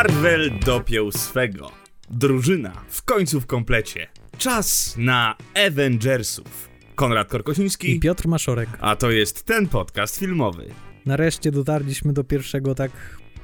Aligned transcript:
Marvel 0.00 0.50
dopiął 0.66 1.12
swego. 1.12 1.70
Drużyna 2.10 2.84
w 2.88 3.02
końcu 3.02 3.40
w 3.40 3.46
komplecie. 3.46 4.06
Czas 4.38 4.94
na 4.98 5.36
Avengersów. 5.66 6.68
Konrad 6.94 7.28
Korkosiński. 7.28 7.96
I 7.96 8.00
Piotr 8.00 8.28
Maszorek. 8.28 8.68
A 8.80 8.96
to 8.96 9.10
jest 9.10 9.44
ten 9.44 9.68
podcast 9.68 10.18
filmowy. 10.18 10.66
Nareszcie 11.06 11.50
dotarliśmy 11.50 12.12
do 12.12 12.24
pierwszego 12.24 12.74
tak, 12.74 12.90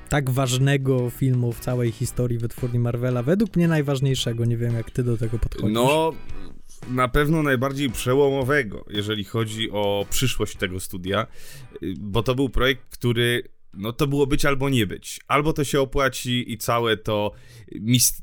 tak 0.08 0.30
ważnego 0.30 1.10
filmu 1.10 1.52
w 1.52 1.60
całej 1.60 1.92
historii 1.92 2.38
wytwórni 2.38 2.78
Marvela. 2.78 3.22
Według 3.22 3.56
mnie 3.56 3.68
najważniejszego. 3.68 4.44
Nie 4.44 4.56
wiem, 4.56 4.74
jak 4.74 4.90
ty 4.90 5.02
do 5.02 5.16
tego 5.16 5.38
podchodzisz. 5.38 5.74
No, 5.74 6.12
na 6.90 7.08
pewno 7.08 7.42
najbardziej 7.42 7.90
przełomowego, 7.90 8.84
jeżeli 8.90 9.24
chodzi 9.24 9.70
o 9.70 10.06
przyszłość 10.10 10.56
tego 10.56 10.80
studia, 10.80 11.26
bo 11.98 12.22
to 12.22 12.34
był 12.34 12.48
projekt, 12.48 12.82
który 12.88 13.42
no 13.76 13.92
to 13.92 14.06
było 14.06 14.26
być 14.26 14.44
albo 14.44 14.68
nie 14.68 14.86
być. 14.86 15.20
Albo 15.28 15.52
to 15.52 15.64
się 15.64 15.80
opłaci 15.80 16.52
i 16.52 16.58
całe 16.58 16.96
to, 16.96 17.32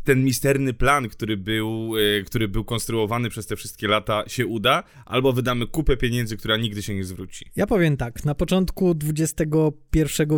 ten 0.03 0.23
misterny 0.23 0.73
plan, 0.73 1.09
który 1.09 1.37
był, 1.37 1.93
e, 1.97 2.23
który 2.23 2.47
był 2.47 2.65
konstruowany 2.65 3.29
przez 3.29 3.47
te 3.47 3.55
wszystkie 3.55 3.87
lata 3.87 4.23
się 4.27 4.47
uda, 4.47 4.83
albo 5.05 5.33
wydamy 5.33 5.67
kupę 5.67 5.97
pieniędzy, 5.97 6.37
która 6.37 6.57
nigdy 6.57 6.81
się 6.81 6.95
nie 6.95 7.03
zwróci. 7.03 7.45
Ja 7.55 7.67
powiem 7.67 7.97
tak, 7.97 8.25
na 8.25 8.35
początku 8.35 8.95
XXI 9.17 9.47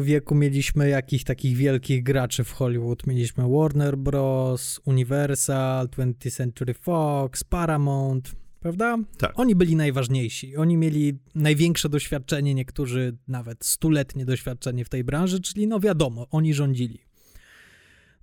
wieku 0.02 0.36
mieliśmy 0.36 0.90
jakichś 0.90 1.24
takich 1.24 1.58
wielkich 1.58 2.04
graczy 2.04 2.44
w 2.44 2.52
Hollywood. 2.52 3.08
Mieliśmy 3.08 3.44
Warner 3.50 3.98
Bros., 3.98 4.82
Universal, 4.86 5.88
20th 5.88 6.32
Century 6.32 6.74
Fox, 6.74 7.44
Paramount, 7.44 8.45
prawda? 8.66 8.98
Tak. 9.18 9.40
Oni 9.40 9.56
byli 9.56 9.76
najważniejsi. 9.76 10.56
Oni 10.56 10.78
mieli 10.78 11.20
największe 11.36 11.90
doświadczenie, 11.90 12.54
niektórzy 12.54 13.18
nawet 13.28 13.66
stuletnie 13.66 14.26
doświadczenie 14.26 14.86
w 14.86 14.90
tej 14.90 15.04
branży, 15.04 15.42
czyli 15.42 15.68
no 15.68 15.80
wiadomo, 15.80 16.28
oni 16.32 16.54
rządzili. 16.54 17.00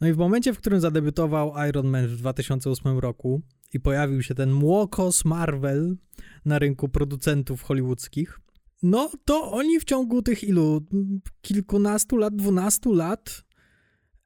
No 0.01 0.09
i 0.09 0.13
w 0.13 0.17
momencie, 0.17 0.53
w 0.53 0.59
którym 0.59 0.81
zadebiutował 0.81 1.55
Iron 1.69 1.87
Man 1.87 2.07
w 2.07 2.17
2008 2.17 2.99
roku 2.99 3.43
i 3.73 3.81
pojawił 3.81 4.23
się 4.23 4.35
ten 4.35 4.53
młokos 4.53 5.25
Marvel 5.25 5.97
na 6.45 6.59
rynku 6.59 6.89
producentów 6.89 7.63
hollywoodzkich, 7.63 8.41
no 8.83 9.11
to 9.25 9.53
oni 9.53 9.81
w 9.81 9.85
ciągu 9.85 10.23
tych 10.23 10.45
ilu, 10.45 10.87
kilkunastu 11.43 12.17
lat, 12.17 12.37
dwunastu 12.37 12.95
lat 12.95 13.45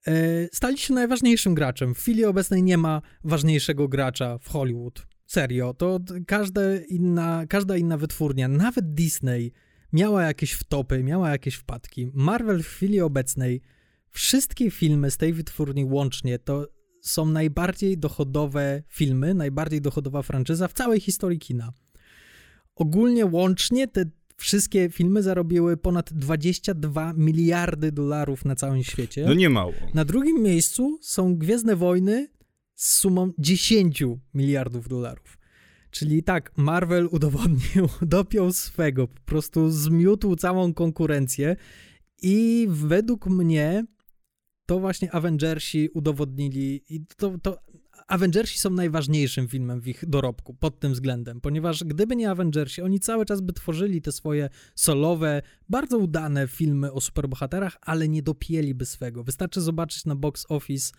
e, 0.07 0.13
stali 0.53 0.79
się 0.79 0.95
najważniejszym 0.95 1.55
graczem. 1.55 1.95
W 1.95 1.99
chwili 1.99 2.25
obecnej 2.25 2.63
nie 2.63 2.79
ma 2.79 3.03
ważniejszego 3.25 3.89
gracza 3.89 4.39
w 4.39 4.49
Hollywood 4.49 5.16
Serio, 5.27 5.75
to 5.75 6.01
każda 6.27 6.61
inna, 6.89 7.47
każda 7.47 7.77
inna 7.77 7.97
wytwórnia, 7.97 8.49
nawet 8.49 8.95
Disney, 8.95 9.53
miała 9.93 10.23
jakieś 10.23 10.53
wtopy, 10.53 11.03
miała 11.03 11.31
jakieś 11.31 11.55
wpadki. 11.55 12.11
Marvel 12.15 12.63
w 12.63 12.67
chwili 12.67 13.01
obecnej, 13.01 13.61
wszystkie 14.11 14.71
filmy 14.71 15.11
z 15.11 15.17
tej 15.17 15.33
wytwórni 15.33 15.85
łącznie 15.85 16.39
to 16.39 16.69
są 17.01 17.27
najbardziej 17.27 17.99
dochodowe 17.99 18.83
filmy, 18.89 19.35
najbardziej 19.35 19.81
dochodowa 19.81 20.23
franczyza 20.23 20.69
w 20.69 20.73
całej 20.73 21.01
historii 21.01 21.39
kina. 21.39 21.73
Ogólnie 22.77 23.27
łącznie 23.27 23.89
te 23.89 24.05
wszystkie 24.37 24.91
filmy 24.91 25.23
zarobiły 25.23 25.77
ponad 25.77 26.13
22 26.13 27.13
miliardy 27.13 27.93
dolarów 27.93 28.45
na 28.45 28.55
całym 28.55 28.83
świecie. 28.83 29.25
No 29.27 29.35
nie 29.35 29.51
mało. 29.51 29.73
Na 29.95 30.05
drugim 30.05 30.43
miejscu 30.43 30.99
są 31.03 31.37
Gwiezdne 31.37 31.77
Wojny 31.77 32.29
z 32.77 32.97
sumą 32.97 33.33
10 33.39 34.03
miliardów 34.35 34.89
dolarów. 34.89 35.39
Czyli 35.91 36.23
tak, 36.23 36.53
Marvel 36.57 37.09
udowodnił, 37.11 37.89
dopiął 38.03 38.53
swego, 38.53 39.09
po 39.09 39.21
prostu 39.21 39.71
zmiótł 39.71 40.37
całą 40.37 40.75
konkurencję 40.75 41.57
i 42.23 42.67
według 42.71 43.27
mnie 43.27 43.85
to 44.67 44.81
właśnie 44.81 45.13
Avengersi 45.13 45.89
udowodnili 45.89 46.83
i 46.91 47.07
to, 47.17 47.39
to 47.43 47.59
Avengersi 48.07 48.59
są 48.59 48.71
najważniejszym 48.71 49.49
filmem 49.49 49.81
w 49.81 49.89
ich 49.89 50.07
dorobku 50.09 50.55
pod 50.55 50.81
tym 50.81 50.93
względem, 50.93 51.41
ponieważ 51.41 51.85
gdyby 51.85 52.17
nie 52.17 52.31
Avengersi, 52.31 52.83
oni 52.83 53.01
cały 53.01 53.25
czas 53.27 53.41
by 53.41 53.53
tworzyli 53.53 54.03
te 54.03 54.13
swoje 54.13 54.49
solowe, 54.75 55.43
bardzo 55.69 55.99
udane 55.99 56.49
filmy 56.49 56.93
o 56.93 57.01
superbohaterach, 57.01 57.77
ale 57.83 58.09
nie 58.09 58.23
dopięliby 58.23 58.87
swego. 58.87 59.25
Wystarczy 59.25 59.61
zobaczyć 59.61 60.05
na 60.05 60.17
box 60.17 60.47
office 60.49 60.93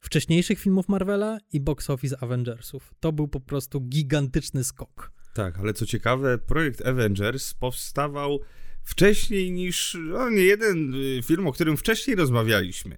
wcześniejszych 0.00 0.58
filmów 0.58 0.88
Marvela 0.88 1.38
i 1.52 1.60
box 1.60 1.90
office 1.90 2.16
Avengersów. 2.22 2.94
To 3.00 3.12
był 3.12 3.28
po 3.28 3.40
prostu 3.40 3.80
gigantyczny 3.80 4.64
skok. 4.64 5.12
Tak, 5.34 5.58
ale 5.58 5.74
co 5.74 5.86
ciekawe, 5.86 6.38
projekt 6.38 6.86
Avengers 6.86 7.54
powstawał 7.54 8.40
wcześniej 8.82 9.52
niż 9.52 9.96
no, 10.00 10.30
nie 10.30 10.42
jeden 10.42 10.94
y, 10.94 11.22
film, 11.22 11.46
o 11.46 11.52
którym 11.52 11.76
wcześniej 11.76 12.16
rozmawialiśmy. 12.16 12.96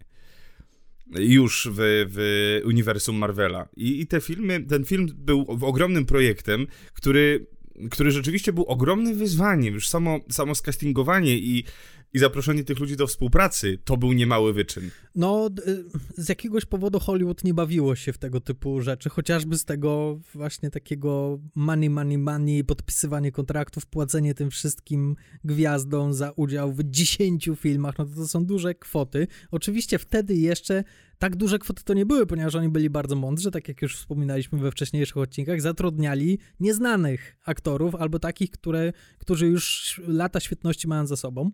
Już 1.10 1.68
w, 1.72 1.76
w 2.08 2.60
uniwersum 2.66 3.16
Marvela. 3.16 3.68
I, 3.76 4.00
I 4.00 4.06
te 4.06 4.20
filmy, 4.20 4.60
ten 4.60 4.84
film 4.84 5.08
był 5.14 5.46
ogromnym 5.60 6.06
projektem, 6.06 6.66
który 6.92 7.46
który 7.90 8.10
rzeczywiście 8.10 8.52
był 8.52 8.64
ogromnym 8.64 9.18
wyzwaniem. 9.18 9.74
Już 9.74 9.88
samo, 9.88 10.20
samo 10.30 10.54
skastingowanie 10.54 11.38
i 11.38 11.64
i 12.12 12.18
zaproszenie 12.18 12.64
tych 12.64 12.78
ludzi 12.78 12.96
do 12.96 13.06
współpracy 13.06 13.78
to 13.84 13.96
był 13.96 14.12
niemały 14.12 14.52
wyczyn. 14.52 14.90
No, 15.14 15.50
y, 15.68 15.84
z 16.16 16.28
jakiegoś 16.28 16.64
powodu 16.64 17.00
Hollywood 17.00 17.44
nie 17.44 17.54
bawiło 17.54 17.96
się 17.96 18.12
w 18.12 18.18
tego 18.18 18.40
typu 18.40 18.80
rzeczy, 18.80 19.08
chociażby 19.08 19.58
z 19.58 19.64
tego 19.64 20.20
właśnie 20.34 20.70
takiego 20.70 21.38
money, 21.54 21.90
money, 21.90 22.18
money, 22.18 22.64
podpisywanie 22.64 23.32
kontraktów, 23.32 23.86
płacenie 23.86 24.34
tym 24.34 24.50
wszystkim 24.50 25.16
gwiazdom 25.44 26.14
za 26.14 26.30
udział 26.30 26.72
w 26.72 26.82
10 26.84 27.50
filmach, 27.56 27.98
no 27.98 28.04
to, 28.04 28.14
to 28.14 28.28
są 28.28 28.44
duże 28.44 28.74
kwoty. 28.74 29.26
Oczywiście 29.50 29.98
wtedy 29.98 30.34
jeszcze 30.34 30.84
tak 31.18 31.36
duże 31.36 31.58
kwoty 31.58 31.84
to 31.84 31.94
nie 31.94 32.06
były, 32.06 32.26
ponieważ 32.26 32.54
oni 32.54 32.68
byli 32.68 32.90
bardzo 32.90 33.16
mądrzy, 33.16 33.50
tak 33.50 33.68
jak 33.68 33.82
już 33.82 33.96
wspominaliśmy 33.96 34.58
we 34.58 34.70
wcześniejszych 34.70 35.16
odcinkach, 35.16 35.60
zatrudniali 35.60 36.38
nieznanych 36.60 37.36
aktorów 37.44 37.94
albo 37.94 38.18
takich, 38.18 38.50
które, 38.50 38.92
którzy 39.18 39.46
już 39.46 40.00
lata 40.06 40.40
świetności 40.40 40.88
mają 40.88 41.06
za 41.06 41.16
sobą 41.16 41.50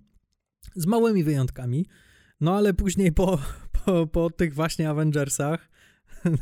z 0.74 0.86
małymi 0.86 1.24
wyjątkami. 1.24 1.86
No 2.40 2.56
ale 2.56 2.74
później 2.74 3.12
po, 3.12 3.38
po, 3.84 4.06
po 4.06 4.30
tych 4.30 4.54
właśnie 4.54 4.90
Avengersach, 4.90 5.70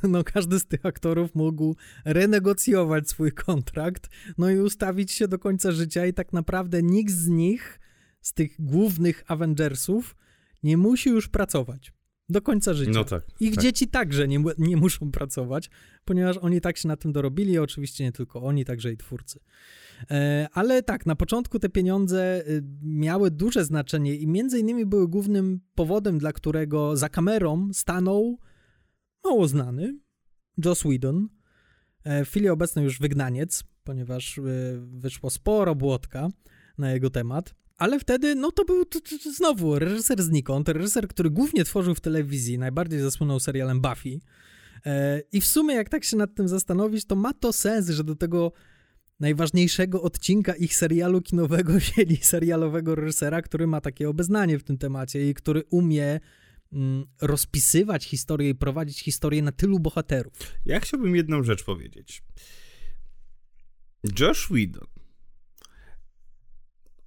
no 0.03 0.25
każdy 0.25 0.59
z 0.60 0.66
tych 0.66 0.87
aktorów 0.87 1.34
mógł 1.34 1.76
renegocjować 2.04 3.09
swój 3.09 3.32
kontrakt, 3.32 4.09
no 4.38 4.50
i 4.50 4.59
ustawić 4.59 5.12
się 5.12 5.28
do 5.28 5.38
końca 5.38 5.72
życia 5.72 6.06
i 6.06 6.12
tak 6.12 6.32
naprawdę 6.32 6.82
nikt 6.82 7.12
z 7.12 7.28
nich, 7.28 7.81
z 8.21 8.32
tych 8.32 8.56
głównych 8.59 9.25
Avengersów, 9.26 10.16
nie 10.62 10.76
musi 10.76 11.10
już 11.10 11.28
pracować. 11.28 11.92
Do 12.28 12.42
końca 12.42 12.75
życia. 12.75 12.92
No 12.94 13.04
tak. 13.04 13.25
Ich 13.41 13.54
tak. 13.54 13.65
dzieci 13.65 13.88
także 13.88 14.28
nie, 14.28 14.44
nie 14.59 14.76
muszą 14.76 15.10
pracować, 15.10 15.71
ponieważ 16.04 16.37
oni 16.37 16.60
tak 16.60 16.76
się 16.76 16.88
na 16.88 16.97
tym 16.97 17.12
dorobili, 17.12 17.59
oczywiście 17.59 18.04
nie 18.04 18.12
tylko 18.12 18.42
oni, 18.42 18.65
także 18.65 18.92
i 18.92 18.97
twórcy. 18.97 19.41
E, 20.11 20.49
ale 20.53 20.83
tak, 20.83 21.07
na 21.07 21.17
początku 21.17 21.59
te 21.59 21.69
pieniądze 21.69 22.49
y, 22.49 22.63
miały 22.83 23.31
duże 23.31 23.65
znaczenie 23.65 24.17
i 24.17 24.27
między 24.27 24.59
innymi 24.59 24.87
były 24.87 25.09
głównym 25.09 25.60
powodem, 25.75 26.19
dla 26.19 26.33
którego 26.33 26.97
za 26.97 27.09
kamerą 27.09 27.69
stanął 27.72 28.39
mało 29.25 29.49
znany 29.49 29.99
Joss 30.65 30.81
Whedon, 30.81 31.28
e, 32.04 32.25
w 32.25 32.28
chwili 32.28 32.49
obecnej 32.49 32.84
już 32.84 32.99
wygnaniec, 32.99 33.65
ponieważ 33.84 34.39
y, 34.39 34.43
wyszło 34.81 35.31
sporo 35.31 35.75
błotka 35.75 36.28
na 36.78 36.93
jego 36.93 37.10
temat. 37.10 37.55
Ale 37.78 37.98
wtedy, 37.98 38.34
no 38.34 38.53
to 38.53 38.65
był 38.65 38.84
to, 38.84 39.01
to, 39.01 39.33
znowu 39.33 39.78
reżyser 39.78 40.22
znikąd, 40.22 40.69
reżyser, 40.69 41.09
który 41.09 41.31
głównie 41.31 41.65
tworzył 41.65 41.95
w 41.95 42.01
telewizji, 42.01 42.59
najbardziej 42.59 43.01
zasłynął 43.01 43.41
serialem 43.41 43.81
Buffy. 43.81 44.21
E, 44.87 45.21
I 45.33 45.41
w 45.41 45.47
sumie, 45.47 45.75
jak 45.75 45.89
tak 45.89 46.05
się 46.05 46.16
nad 46.16 46.34
tym 46.34 46.48
zastanowić, 46.48 47.05
to 47.05 47.16
ma 47.16 47.33
to 47.33 47.53
sens, 47.53 47.89
że 47.89 48.05
do 48.05 48.16
tego 48.16 48.53
najważniejszego 49.22 50.03
odcinka 50.03 50.54
ich 50.54 50.74
serialu 50.74 51.22
kinowego 51.22 51.72
wzięli 51.78 52.16
serialowego 52.16 52.95
reżysera, 52.95 53.42
który 53.42 53.66
ma 53.66 53.80
takie 53.80 54.09
obeznanie 54.09 54.59
w 54.59 54.65
tym 54.65 54.78
temacie 54.78 55.30
i 55.30 55.34
który 55.34 55.63
umie 55.71 56.21
mm, 56.72 57.04
rozpisywać 57.21 58.04
historię 58.04 58.51
i 58.51 58.54
prowadzić 58.54 59.01
historię 59.01 59.42
na 59.42 59.53
tylu 59.53 59.80
bohaterów. 59.80 60.34
Ja 60.65 60.80
chciałbym 60.80 61.16
jedną 61.16 61.42
rzecz 61.42 61.65
powiedzieć. 61.65 62.22
Josh 64.21 64.47
Whedon 64.47 64.86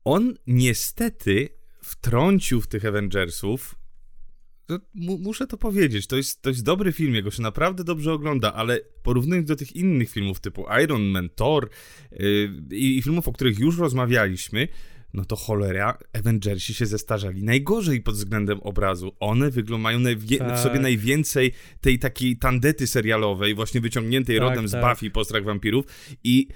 on 0.05 0.33
niestety 0.47 1.49
wtrącił 1.81 2.61
w 2.61 2.67
tych 2.67 2.85
Avengersów 2.85 3.75
muszę 4.95 5.47
to 5.47 5.57
powiedzieć, 5.57 6.07
to 6.07 6.17
jest, 6.17 6.41
to 6.41 6.49
jest 6.49 6.63
dobry 6.63 6.91
film, 6.91 7.15
jego 7.15 7.31
się 7.31 7.41
naprawdę 7.41 7.83
dobrze 7.83 8.13
ogląda, 8.13 8.53
ale 8.53 8.79
porównując 9.03 9.47
do 9.47 9.55
tych 9.55 9.75
innych 9.75 10.09
filmów 10.09 10.39
typu 10.39 10.65
Iron 10.83 11.03
Man, 11.03 11.29
Thor 11.35 11.69
yy, 12.11 12.49
i 12.71 13.01
filmów, 13.01 13.27
o 13.27 13.31
których 13.33 13.59
już 13.59 13.77
rozmawialiśmy, 13.77 14.67
no 15.13 15.25
to 15.25 15.35
cholera, 15.35 15.97
Avengersi 16.13 16.73
się 16.73 16.85
zestarzali 16.85 17.43
najgorzej 17.43 18.01
pod 18.01 18.15
względem 18.15 18.59
obrazu. 18.59 19.15
One 19.19 19.51
wyglądają, 19.51 19.99
mają 19.99 20.15
tak. 20.39 20.57
w 20.57 20.59
sobie 20.59 20.79
najwięcej 20.79 21.51
tej 21.81 21.99
takiej 21.99 22.37
tandety 22.37 22.87
serialowej, 22.87 23.55
właśnie 23.55 23.81
wyciągniętej 23.81 24.35
tak, 24.35 24.43
rodem 24.43 24.69
tak. 24.69 24.69
z 24.69 24.85
Buffy, 24.85 25.11
Postrach 25.11 25.43
Wampirów 25.43 25.85
i 26.23 26.47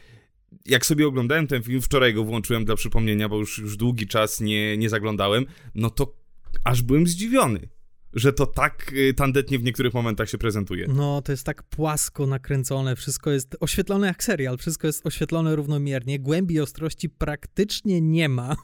jak 0.65 0.85
sobie 0.85 1.07
oglądałem 1.07 1.47
ten 1.47 1.63
film, 1.63 1.81
wczoraj 1.81 2.13
go 2.13 2.23
włączyłem 2.23 2.65
dla 2.65 2.75
przypomnienia, 2.75 3.29
bo 3.29 3.37
już, 3.37 3.57
już 3.57 3.77
długi 3.77 4.07
czas 4.07 4.41
nie, 4.41 4.77
nie 4.77 4.89
zaglądałem, 4.89 5.45
no 5.75 5.89
to 5.89 6.15
aż 6.63 6.81
byłem 6.81 7.07
zdziwiony 7.07 7.69
że 8.13 8.33
to 8.33 8.45
tak 8.45 8.93
y, 8.93 9.13
tandetnie 9.13 9.59
w 9.59 9.63
niektórych 9.63 9.93
momentach 9.93 10.29
się 10.29 10.37
prezentuje. 10.37 10.87
No, 10.87 11.21
to 11.21 11.31
jest 11.31 11.45
tak 11.45 11.63
płasko 11.63 12.27
nakręcone, 12.27 12.95
wszystko 12.95 13.31
jest 13.31 13.57
oświetlone 13.59 14.07
jak 14.07 14.23
serial, 14.23 14.57
wszystko 14.57 14.87
jest 14.87 15.05
oświetlone 15.05 15.55
równomiernie, 15.55 16.19
głębi 16.19 16.59
ostrości 16.59 17.09
praktycznie 17.09 18.01
nie 18.01 18.29
ma. 18.29 18.55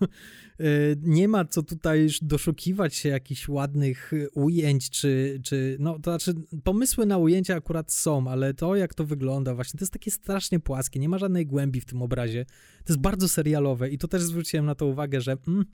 Y, 0.61 0.95
nie 1.01 1.27
ma 1.27 1.45
co 1.45 1.63
tutaj 1.63 2.07
doszukiwać 2.21 2.95
się 2.95 3.09
jakichś 3.09 3.47
ładnych 3.47 4.11
ujęć, 4.33 4.89
czy, 4.89 5.41
czy 5.43 5.77
no, 5.79 5.99
to 5.99 6.11
znaczy 6.11 6.33
pomysły 6.63 7.05
na 7.05 7.17
ujęcia 7.17 7.55
akurat 7.55 7.91
są, 7.91 8.27
ale 8.27 8.53
to 8.53 8.75
jak 8.75 8.93
to 8.93 9.05
wygląda 9.05 9.55
właśnie, 9.55 9.77
to 9.77 9.83
jest 9.83 9.93
takie 9.93 10.11
strasznie 10.11 10.59
płaskie, 10.59 10.99
nie 10.99 11.09
ma 11.09 11.17
żadnej 11.17 11.45
głębi 11.45 11.81
w 11.81 11.85
tym 11.85 12.01
obrazie. 12.01 12.45
To 12.85 12.93
jest 12.93 13.01
bardzo 13.01 13.29
serialowe 13.29 13.89
i 13.89 13.97
to 13.97 14.07
też 14.07 14.21
zwróciłem 14.21 14.65
na 14.65 14.75
to 14.75 14.85
uwagę, 14.85 15.21
że 15.21 15.37
mm, 15.47 15.65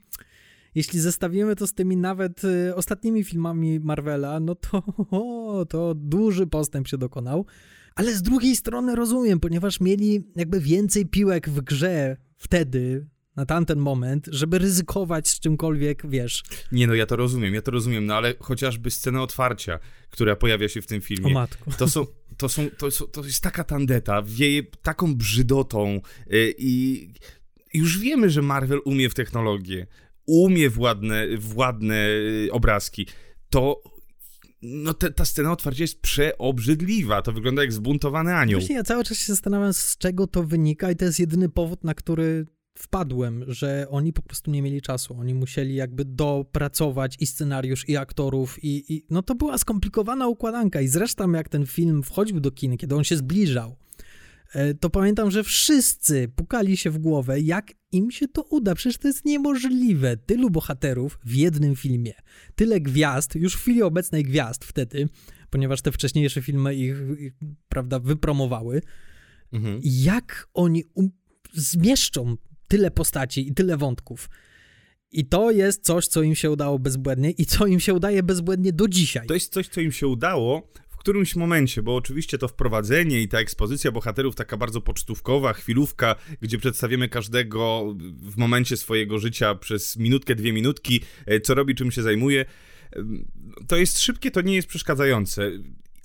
jeśli 0.74 1.00
zestawimy 1.00 1.56
to 1.56 1.66
z 1.66 1.74
tymi 1.74 1.96
nawet 1.96 2.44
y, 2.44 2.74
ostatnimi 2.74 3.24
filmami 3.24 3.80
Marvela, 3.80 4.40
no 4.40 4.54
to, 4.54 4.82
to 5.70 5.94
duży 5.94 6.46
postęp 6.46 6.88
się 6.88 6.98
dokonał. 6.98 7.46
Ale 7.94 8.14
z 8.14 8.22
drugiej 8.22 8.56
strony 8.56 8.96
rozumiem, 8.96 9.40
ponieważ 9.40 9.80
mieli 9.80 10.24
jakby 10.36 10.60
więcej 10.60 11.06
piłek 11.06 11.48
w 11.48 11.60
grze 11.60 12.16
wtedy, 12.36 13.06
na 13.36 13.46
tamten 13.46 13.78
moment, 13.78 14.28
żeby 14.30 14.58
ryzykować 14.58 15.28
z 15.28 15.40
czymkolwiek, 15.40 16.02
wiesz. 16.08 16.42
Nie 16.72 16.86
no, 16.86 16.94
ja 16.94 17.06
to 17.06 17.16
rozumiem, 17.16 17.54
ja 17.54 17.62
to 17.62 17.70
rozumiem, 17.70 18.06
no 18.06 18.14
ale 18.14 18.34
chociażby 18.40 18.90
scena 18.90 19.22
otwarcia, 19.22 19.78
która 20.10 20.36
pojawia 20.36 20.68
się 20.68 20.82
w 20.82 20.86
tym 20.86 21.00
filmie. 21.00 21.26
O 21.26 21.34
matko. 21.34 21.70
To 21.78 21.88
są, 21.88 22.06
to 22.36 22.48
są, 22.48 22.70
to, 22.78 22.90
są, 22.90 23.06
to 23.06 23.24
jest 23.24 23.42
taka 23.42 23.64
tandeta, 23.64 24.22
wieje 24.22 24.62
taką 24.82 25.14
brzydotą 25.14 26.00
yy, 26.26 26.54
i 26.58 27.08
już 27.74 27.98
wiemy, 27.98 28.30
że 28.30 28.42
Marvel 28.42 28.80
umie 28.84 29.10
w 29.10 29.14
technologię 29.14 29.86
umie 30.32 30.70
władne, 30.70 31.26
władne 31.38 32.08
y, 32.08 32.48
obrazki, 32.52 33.06
to 33.50 33.82
no 34.62 34.94
te, 34.94 35.10
ta 35.10 35.24
scena 35.24 35.52
otwarcia 35.52 35.84
jest 35.84 36.00
przeobrzydliwa. 36.00 37.22
To 37.22 37.32
wygląda 37.32 37.62
jak 37.62 37.72
zbuntowany 37.72 38.34
anioł. 38.34 38.60
Właśnie 38.60 38.76
ja 38.76 38.82
cały 38.82 39.04
czas 39.04 39.18
się 39.18 39.32
zastanawiam, 39.32 39.72
z 39.72 39.98
czego 39.98 40.26
to 40.26 40.42
wynika 40.42 40.90
i 40.90 40.96
to 40.96 41.04
jest 41.04 41.20
jedyny 41.20 41.48
powód, 41.48 41.84
na 41.84 41.94
który 41.94 42.46
wpadłem, 42.78 43.44
że 43.48 43.86
oni 43.90 44.12
po 44.12 44.22
prostu 44.22 44.50
nie 44.50 44.62
mieli 44.62 44.82
czasu. 44.82 45.16
Oni 45.18 45.34
musieli 45.34 45.74
jakby 45.74 46.04
dopracować 46.04 47.16
i 47.20 47.26
scenariusz, 47.26 47.88
i 47.88 47.96
aktorów, 47.96 48.64
i, 48.64 48.94
i 48.94 49.06
no 49.10 49.22
to 49.22 49.34
była 49.34 49.58
skomplikowana 49.58 50.28
układanka. 50.28 50.80
I 50.80 50.88
zresztą 50.88 51.32
jak 51.32 51.48
ten 51.48 51.66
film 51.66 52.02
wchodził 52.02 52.40
do 52.40 52.50
kin, 52.50 52.76
kiedy 52.76 52.94
on 52.94 53.04
się 53.04 53.16
zbliżał, 53.16 53.76
E, 54.52 54.74
to 54.74 54.90
pamiętam, 54.90 55.30
że 55.30 55.44
wszyscy 55.44 56.28
pukali 56.36 56.76
się 56.76 56.90
w 56.90 56.98
głowę, 56.98 57.40
jak 57.40 57.72
im 57.92 58.10
się 58.10 58.28
to 58.28 58.42
uda. 58.42 58.74
Przecież 58.74 58.98
to 58.98 59.08
jest 59.08 59.24
niemożliwe. 59.24 60.16
Tylu 60.16 60.50
bohaterów 60.50 61.18
w 61.24 61.34
jednym 61.34 61.76
filmie, 61.76 62.12
tyle 62.54 62.80
gwiazd, 62.80 63.34
już 63.34 63.54
w 63.54 63.60
chwili 63.60 63.82
obecnej 63.82 64.24
gwiazd 64.24 64.64
wtedy, 64.64 65.08
ponieważ 65.50 65.82
te 65.82 65.92
wcześniejsze 65.92 66.42
filmy 66.42 66.74
ich, 66.74 66.96
ich 67.18 67.32
prawda, 67.68 67.98
wypromowały. 67.98 68.82
Mhm. 69.52 69.80
Jak 69.82 70.48
oni 70.54 70.84
um 70.94 71.10
zmieszczą 71.54 72.36
tyle 72.68 72.90
postaci 72.90 73.48
i 73.48 73.54
tyle 73.54 73.76
wątków. 73.76 74.28
I 75.10 75.24
to 75.24 75.50
jest 75.50 75.84
coś, 75.84 76.06
co 76.06 76.22
im 76.22 76.34
się 76.34 76.50
udało 76.50 76.78
bezbłędnie 76.78 77.30
i 77.30 77.46
co 77.46 77.66
im 77.66 77.80
się 77.80 77.94
udaje 77.94 78.22
bezbłędnie 78.22 78.72
do 78.72 78.88
dzisiaj. 78.88 79.26
To 79.26 79.34
jest 79.34 79.52
coś, 79.52 79.68
co 79.68 79.80
im 79.80 79.92
się 79.92 80.06
udało, 80.08 80.72
którymś 81.02 81.36
momencie, 81.36 81.82
bo 81.82 81.96
oczywiście 81.96 82.38
to 82.38 82.48
wprowadzenie 82.48 83.22
i 83.22 83.28
ta 83.28 83.38
ekspozycja 83.38 83.92
bohaterów 83.92 84.34
taka 84.34 84.56
bardzo 84.56 84.80
pocztówkowa, 84.80 85.52
chwilówka, 85.52 86.14
gdzie 86.40 86.58
przedstawiamy 86.58 87.08
każdego 87.08 87.94
w 88.22 88.36
momencie 88.36 88.76
swojego 88.76 89.18
życia 89.18 89.54
przez 89.54 89.96
minutkę, 89.96 90.34
dwie 90.34 90.52
minutki, 90.52 91.00
e, 91.26 91.40
co 91.40 91.54
robi, 91.54 91.74
czym 91.74 91.90
się 91.90 92.02
zajmuje, 92.02 92.44
to 93.68 93.76
jest 93.76 93.98
szybkie, 93.98 94.30
to 94.30 94.40
nie 94.40 94.54
jest 94.54 94.68
przeszkadzające. 94.68 95.50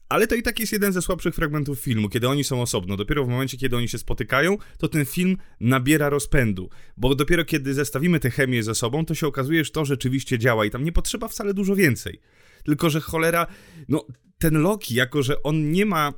Ale 0.10 0.28
to 0.28 0.36
i 0.36 0.44
tak 0.44 0.60
jest 0.60 0.72
jeden 0.72 0.94
ze 0.94 1.02
słabszych 1.02 1.36
fragmentów 1.36 1.80
filmu, 1.80 2.10
kiedy 2.10 2.28
oni 2.28 2.44
są 2.44 2.62
osobno. 2.62 2.98
Dopiero 2.98 3.26
w 3.26 3.30
momencie, 3.30 3.58
kiedy 3.58 3.78
oni 3.78 3.90
się 3.90 3.98
spotykają, 3.98 4.58
to 4.78 4.88
ten 4.88 5.06
film 5.06 5.38
nabiera 5.60 6.10
rozpędu. 6.10 6.70
Bo 6.98 7.16
dopiero 7.16 7.46
kiedy 7.46 7.74
zestawimy 7.74 8.20
tę 8.20 8.30
chemię 8.30 8.64
ze 8.64 8.76
sobą, 8.76 9.06
to 9.06 9.16
się 9.16 9.28
okazuje, 9.28 9.66
że 9.66 9.72
to 9.72 9.86
rzeczywiście 9.86 10.40
działa 10.40 10.66
i 10.66 10.70
tam 10.70 10.84
nie 10.84 10.92
potrzeba 10.92 11.28
wcale 11.28 11.54
dużo 11.54 11.76
więcej. 11.76 12.20
Tylko, 12.64 12.90
że 12.90 13.02
cholera, 13.02 13.48
no 13.90 14.06
ten 14.38 14.62
Loki, 14.62 14.96
jako 14.96 15.24
że 15.24 15.44
on 15.44 15.72
nie 15.72 15.86
ma 15.86 16.14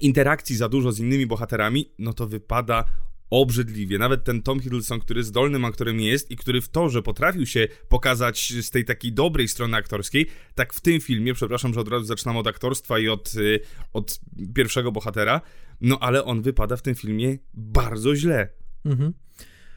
interakcji 0.00 0.56
za 0.56 0.68
dużo 0.68 0.92
z 0.92 0.98
innymi 0.98 1.26
bohaterami, 1.26 1.92
no 1.98 2.12
to 2.12 2.26
wypada 2.26 2.84
obrzydliwie. 3.30 3.98
Nawet 3.98 4.24
ten 4.24 4.42
Tom 4.42 4.60
Hiddleston, 4.60 5.00
który 5.00 5.24
zdolnym 5.24 5.64
aktorem 5.64 6.00
jest 6.00 6.30
i 6.30 6.36
który 6.36 6.60
w 6.60 6.68
to, 6.68 6.88
że 6.88 7.02
potrafił 7.02 7.46
się 7.46 7.68
pokazać 7.88 8.52
z 8.62 8.70
tej 8.70 8.84
takiej 8.84 9.12
dobrej 9.12 9.48
strony 9.48 9.76
aktorskiej, 9.76 10.26
tak 10.54 10.72
w 10.72 10.80
tym 10.80 11.00
filmie, 11.00 11.34
przepraszam, 11.34 11.74
że 11.74 11.80
od 11.80 11.88
razu 11.88 12.04
zaczynam 12.04 12.36
od 12.36 12.46
aktorstwa 12.46 12.98
i 12.98 13.08
od, 13.08 13.34
y, 13.34 13.60
od 13.92 14.20
pierwszego 14.54 14.92
bohatera, 14.92 15.40
no 15.80 15.98
ale 15.98 16.24
on 16.24 16.42
wypada 16.42 16.76
w 16.76 16.82
tym 16.82 16.94
filmie 16.94 17.38
bardzo 17.54 18.16
źle. 18.16 18.48
Mhm. 18.84 19.14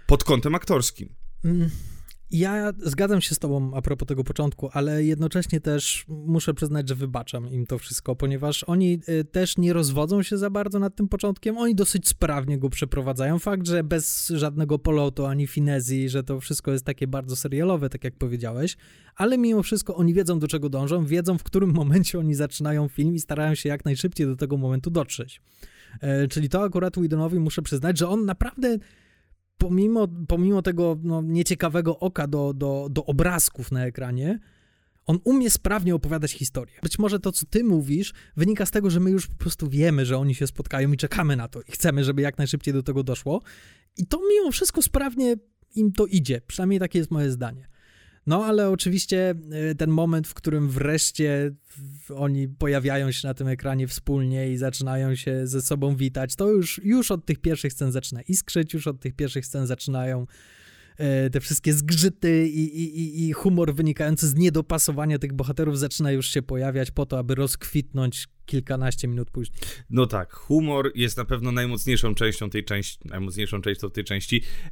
Pod 0.07 0.23
kątem 0.23 0.56
aktorskim. 0.56 1.15
Mm. 1.45 1.69
Ja 2.31 2.71
zgadzam 2.77 3.21
się 3.21 3.35
z 3.35 3.39
tobą 3.39 3.71
a 3.75 3.81
propos 3.81 4.07
tego 4.07 4.23
początku, 4.23 4.69
ale 4.73 5.03
jednocześnie 5.03 5.61
też 5.61 6.05
muszę 6.07 6.53
przyznać, 6.53 6.89
że 6.89 6.95
wybaczam 6.95 7.49
im 7.49 7.65
to 7.65 7.77
wszystko, 7.77 8.15
ponieważ 8.15 8.63
oni 8.63 8.99
y, 9.09 9.23
też 9.23 9.57
nie 9.57 9.73
rozwodzą 9.73 10.23
się 10.23 10.37
za 10.37 10.49
bardzo 10.49 10.79
nad 10.79 10.95
tym 10.95 11.07
początkiem, 11.07 11.57
oni 11.57 11.75
dosyć 11.75 12.07
sprawnie 12.07 12.57
go 12.57 12.69
przeprowadzają. 12.69 13.39
Fakt, 13.39 13.67
że 13.67 13.83
bez 13.83 14.27
żadnego 14.27 14.79
polotu 14.79 15.25
ani 15.25 15.47
finezji, 15.47 16.09
że 16.09 16.23
to 16.23 16.39
wszystko 16.39 16.71
jest 16.71 16.85
takie 16.85 17.07
bardzo 17.07 17.35
serialowe, 17.35 17.89
tak 17.89 18.03
jak 18.03 18.15
powiedziałeś, 18.15 18.77
ale 19.15 19.37
mimo 19.37 19.63
wszystko 19.63 19.95
oni 19.95 20.13
wiedzą, 20.13 20.39
do 20.39 20.47
czego 20.47 20.69
dążą, 20.69 21.06
wiedzą, 21.06 21.37
w 21.37 21.44
którym 21.44 21.73
momencie 21.83 22.19
oni 22.19 22.35
zaczynają 22.35 22.87
film 22.87 23.15
i 23.15 23.19
starają 23.19 23.56
się 23.56 23.69
jak 23.69 23.85
najszybciej 23.85 24.27
do 24.27 24.35
tego 24.35 24.57
momentu 24.57 24.89
dotrzeć. 24.89 25.42
E, 26.01 26.27
czyli 26.27 26.49
to 26.49 26.63
akurat 26.63 26.99
Widonowi 26.99 27.39
muszę 27.39 27.61
przyznać, 27.61 27.99
że 27.99 28.09
on 28.09 28.25
naprawdę 28.25 28.77
pomimo, 29.57 30.07
pomimo 30.28 30.62
tego 30.62 30.98
no, 31.04 31.22
nieciekawego 31.22 32.00
oka 32.00 32.28
do, 32.28 32.54
do, 32.54 32.88
do 32.92 33.06
obrazków 33.06 33.72
na 33.72 33.86
ekranie, 33.86 34.40
on 35.06 35.19
umie 35.24 35.52
sprawnie 35.52 35.95
opowiadać 35.95 36.31
historię. 36.31 36.76
Być 36.83 37.00
może 37.00 37.19
to, 37.19 37.31
co 37.31 37.45
ty 37.45 37.64
mówisz, 37.64 38.14
wynika 38.38 38.66
z 38.66 38.72
tego, 38.72 38.90
że 38.90 39.00
my 39.00 39.12
już 39.12 39.28
po 39.28 39.36
prostu 39.36 39.69
wiemy, 39.69 40.06
że 40.06 40.18
oni 40.18 40.36
się 40.36 40.48
spotkają 40.48 40.92
i 40.92 40.98
czekamy 40.98 41.36
na 41.36 41.48
to 41.48 41.62
i 41.62 41.72
chcemy, 41.72 42.04
żeby 42.04 42.22
jak 42.22 42.38
najszybciej 42.38 42.74
do 42.74 42.83
tego 42.83 43.04
doszło. 43.04 43.42
I 43.98 44.07
to 44.07 44.19
mimo 44.30 44.52
wszystko 44.52 44.81
sprawnie 44.81 45.36
im 45.76 45.92
to 45.92 46.06
idzie. 46.06 46.42
Przynajmniej 46.48 46.80
takie 46.80 47.00
jest 47.00 47.12
moje 47.12 47.31
zdanie. 47.31 47.68
No, 48.27 48.45
ale 48.45 48.69
oczywiście 48.69 49.35
e, 49.51 49.75
ten 49.75 49.89
moment, 49.89 50.27
w 50.27 50.33
którym 50.33 50.69
wreszcie 50.69 51.51
oni 52.15 52.47
pojawiają 52.47 53.11
się 53.11 53.27
na 53.27 53.33
tym 53.33 53.47
ekranie 53.47 53.87
wspólnie 53.87 54.51
i 54.51 54.57
zaczynają 54.57 55.15
się 55.15 55.47
ze 55.47 55.61
sobą 55.61 55.95
witać, 55.95 56.35
to 56.35 56.49
już, 56.49 56.81
już 56.83 57.11
od 57.11 57.25
tych 57.25 57.39
pierwszych 57.39 57.73
scen 57.73 57.92
zaczyna 57.92 58.21
iskrzyć, 58.21 58.73
już 58.73 58.87
od 58.87 58.99
tych 58.99 59.13
pierwszych 59.13 59.45
scen 59.45 59.68
zaczynają 59.68 60.27
e, 60.97 61.30
te 61.30 61.39
wszystkie 61.39 61.73
zgrzyty 61.73 62.47
i, 62.47 62.81
i, 62.83 63.27
i 63.27 63.33
humor 63.33 63.75
wynikający 63.75 64.27
z 64.27 64.35
niedopasowania 64.35 65.19
tych 65.19 65.33
bohaterów 65.33 65.80
zaczyna 65.80 66.11
już 66.11 66.30
się 66.30 66.42
pojawiać 66.42 66.92
po 66.92 67.06
to, 67.06 67.19
aby 67.19 67.35
rozkwitnąć 67.35 68.27
kilkanaście 68.45 69.07
minut 69.07 69.31
później. 69.31 69.59
No 69.90 70.06
tak, 70.06 70.33
humor 70.33 70.92
jest 70.95 71.18
na 71.18 71.26
pewno 71.26 71.52
najmocniejszą 71.52 72.16
częścią 72.16 72.50
tej 72.50 72.66
części, 72.66 73.00
najmocniejszą 73.06 73.62
częścią 73.62 73.90
tej 73.90 74.04
części, 74.04 74.42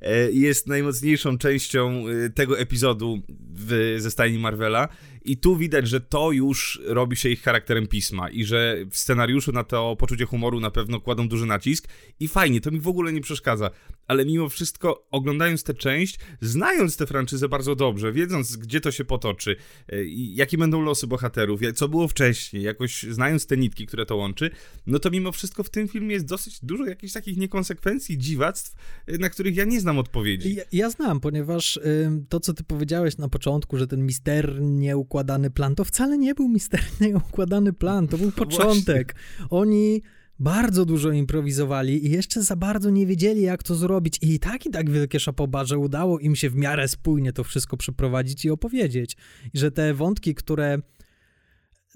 e, 0.00 0.30
jest 0.32 0.66
najmocniejszą 0.66 1.38
częścią 1.38 2.04
e, 2.08 2.30
tego 2.30 2.58
epizodu 2.58 3.22
w, 3.54 3.96
ze 3.98 4.10
stajni 4.10 4.38
Marvela 4.38 4.88
i 5.24 5.36
tu 5.36 5.56
widać, 5.56 5.88
że 5.88 6.00
to 6.00 6.32
już 6.32 6.80
robi 6.84 7.16
się 7.16 7.28
ich 7.28 7.42
charakterem 7.42 7.86
pisma 7.86 8.30
i 8.30 8.44
że 8.44 8.76
w 8.90 8.96
scenariuszu 8.96 9.52
na 9.52 9.64
to 9.64 9.96
poczucie 9.96 10.24
humoru 10.24 10.60
na 10.60 10.70
pewno 10.70 11.00
kładą 11.00 11.28
duży 11.28 11.46
nacisk 11.46 11.88
i 12.20 12.28
fajnie, 12.28 12.60
to 12.60 12.70
mi 12.70 12.80
w 12.80 12.88
ogóle 12.88 13.12
nie 13.12 13.20
przeszkadza, 13.20 13.70
ale 14.06 14.24
mimo 14.24 14.48
wszystko 14.48 15.06
oglądając 15.10 15.64
tę 15.64 15.74
część, 15.74 16.18
znając 16.40 16.96
tę 16.96 17.06
franczyzę 17.06 17.48
bardzo 17.48 17.74
dobrze, 17.74 18.12
wiedząc 18.12 18.56
gdzie 18.56 18.80
to 18.80 18.90
się 18.90 19.04
potoczy, 19.04 19.56
e, 19.88 20.04
jakie 20.10 20.58
będą 20.58 20.82
losy 20.82 21.06
bohaterów, 21.06 21.60
co 21.74 21.88
było 21.88 22.08
wcześniej, 22.08 22.62
jakoś 22.62 22.87
jakoś 22.88 23.14
znając 23.14 23.46
te 23.46 23.56
nitki, 23.56 23.86
które 23.86 24.06
to 24.06 24.16
łączy, 24.16 24.50
no 24.86 24.98
to 24.98 25.10
mimo 25.10 25.32
wszystko 25.32 25.62
w 25.62 25.70
tym 25.70 25.88
filmie 25.88 26.14
jest 26.14 26.26
dosyć 26.26 26.60
dużo 26.62 26.86
jakichś 26.86 27.12
takich 27.12 27.36
niekonsekwencji, 27.36 28.18
dziwactw, 28.18 28.74
y, 29.08 29.18
na 29.18 29.30
których 29.30 29.56
ja 29.56 29.64
nie 29.64 29.80
znam 29.80 29.98
odpowiedzi. 29.98 30.54
Ja, 30.54 30.62
ja 30.72 30.90
znam, 30.90 31.20
ponieważ 31.20 31.76
y, 31.76 32.10
to, 32.28 32.40
co 32.40 32.54
ty 32.54 32.64
powiedziałeś 32.64 33.18
na 33.18 33.28
początku, 33.28 33.78
że 33.78 33.86
ten 33.86 34.06
misternie 34.06 34.96
układany 34.96 35.50
plan, 35.50 35.74
to 35.74 35.84
wcale 35.84 36.18
nie 36.18 36.34
był 36.34 36.48
misternie 36.48 37.16
układany 37.30 37.72
plan, 37.72 38.08
to 38.08 38.18
był 38.18 38.32
początek. 38.44 39.14
Oni 39.50 40.02
bardzo 40.40 40.84
dużo 40.84 41.10
improwizowali 41.10 42.06
i 42.06 42.10
jeszcze 42.10 42.42
za 42.42 42.56
bardzo 42.56 42.90
nie 42.90 43.06
wiedzieli, 43.06 43.42
jak 43.42 43.62
to 43.62 43.74
zrobić. 43.74 44.18
I 44.22 44.38
tak 44.38 44.66
i 44.66 44.70
tak 44.70 44.90
wielkie 44.90 45.20
szapoba, 45.20 45.64
że 45.64 45.78
udało 45.78 46.18
im 46.18 46.36
się 46.36 46.50
w 46.50 46.54
miarę 46.54 46.88
spójnie 46.88 47.32
to 47.32 47.44
wszystko 47.44 47.76
przeprowadzić 47.76 48.44
i 48.44 48.50
opowiedzieć. 48.50 49.16
I 49.54 49.58
że 49.58 49.70
te 49.70 49.94
wątki, 49.94 50.34
które 50.34 50.78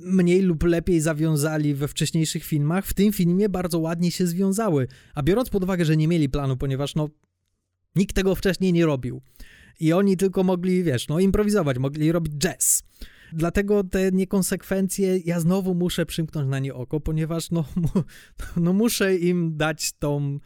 mniej 0.05 0.43
lub 0.43 0.63
lepiej 0.63 1.01
zawiązali 1.01 1.75
we 1.75 1.89
wcześniejszych 1.89 2.45
filmach, 2.45 2.87
w 2.87 2.95
tym 2.95 3.13
filmie 3.13 3.49
bardzo 3.49 3.79
ładnie 3.79 4.11
się 4.11 4.27
związały. 4.27 4.89
A 5.15 5.23
biorąc 5.23 5.51
pod 5.51 5.65
uwagę, 5.65 5.85
że 5.85 5.97
nie 5.97 6.09
mieli 6.09 6.29
planu, 6.29 6.57
ponieważ 6.57 6.95
no 6.95 7.09
nikt 7.97 8.17
tego 8.17 8.35
wcześniej 8.35 8.73
nie 8.73 8.87
robił 8.87 9.23
i 9.81 9.93
oni 9.93 10.17
tylko 10.17 10.45
mogli, 10.45 10.83
wiesz, 10.83 11.09
no 11.09 11.21
improwizować, 11.21 11.79
mogli 11.79 12.13
robić 12.13 12.35
jazz. 12.35 12.83
Dlatego 13.33 13.85
te 13.85 14.13
niekonsekwencje, 14.13 15.19
ja 15.19 15.41
znowu 15.41 15.75
muszę 15.75 16.07
przymknąć 16.07 16.49
na 16.51 16.59
nie 16.59 16.75
oko, 16.75 17.01
ponieważ 17.01 17.51
no, 17.51 17.65
no 18.57 18.73
muszę 18.73 19.17
im 19.17 19.57
dać 19.57 19.93
tą 19.93 20.39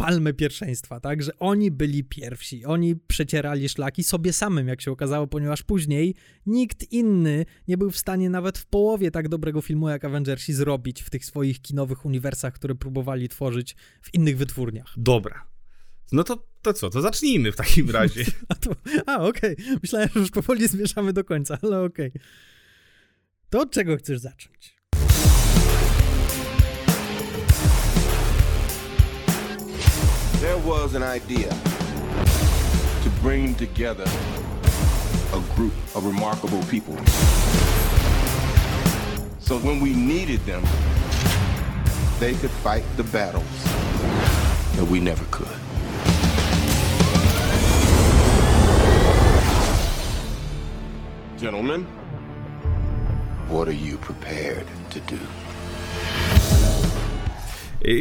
palmę 0.00 0.32
pierwszeństwa, 0.32 1.00
tak? 1.00 1.22
Że 1.22 1.38
oni 1.38 1.70
byli 1.70 2.04
pierwsi, 2.04 2.64
oni 2.64 2.96
przecierali 2.96 3.68
szlaki 3.68 4.04
sobie 4.04 4.32
samym, 4.32 4.68
jak 4.68 4.80
się 4.80 4.90
okazało, 4.90 5.26
ponieważ 5.26 5.62
później 5.62 6.14
nikt 6.46 6.92
inny 6.92 7.46
nie 7.68 7.78
był 7.78 7.90
w 7.90 7.98
stanie 7.98 8.30
nawet 8.30 8.58
w 8.58 8.66
połowie 8.66 9.10
tak 9.10 9.28
dobrego 9.28 9.60
filmu 9.60 9.88
jak 9.88 10.04
Avengersi 10.04 10.52
zrobić 10.52 11.02
w 11.02 11.10
tych 11.10 11.24
swoich 11.24 11.62
kinowych 11.62 12.04
uniwersach, 12.04 12.54
które 12.54 12.74
próbowali 12.74 13.28
tworzyć 13.28 13.76
w 14.02 14.14
innych 14.14 14.36
wytwórniach. 14.36 14.94
Dobra. 14.96 15.46
No 16.12 16.24
to, 16.24 16.46
to 16.62 16.72
co, 16.72 16.90
to 16.90 17.00
zacznijmy 17.00 17.52
w 17.52 17.56
takim 17.56 17.90
razie. 18.00 18.24
a, 18.48 18.54
a 19.12 19.22
okej. 19.22 19.56
Okay. 19.56 19.78
Myślałem, 19.82 20.08
że 20.14 20.20
już 20.20 20.30
powoli 20.30 20.68
zmierzamy 20.68 21.12
do 21.12 21.24
końca, 21.24 21.58
ale 21.62 21.82
okej. 21.82 22.08
Okay. 22.08 22.22
To 23.50 23.60
od 23.60 23.70
czego 23.70 23.96
chcesz 23.96 24.18
zacząć? 24.18 24.79
There 30.40 30.56
was 30.56 30.94
an 30.94 31.02
idea 31.02 31.50
to 31.50 33.10
bring 33.20 33.54
together 33.56 34.06
a 35.34 35.54
group 35.54 35.74
of 35.94 36.06
remarkable 36.06 36.62
people. 36.62 36.96
So 39.38 39.58
when 39.58 39.80
we 39.80 39.92
needed 39.92 40.40
them, 40.46 40.62
they 42.18 42.32
could 42.32 42.50
fight 42.50 42.84
the 42.96 43.04
battles 43.04 43.44
that 44.76 44.86
we 44.90 44.98
never 44.98 45.26
could. 45.30 45.46
Gentlemen, 51.38 51.84
what 53.48 53.68
are 53.68 53.72
you 53.72 53.98
prepared 53.98 54.66
to 54.88 55.00
do? 55.00 55.18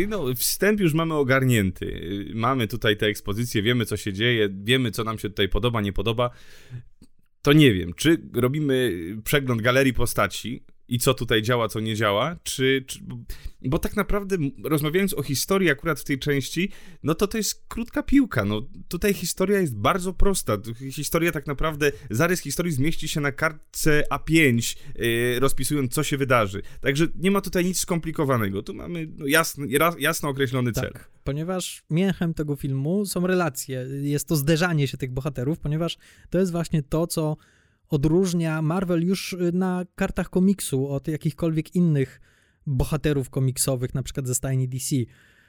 No, 0.08 0.34
wstęp 0.36 0.80
już 0.80 0.94
mamy 0.94 1.14
ogarnięty. 1.14 2.26
Mamy 2.34 2.68
tutaj 2.68 2.98
te 2.98 3.06
ekspozycje, 3.06 3.62
wiemy 3.62 3.86
co 3.86 3.98
się 3.98 4.14
dzieje, 4.14 4.50
wiemy 4.64 4.92
co 4.92 5.04
nam 5.04 5.20
się 5.20 5.30
tutaj 5.30 5.50
podoba, 5.50 5.82
nie 5.82 5.94
podoba. 5.94 6.30
To 7.42 7.54
nie 7.54 7.74
wiem, 7.74 7.94
czy 7.94 8.22
robimy 8.34 8.92
przegląd 9.24 9.62
galerii 9.62 9.94
postaci, 9.94 10.64
i 10.90 11.00
co 11.00 11.14
tutaj 11.14 11.42
działa, 11.42 11.68
co 11.68 11.80
nie 11.80 11.96
działa, 11.96 12.36
czy, 12.44 12.84
czy, 12.88 13.00
bo 13.62 13.80
tak 13.80 13.96
naprawdę 13.96 14.38
rozmawiając 14.64 15.14
o 15.14 15.24
historii 15.24 15.70
akurat 15.70 16.00
w 16.00 16.04
tej 16.04 16.20
części, 16.20 16.72
no 17.04 17.16
to 17.16 17.28
to 17.28 17.38
jest 17.38 17.66
krótka 17.68 18.04
piłka, 18.04 18.46
no 18.46 18.62
tutaj 18.88 19.14
historia 19.14 19.60
jest 19.60 19.76
bardzo 19.76 20.14
prosta, 20.14 20.58
historia 20.92 21.32
tak 21.32 21.48
naprawdę, 21.48 21.92
zarys 22.10 22.42
historii 22.42 22.72
zmieści 22.72 23.08
się 23.08 23.22
na 23.22 23.32
kartce 23.32 24.04
A5, 24.12 24.78
yy, 24.96 25.40
rozpisując 25.40 25.94
co 25.94 26.04
się 26.04 26.18
wydarzy, 26.18 26.62
także 26.82 27.08
nie 27.16 27.32
ma 27.32 27.42
tutaj 27.42 27.66
nic 27.66 27.80
skomplikowanego, 27.80 28.64
tu 28.64 28.74
mamy 28.74 29.08
no, 29.18 29.26
jasny, 29.26 29.68
jasno 30.00 30.30
określony 30.30 30.72
tak, 30.72 30.84
cel. 30.84 31.04
ponieważ 31.24 31.84
mięchem 31.90 32.34
tego 32.34 32.56
filmu 32.56 33.06
są 33.06 33.28
relacje, 33.28 33.88
jest 34.02 34.28
to 34.28 34.36
zderzanie 34.36 34.88
się 34.88 34.98
tych 34.98 35.12
bohaterów, 35.12 35.60
ponieważ 35.60 35.98
to 36.30 36.40
jest 36.40 36.52
właśnie 36.52 36.84
to, 36.84 37.08
co 37.08 37.38
odróżnia 37.90 38.62
Marvel 38.62 39.04
już 39.04 39.34
y, 39.34 39.52
na 39.54 39.86
kartach 39.96 40.30
komiksu 40.30 40.88
od 40.88 41.08
jakichkolwiek 41.08 41.76
innych 41.76 42.22
bohaterów 42.66 43.30
komiksowych, 43.30 43.94
na 43.94 44.04
przykład 44.04 44.28
ze 44.28 44.36
stajni 44.36 44.70
DC. 44.70 44.96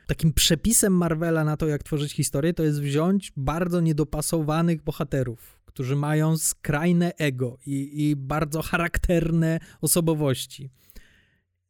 Takim 0.06 0.32
przepisem 0.32 0.96
Marvela 0.96 1.44
na 1.44 1.56
to, 1.56 1.66
jak 1.66 1.82
tworzyć 1.82 2.12
historię, 2.12 2.54
to 2.54 2.62
jest 2.62 2.80
wziąć 2.80 3.32
bardzo 3.36 3.80
niedopasowanych 3.80 4.82
bohaterów, 4.82 5.60
którzy 5.64 5.96
mają 5.96 6.38
skrajne 6.38 7.12
ego 7.18 7.58
i, 7.66 8.08
i 8.08 8.16
bardzo 8.16 8.62
charakterne 8.62 9.60
osobowości. 9.80 10.70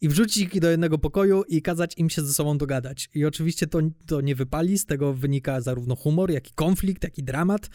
I 0.00 0.08
wrzucić 0.08 0.36
ich 0.36 0.60
do 0.60 0.70
jednego 0.70 0.98
pokoju 0.98 1.42
i 1.48 1.62
kazać 1.62 1.98
im 1.98 2.10
się 2.10 2.22
ze 2.22 2.32
sobą 2.32 2.58
dogadać. 2.58 3.10
I 3.14 3.24
oczywiście 3.24 3.66
to, 3.66 3.78
to 4.06 4.20
nie 4.20 4.34
wypali, 4.34 4.78
z 4.78 4.86
tego 4.86 5.14
wynika 5.14 5.60
zarówno 5.60 5.96
humor, 5.96 6.30
jak 6.30 6.50
i 6.50 6.54
konflikt, 6.54 7.04
jak 7.04 7.18
i 7.18 7.22
dramat. 7.22 7.70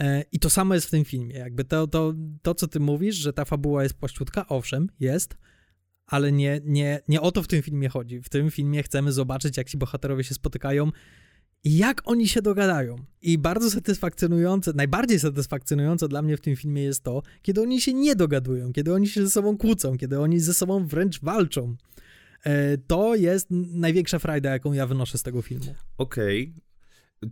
E, 0.00 0.24
I 0.32 0.38
to 0.38 0.50
samo 0.50 0.74
jest 0.74 0.86
w 0.86 0.90
tym 0.90 1.04
filmie. 1.04 1.34
Jakby 1.34 1.64
to, 1.64 1.86
to, 1.86 2.14
to, 2.42 2.54
co 2.54 2.68
ty 2.68 2.80
mówisz, 2.80 3.16
że 3.16 3.32
ta 3.32 3.44
fabuła 3.44 3.82
jest 3.82 3.94
płaściutka, 3.94 4.48
owszem, 4.48 4.88
jest, 5.00 5.36
ale 6.06 6.32
nie, 6.32 6.60
nie, 6.64 7.00
nie 7.08 7.20
o 7.20 7.32
to 7.32 7.42
w 7.42 7.46
tym 7.46 7.62
filmie 7.62 7.88
chodzi. 7.88 8.22
W 8.22 8.28
tym 8.28 8.50
filmie 8.50 8.82
chcemy 8.82 9.12
zobaczyć, 9.12 9.56
jak 9.56 9.68
ci 9.68 9.78
bohaterowie 9.78 10.24
się 10.24 10.34
spotykają 10.34 10.90
i 11.64 11.76
jak 11.76 12.02
oni 12.04 12.28
się 12.28 12.42
dogadają. 12.42 12.96
I 13.22 13.38
bardzo 13.38 13.70
satysfakcjonujące, 13.70 14.72
najbardziej 14.74 15.20
satysfakcjonujące 15.20 16.08
dla 16.08 16.22
mnie 16.22 16.36
w 16.36 16.40
tym 16.40 16.56
filmie 16.56 16.82
jest 16.82 17.02
to, 17.02 17.22
kiedy 17.42 17.62
oni 17.62 17.80
się 17.80 17.94
nie 17.94 18.16
dogadują, 18.16 18.72
kiedy 18.72 18.94
oni 18.94 19.08
się 19.08 19.24
ze 19.24 19.30
sobą 19.30 19.58
kłócą, 19.58 19.98
kiedy 19.98 20.20
oni 20.20 20.40
ze 20.40 20.54
sobą 20.54 20.86
wręcz 20.86 21.20
walczą. 21.20 21.76
E, 22.44 22.78
to 22.78 23.14
jest 23.14 23.46
największa 23.50 24.18
frajda, 24.18 24.50
jaką 24.50 24.72
ja 24.72 24.86
wynoszę 24.86 25.18
z 25.18 25.22
tego 25.22 25.42
filmu. 25.42 25.74
Okej, 25.98 26.42
okay 26.42 26.65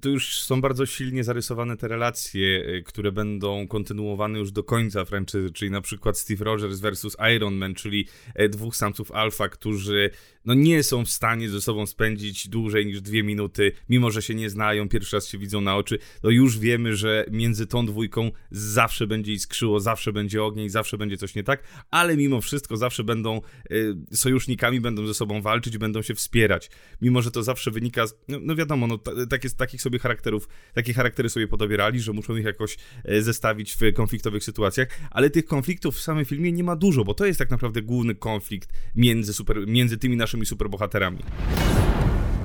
tu 0.00 0.10
już 0.10 0.40
są 0.40 0.60
bardzo 0.60 0.86
silnie 0.86 1.24
zarysowane 1.24 1.76
te 1.76 1.88
relacje, 1.88 2.64
e, 2.66 2.82
które 2.82 3.12
będą 3.12 3.68
kontynuowane 3.68 4.38
już 4.38 4.52
do 4.52 4.64
końca 4.64 5.04
franczyzy, 5.04 5.50
czyli 5.50 5.70
na 5.70 5.80
przykład 5.80 6.18
Steve 6.18 6.44
Rogers 6.44 6.80
versus 6.80 7.16
Iron 7.36 7.54
Man, 7.54 7.74
czyli 7.74 8.06
e, 8.34 8.48
dwóch 8.48 8.76
samców 8.76 9.12
alfa, 9.12 9.48
którzy 9.48 10.10
no 10.44 10.54
nie 10.54 10.82
są 10.82 11.04
w 11.04 11.10
stanie 11.10 11.48
ze 11.48 11.60
sobą 11.60 11.86
spędzić 11.86 12.48
dłużej 12.48 12.86
niż 12.86 13.00
dwie 13.00 13.22
minuty, 13.22 13.72
mimo 13.88 14.10
że 14.10 14.22
się 14.22 14.34
nie 14.34 14.50
znają, 14.50 14.88
pierwszy 14.88 15.16
raz 15.16 15.28
się 15.28 15.38
widzą 15.38 15.60
na 15.60 15.76
oczy, 15.76 15.98
no 16.22 16.30
już 16.30 16.58
wiemy, 16.58 16.96
że 16.96 17.26
między 17.30 17.66
tą 17.66 17.86
dwójką 17.86 18.30
zawsze 18.50 19.06
będzie 19.06 19.32
iskrzyło, 19.32 19.80
zawsze 19.80 20.12
będzie 20.12 20.44
ogień, 20.44 20.68
zawsze 20.68 20.98
będzie 20.98 21.16
coś 21.16 21.34
nie 21.34 21.44
tak, 21.44 21.62
ale 21.90 22.16
mimo 22.16 22.40
wszystko 22.40 22.76
zawsze 22.76 23.04
będą 23.04 23.40
y, 23.70 23.96
sojusznikami, 24.12 24.80
będą 24.80 25.06
ze 25.06 25.14
sobą 25.14 25.42
walczyć, 25.42 25.78
będą 25.78 26.02
się 26.02 26.14
wspierać, 26.14 26.70
mimo 27.00 27.22
że 27.22 27.30
to 27.30 27.42
zawsze 27.42 27.70
wynika 27.70 28.06
z, 28.06 28.14
no, 28.28 28.38
no 28.42 28.54
wiadomo, 28.54 28.86
no 28.86 28.98
tak 29.30 29.44
jest, 29.44 29.58
takich 29.58 29.82
sobie 29.84 29.98
charakterów, 29.98 30.48
takie 30.74 30.94
charaktery 30.94 31.30
sobie 31.30 31.48
podobierali, 31.48 32.00
że 32.00 32.12
muszą 32.12 32.36
ich 32.36 32.44
jakoś 32.44 32.76
y, 33.08 33.22
zestawić 33.22 33.76
w 33.80 33.94
konfliktowych 33.94 34.44
sytuacjach, 34.44 34.88
ale 35.10 35.30
tych 35.30 35.46
konfliktów 35.46 35.96
w 35.96 36.00
samym 36.00 36.24
filmie 36.24 36.52
nie 36.52 36.64
ma 36.64 36.76
dużo, 36.76 37.04
bo 37.04 37.14
to 37.14 37.26
jest 37.26 37.38
tak 37.38 37.50
naprawdę 37.50 37.82
główny 37.82 38.14
konflikt 38.14 38.68
między, 38.94 39.34
super, 39.34 39.66
między 39.66 39.98
tymi 39.98 40.16
naszymi 40.16 40.46
superbohaterami. 40.46 41.18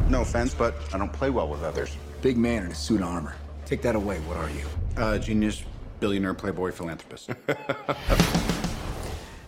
No 0.10 0.22
offense, 0.22 0.58
but 0.58 0.74
I 0.90 0.98
don't 0.98 1.12
play 1.12 1.32
well 1.32 1.48
with 1.48 1.64
others. 1.64 1.92
Big 2.24 2.38
man 2.38 2.66
in 2.66 2.72
a 2.72 2.76
suit 2.76 3.02
of 3.02 3.08
armor. 3.08 3.32
Take 3.70 3.82
that 3.82 3.96
away, 3.96 4.20
what 4.20 4.38
are 4.38 4.52
you? 4.52 4.66
Uh, 4.98 5.18
genius, 5.28 5.64
billionaire, 6.02 6.36
playboy, 6.36 6.72
philanthropist. 6.72 7.28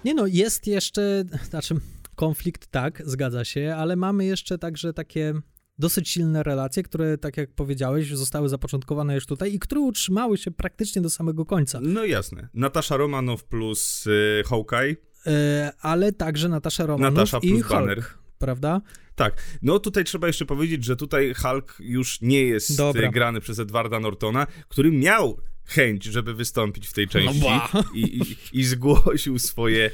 Nie 0.06 0.14
no, 0.14 0.28
jest 0.28 0.68
jeszcze, 0.68 1.24
znaczy 1.50 1.76
konflikt, 2.16 2.68
tak, 2.68 3.02
zgadza 3.06 3.46
się, 3.46 3.76
ale 3.78 3.96
mamy 3.96 4.26
jeszcze 4.26 4.58
także 4.58 4.94
takie 4.94 5.34
dosyć 5.78 6.10
silne 6.10 6.44
relacje, 6.44 6.84
które, 6.84 7.18
tak 7.18 7.38
jak 7.38 7.54
powiedziałeś, 7.54 8.14
zostały 8.14 8.50
zapoczątkowane 8.50 9.16
już 9.16 9.26
tutaj 9.26 9.54
i 9.54 9.60
które 9.60 9.82
utrzymały 9.82 10.38
się 10.38 10.52
praktycznie 10.52 11.02
do 11.02 11.10
samego 11.10 11.46
końca. 11.46 11.80
No 11.82 12.06
jasne. 12.06 12.50
Natasza 12.54 12.98
Romanow 12.98 13.44
plus 13.44 14.08
y, 14.08 14.44
Hawkeye. 14.46 14.96
E, 15.28 15.72
ale 15.82 16.12
także 16.12 16.50
Natasza 16.50 16.86
Romanow 16.86 17.14
Natasza 17.14 17.40
plus 17.40 17.52
i 17.52 17.62
Hulk. 17.62 17.70
Banner 17.70 18.04
prawda? 18.42 18.82
Tak. 19.16 19.44
No 19.62 19.80
tutaj 19.80 20.04
trzeba 20.04 20.28
jeszcze 20.28 20.46
powiedzieć, 20.46 20.84
że 20.84 20.96
tutaj 20.96 21.34
Hulk 21.34 21.78
już 21.80 22.22
nie 22.22 22.42
jest 22.42 22.78
Dobra. 22.78 23.12
grany 23.12 23.40
przez 23.40 23.60
Edwarda 23.60 24.00
Nortona, 24.00 24.48
który 24.68 24.92
miał 24.92 25.42
chęć, 25.66 26.04
żeby 26.04 26.34
wystąpić 26.34 26.88
w 26.88 26.94
tej 26.94 27.06
no 27.06 27.12
części 27.12 27.42
no 27.74 27.84
i, 27.94 28.02
i, 28.02 28.60
i, 28.60 28.64
zgłosił 28.64 29.40
swoje, 29.40 29.92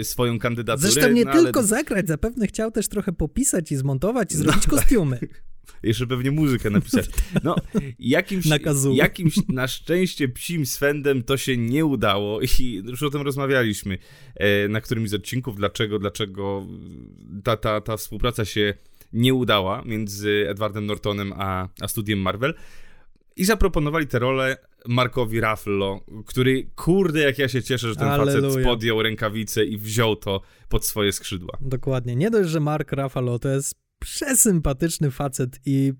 e, 0.00 0.04
swoją 0.04 0.38
kandydaturę. 0.38 0.90
Zresztą 0.90 1.12
nie 1.12 1.24
no, 1.24 1.32
tylko 1.32 1.60
ale... 1.60 1.68
zagrać, 1.68 2.08
zapewne 2.08 2.46
chciał 2.46 2.70
też 2.70 2.88
trochę 2.88 3.12
popisać 3.12 3.72
i 3.72 3.76
zmontować 3.76 4.32
i 4.32 4.36
zrobić 4.36 4.66
no, 4.66 4.78
kostiumy. 4.78 5.18
Jeszcze 5.82 6.06
pewnie 6.06 6.30
muzykę 6.30 6.70
napisać. 6.70 7.06
No, 7.44 7.56
jakimś, 7.98 8.46
jakimś 8.94 9.34
na 9.48 9.68
szczęście 9.68 10.28
psim 10.28 10.66
swędem 10.66 11.22
to 11.22 11.36
się 11.36 11.56
nie 11.56 11.84
udało 11.84 12.40
i 12.40 12.82
już 12.84 13.02
o 13.02 13.10
tym 13.10 13.22
rozmawialiśmy 13.22 13.98
e, 14.34 14.68
na 14.68 14.80
którymś 14.80 15.10
z 15.10 15.14
odcinków, 15.14 15.56
dlaczego, 15.56 15.98
dlaczego 15.98 16.66
ta, 17.44 17.56
ta, 17.56 17.80
ta 17.80 17.96
współpraca 17.96 18.44
się 18.44 18.74
nie 19.12 19.34
udała 19.34 19.82
między 19.86 20.46
Edwardem 20.48 20.86
Nortonem 20.86 21.32
a, 21.36 21.68
a 21.80 21.88
studiem 21.88 22.18
Marvel. 22.18 22.54
I 23.40 23.44
zaproponowali 23.44 24.06
tę 24.06 24.18
rolę 24.18 24.56
Markowi 24.88 25.40
Rafflo, 25.40 26.00
który, 26.26 26.70
kurde, 26.76 27.20
jak 27.20 27.38
ja 27.38 27.48
się 27.48 27.62
cieszę, 27.62 27.88
że 27.88 27.96
ten 27.96 28.08
Alleluja. 28.08 28.48
facet 28.48 28.64
podjął 28.64 29.02
rękawice 29.02 29.64
i 29.64 29.76
wziął 29.78 30.16
to 30.16 30.40
pod 30.68 30.86
swoje 30.86 31.12
skrzydła. 31.12 31.58
Dokładnie. 31.60 32.16
Nie 32.16 32.30
dość, 32.30 32.50
że 32.50 32.60
Mark 32.60 32.92
Raffalo 32.92 33.38
to 33.38 33.48
jest 33.48 33.74
przesympatyczny 33.98 35.10
facet 35.10 35.60
i 35.66 35.92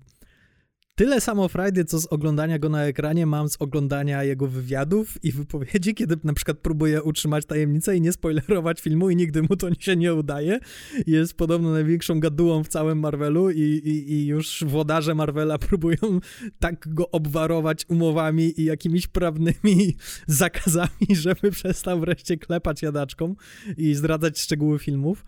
tyle 1.01 1.21
samo 1.21 1.47
frajdy, 1.47 1.85
co 1.85 1.99
z 1.99 2.05
oglądania 2.05 2.59
go 2.59 2.69
na 2.69 2.83
ekranie, 2.83 3.25
mam 3.25 3.49
z 3.49 3.57
oglądania 3.59 4.23
jego 4.23 4.47
wywiadów 4.47 5.23
i 5.23 5.31
wypowiedzi, 5.31 5.95
kiedy 5.95 6.17
na 6.23 6.33
przykład 6.33 6.57
próbuje 6.57 7.03
utrzymać 7.03 7.45
tajemnicę 7.45 7.97
i 7.97 8.01
nie 8.01 8.11
spoilerować 8.11 8.81
filmu 8.81 9.09
i 9.09 9.15
nigdy 9.15 9.41
mu 9.41 9.55
to 9.55 9.67
się 9.79 9.95
nie 9.95 10.13
udaje. 10.13 10.59
Jest 11.07 11.33
podobno 11.33 11.71
największą 11.71 12.19
gadułą 12.19 12.63
w 12.63 12.67
całym 12.67 12.99
Marvelu 12.99 13.51
i, 13.51 13.61
i, 13.61 14.11
i 14.13 14.25
już 14.25 14.63
włodarze 14.67 15.15
Marvela 15.15 15.57
próbują 15.69 16.19
tak 16.59 16.93
go 16.93 17.11
obwarować 17.11 17.85
umowami 17.87 18.61
i 18.61 18.65
jakimiś 18.65 19.07
prawnymi 19.07 19.95
zakazami, 20.27 21.07
żeby 21.09 21.51
przestał 21.51 21.99
wreszcie 21.99 22.37
klepać 22.37 22.81
jadaczką 22.81 23.35
i 23.77 23.95
zdradzać 23.95 24.39
szczegóły 24.39 24.79
filmów. 24.79 25.25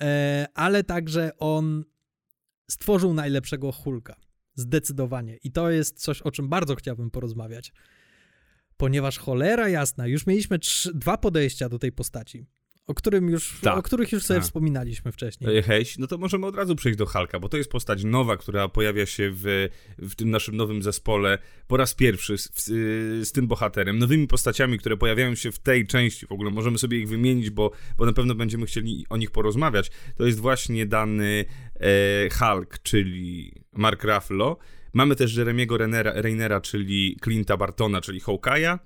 E, 0.00 0.46
ale 0.54 0.84
także 0.84 1.30
on 1.38 1.84
stworzył 2.70 3.14
najlepszego 3.14 3.72
Hulka. 3.72 4.25
Zdecydowanie. 4.56 5.36
I 5.36 5.52
to 5.52 5.70
jest 5.70 6.00
coś, 6.00 6.22
o 6.22 6.30
czym 6.30 6.48
bardzo 6.48 6.74
chciałbym 6.74 7.10
porozmawiać. 7.10 7.72
Ponieważ 8.76 9.18
cholera 9.18 9.68
jasna, 9.68 10.06
już 10.06 10.26
mieliśmy 10.26 10.58
trzy, 10.58 10.94
dwa 10.94 11.18
podejścia 11.18 11.68
do 11.68 11.78
tej 11.78 11.92
postaci 11.92 12.46
o, 12.86 12.94
którym 12.94 13.28
już, 13.28 13.60
tak. 13.60 13.78
o 13.78 13.82
których 13.82 14.12
już 14.12 14.22
sobie 14.22 14.40
tak. 14.40 14.44
wspominaliśmy 14.44 15.12
wcześniej. 15.12 15.62
Heś, 15.62 15.98
no 15.98 16.06
to 16.06 16.18
możemy 16.18 16.46
od 16.46 16.56
razu 16.56 16.76
przejść 16.76 16.98
do 16.98 17.06
Halka, 17.06 17.40
bo 17.40 17.48
to 17.48 17.56
jest 17.56 17.70
postać 17.70 18.04
nowa, 18.04 18.36
która 18.36 18.68
pojawia 18.68 19.06
się 19.06 19.30
w, 19.34 19.68
w 19.98 20.14
tym 20.14 20.30
naszym 20.30 20.56
nowym 20.56 20.82
zespole 20.82 21.38
po 21.66 21.76
raz 21.76 21.94
pierwszy 21.94 22.38
z, 22.38 22.64
z, 23.28 23.32
tym 23.32 23.46
bohaterem. 23.46 23.98
Nowymi 23.98 24.26
postaciami, 24.26 24.78
które 24.78 24.96
pojawiają 24.96 25.34
się 25.34 25.52
w 25.52 25.58
tej 25.58 25.86
części, 25.86 26.26
w 26.26 26.32
ogóle 26.32 26.50
możemy 26.50 26.78
sobie 26.78 26.98
ich 26.98 27.08
wymienić, 27.08 27.50
bo, 27.50 27.70
bo 27.98 28.06
na 28.06 28.12
pewno 28.12 28.34
będziemy 28.34 28.66
chcieli 28.66 29.06
o 29.08 29.16
nich 29.16 29.30
porozmawiać. 29.30 29.90
To 30.16 30.26
jest 30.26 30.40
właśnie 30.40 30.86
dany 30.86 31.44
e, 31.74 31.88
Hulk, 32.30 32.78
czyli 32.82 33.52
Mark 33.72 34.04
Ruffalo. 34.04 34.58
Mamy 34.92 35.16
też 35.16 35.36
Jeremiego 35.36 35.78
Rainera, 36.14 36.60
czyli 36.60 37.16
Clint'a 37.22 37.58
Bartona, 37.58 38.00
czyli 38.00 38.20
Hawkeye'a 38.20 38.78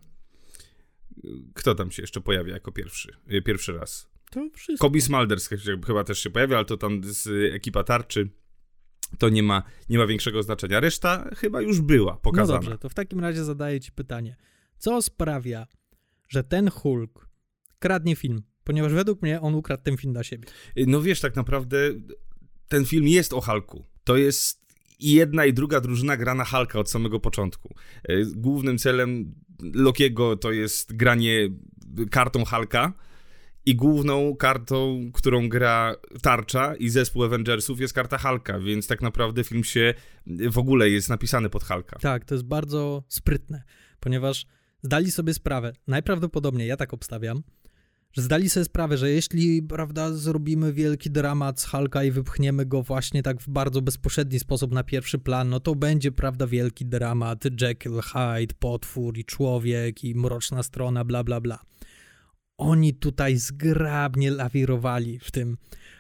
kto 1.55 1.75
tam 1.75 1.91
się 1.91 2.03
jeszcze 2.03 2.21
pojawia 2.21 2.53
jako 2.55 2.73
pierwszy, 2.73 3.17
y, 3.33 3.43
pierwszy 3.43 3.73
raz? 3.73 4.11
To 4.31 4.51
wszystko. 4.55 4.87
Kobe 4.87 5.01
Smulders 5.01 5.49
chyba 5.87 6.05
też 6.05 6.19
się 6.19 6.31
pojawia, 6.31 6.57
ale 6.57 6.65
to 6.65 6.77
tam 6.77 7.01
z 7.05 7.55
ekipa 7.55 7.85
tarczy 7.85 8.29
to 9.19 9.29
nie 9.29 9.43
ma, 9.43 9.63
nie 9.89 9.99
ma 9.99 10.07
większego 10.07 10.43
znaczenia. 10.43 10.81
Reszta 10.81 11.31
chyba 11.37 11.61
już 11.61 11.81
była 11.81 12.17
pokazana. 12.17 12.59
No 12.59 12.63
dobrze, 12.63 12.79
to 12.79 12.89
w 12.89 12.95
takim 12.95 13.21
razie 13.21 13.45
zadaję 13.45 13.81
ci 13.81 13.93
pytanie. 13.93 14.37
Co 14.79 15.03
sprawia, 15.03 15.67
że 16.29 16.45
ten 16.45 16.71
Hulk 16.71 17.29
kradnie 17.79 18.17
film? 18.17 18.43
Ponieważ 18.65 18.93
według 18.93 19.23
mnie 19.23 19.41
on 19.41 19.55
ukradł 19.55 19.83
ten 19.83 19.97
film 19.97 20.13
dla 20.13 20.25
siebie. 20.25 20.49
Y, 20.79 20.85
no 20.87 21.03
wiesz, 21.03 21.21
tak 21.21 21.37
naprawdę 21.37 21.79
ten 22.69 22.85
film 22.85 23.09
jest 23.09 23.33
o 23.33 23.41
Hulku. 23.41 23.87
To 24.05 24.17
jest 24.17 24.61
i 24.99 25.13
jedna 25.13 25.45
i 25.45 25.53
druga 25.53 25.81
drużyna 25.81 26.17
gra 26.17 26.35
na 26.35 26.45
Hulka 26.45 26.79
od 26.79 26.91
samego 26.91 27.21
początku. 27.21 27.75
Głównym 28.37 28.79
celem 28.79 29.35
Lokiego 29.75 30.37
to 30.37 30.53
jest 30.53 30.97
granie 30.97 31.49
kartą 32.11 32.45
Hulka 32.45 32.93
i 33.67 33.77
główną 33.77 34.37
kartą, 34.37 35.11
którą 35.15 35.49
gra 35.49 35.95
Tarcza 36.23 36.75
i 36.75 36.89
zespół 36.89 37.25
Avengersów 37.25 37.81
jest 37.81 37.95
karta 37.95 38.19
Hulka, 38.19 38.61
więc 38.61 38.87
tak 38.87 39.03
naprawdę 39.03 39.45
film 39.45 39.65
się 39.65 39.95
w 40.27 40.59
ogóle 40.59 40.91
jest 40.91 41.09
napisany 41.09 41.51
pod 41.51 41.65
Hulka. 41.65 41.99
Tak, 41.99 42.25
to 42.25 42.35
jest 42.35 42.45
bardzo 42.45 43.05
sprytne, 43.09 43.63
ponieważ 44.01 44.47
zdali 44.83 45.11
sobie 45.11 45.35
sprawę, 45.35 45.73
najprawdopodobniej 45.87 46.69
ja 46.69 46.77
tak 46.77 46.95
obstawiam, 46.95 47.43
że 48.13 48.23
zdali 48.23 48.51
sobie 48.51 48.65
sprawę, 48.65 48.97
że 48.97 49.11
jeśli, 49.11 49.63
prawda, 49.63 50.13
zrobimy 50.13 50.73
wielki 50.73 51.11
dramat 51.11 51.61
z 51.61 51.65
Hulka 51.65 52.05
i 52.05 52.11
wypchniemy 52.11 52.67
go 52.67 52.83
właśnie 52.83 53.23
tak 53.23 53.41
w 53.41 53.49
bardzo 53.49 53.83
bezpośredni 53.83 54.41
sposób 54.41 54.73
na 54.73 54.85
pierwszy 54.85 55.19
plan, 55.19 55.49
no 55.49 55.61
to 55.61 55.75
będzie, 55.75 56.13
prawda, 56.13 56.47
wielki 56.47 56.87
dramat, 56.87 57.45
Jekyll, 57.61 58.01
Hyde, 58.01 58.55
potwór 58.59 59.19
i 59.19 59.25
człowiek 59.25 60.05
i 60.05 60.15
mroczna 60.15 60.63
strona, 60.63 61.05
bla, 61.05 61.25
bla, 61.25 61.41
bla. 61.41 61.59
Oni 62.59 62.95
tutaj 62.95 63.37
zgrabnie 63.37 64.31
lawirowali 64.31 65.19
w 65.19 65.31
tym. 65.31 65.57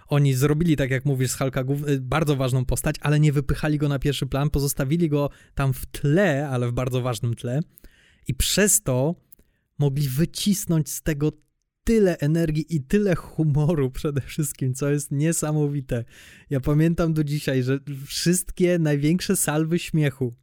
Oni 0.06 0.34
zrobili, 0.34 0.76
tak 0.76 0.90
jak 0.90 1.04
mówisz, 1.04 1.30
z 1.30 1.38
Hulka 1.38 1.64
y, 1.88 2.00
bardzo 2.00 2.36
ważną 2.36 2.64
postać, 2.64 2.96
ale 3.00 3.20
nie 3.20 3.32
wypychali 3.32 3.78
go 3.78 3.88
na 3.88 3.98
pierwszy 3.98 4.26
plan, 4.26 4.50
pozostawili 4.50 5.08
go 5.08 5.30
tam 5.54 5.72
w 5.72 5.86
tle, 5.86 6.48
ale 6.48 6.68
w 6.68 6.72
bardzo 6.72 7.02
ważnym 7.02 7.34
tle 7.34 7.60
i 8.26 8.34
przez 8.34 8.82
to 8.82 9.14
mogli 9.78 10.08
wycisnąć 10.08 10.90
z 10.90 11.02
tego 11.02 11.32
tyle 11.90 12.18
energii 12.18 12.76
i 12.76 12.82
tyle 12.82 13.16
humoru 13.16 13.90
przede 13.90 14.20
wszystkim, 14.20 14.74
co 14.74 14.90
jest 14.90 15.10
niesamowite. 15.10 16.04
Ja 16.50 16.60
pamiętam 16.60 17.14
do 17.14 17.24
dzisiaj, 17.24 17.62
że 17.62 17.78
wszystkie 18.06 18.78
największe 18.78 19.36
salwy 19.36 19.78
śmiechu, 19.78 20.34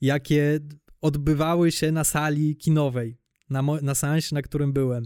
jakie 0.00 0.60
odbywały 1.00 1.72
się 1.72 1.92
na 1.92 2.04
sali 2.04 2.56
kinowej, 2.56 3.18
na, 3.50 3.62
na 3.82 3.94
seansie, 3.94 4.34
na 4.34 4.42
którym 4.42 4.72
byłem, 4.72 5.04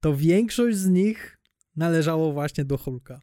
to 0.00 0.16
większość 0.16 0.76
z 0.76 0.88
nich 0.88 1.38
należało 1.76 2.32
właśnie 2.32 2.64
do 2.64 2.78
Hulka. 2.78 3.20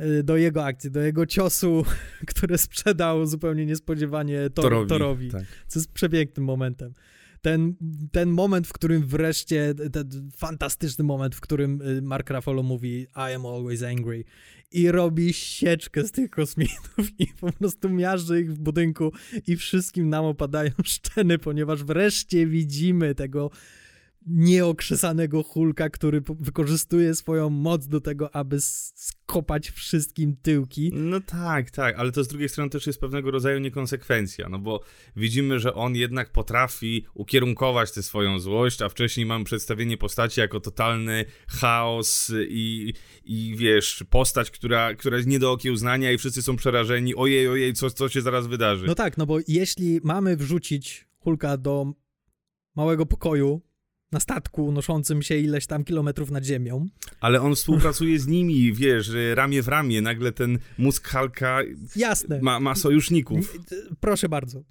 Y, 0.00 0.22
do 0.22 0.36
jego 0.36 0.64
akcji, 0.64 0.90
do 0.90 1.00
jego 1.00 1.26
ciosu, 1.26 1.84
który 2.30 2.58
sprzedał 2.58 3.26
zupełnie 3.26 3.66
niespodziewanie 3.66 4.50
Tor 4.50 4.64
Torowi, 4.64 4.88
Torowi 4.88 5.30
tak. 5.30 5.44
co 5.66 5.78
jest 5.78 5.92
przepięknym 5.92 6.46
momentem 6.46 6.94
ten, 7.40 7.74
ten 8.12 8.30
moment, 8.30 8.66
w 8.66 8.72
którym 8.72 9.06
wreszcie, 9.06 9.74
ten 9.92 10.30
fantastyczny 10.36 11.04
moment, 11.04 11.34
w 11.34 11.40
którym 11.40 11.82
y, 11.82 12.02
Mark 12.02 12.30
Ruffalo 12.30 12.62
mówi 12.62 13.06
I 13.16 13.34
am 13.34 13.46
always 13.46 13.82
angry 13.82 14.24
i 14.72 14.90
robi 14.90 15.32
sieczkę 15.32 16.04
z 16.04 16.12
tych 16.12 16.30
kosmitów 16.30 17.10
i 17.18 17.26
po 17.26 17.52
prostu 17.52 17.88
miażdży 17.88 18.40
ich 18.40 18.52
w 18.52 18.58
budynku 18.58 19.12
i 19.46 19.56
wszystkim 19.56 20.08
nam 20.08 20.24
opadają 20.24 20.70
szczeny, 20.84 21.38
ponieważ 21.38 21.84
wreszcie 21.84 22.46
widzimy 22.46 23.14
tego 23.14 23.50
nieokrzesanego 24.28 25.42
Hulka, 25.42 25.90
który 25.90 26.22
wykorzystuje 26.40 27.14
swoją 27.14 27.50
moc 27.50 27.86
do 27.86 28.00
tego, 28.00 28.36
aby 28.36 28.60
skopać 28.60 29.70
wszystkim 29.70 30.36
tyłki. 30.42 30.90
No 30.94 31.20
tak, 31.20 31.70
tak, 31.70 31.98
ale 31.98 32.12
to 32.12 32.24
z 32.24 32.28
drugiej 32.28 32.48
strony 32.48 32.70
też 32.70 32.86
jest 32.86 33.00
pewnego 33.00 33.30
rodzaju 33.30 33.58
niekonsekwencja, 33.58 34.48
no 34.48 34.58
bo 34.58 34.80
widzimy, 35.16 35.60
że 35.60 35.74
on 35.74 35.96
jednak 35.96 36.32
potrafi 36.32 37.06
ukierunkować 37.14 37.92
tę 37.92 38.02
swoją 38.02 38.38
złość, 38.38 38.82
a 38.82 38.88
wcześniej 38.88 39.26
mamy 39.26 39.44
przedstawienie 39.44 39.96
postaci 39.96 40.40
jako 40.40 40.60
totalny 40.60 41.24
chaos 41.48 42.32
i, 42.48 42.94
i 43.24 43.54
wiesz, 43.56 44.04
postać, 44.10 44.50
która, 44.50 44.94
która 44.94 45.16
jest 45.16 45.28
nie 45.28 45.38
do 45.38 45.52
okiełznania 45.52 46.12
i 46.12 46.18
wszyscy 46.18 46.42
są 46.42 46.56
przerażeni, 46.56 47.14
ojej, 47.14 47.48
ojej, 47.48 47.72
co, 47.72 47.90
co 47.90 48.08
się 48.08 48.22
zaraz 48.22 48.46
wydarzy. 48.46 48.86
No 48.86 48.94
tak, 48.94 49.16
no 49.16 49.26
bo 49.26 49.38
jeśli 49.48 50.00
mamy 50.04 50.36
wrzucić 50.36 51.08
Hulka 51.18 51.56
do 51.56 51.92
małego 52.76 53.06
pokoju, 53.06 53.67
na 54.12 54.20
statku 54.20 54.72
noszącym 54.72 55.22
się 55.22 55.36
ileś 55.36 55.66
tam 55.66 55.84
kilometrów 55.84 56.30
nad 56.30 56.44
ziemią. 56.44 56.86
Ale 57.20 57.40
on 57.40 57.54
współpracuje 57.54 58.18
z 58.18 58.26
nimi, 58.26 58.72
wiesz, 58.72 59.10
ramię 59.34 59.62
w 59.62 59.68
ramię. 59.68 60.00
Nagle 60.02 60.32
ten 60.32 60.58
mózg 60.78 61.08
Halka 61.08 61.58
Jasne. 61.96 62.40
Ma, 62.42 62.60
ma 62.60 62.74
sojuszników. 62.74 63.56
Proszę 64.00 64.28
bardzo. 64.28 64.62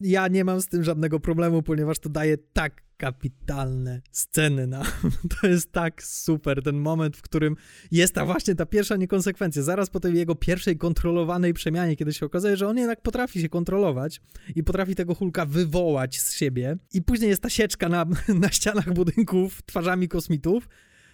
Ja 0.00 0.28
nie 0.28 0.44
mam 0.44 0.60
z 0.60 0.66
tym 0.66 0.84
żadnego 0.84 1.20
problemu, 1.20 1.62
ponieważ 1.62 1.98
to 1.98 2.08
daje 2.08 2.38
tak 2.38 2.89
kapitalne 3.00 4.02
sceny 4.12 4.66
na. 4.66 4.82
To 5.40 5.46
jest 5.46 5.72
tak 5.72 6.02
super, 6.02 6.62
ten 6.62 6.76
moment, 6.76 7.16
w 7.16 7.22
którym 7.22 7.56
jest 7.90 8.14
ta 8.14 8.24
właśnie 8.24 8.54
ta 8.54 8.66
pierwsza 8.66 8.96
niekonsekwencja. 8.96 9.62
Zaraz 9.62 9.90
po 9.90 10.00
tej 10.00 10.14
jego 10.14 10.34
pierwszej 10.34 10.76
kontrolowanej 10.76 11.54
przemianie, 11.54 11.96
kiedy 11.96 12.12
się 12.12 12.26
okazuje, 12.26 12.56
że 12.56 12.68
on 12.68 12.78
jednak 12.78 13.02
potrafi 13.02 13.40
się 13.40 13.48
kontrolować 13.48 14.20
i 14.56 14.64
potrafi 14.64 14.94
tego 14.94 15.14
Hulka 15.14 15.46
wywołać 15.46 16.20
z 16.20 16.36
siebie. 16.36 16.76
I 16.92 17.02
później 17.02 17.30
jest 17.30 17.42
ta 17.42 17.50
sieczka 17.50 17.88
na, 17.88 18.06
na 18.42 18.48
ścianach 18.48 18.92
budynków 18.92 19.62
twarzami 19.62 20.08
kosmitów 20.08 20.68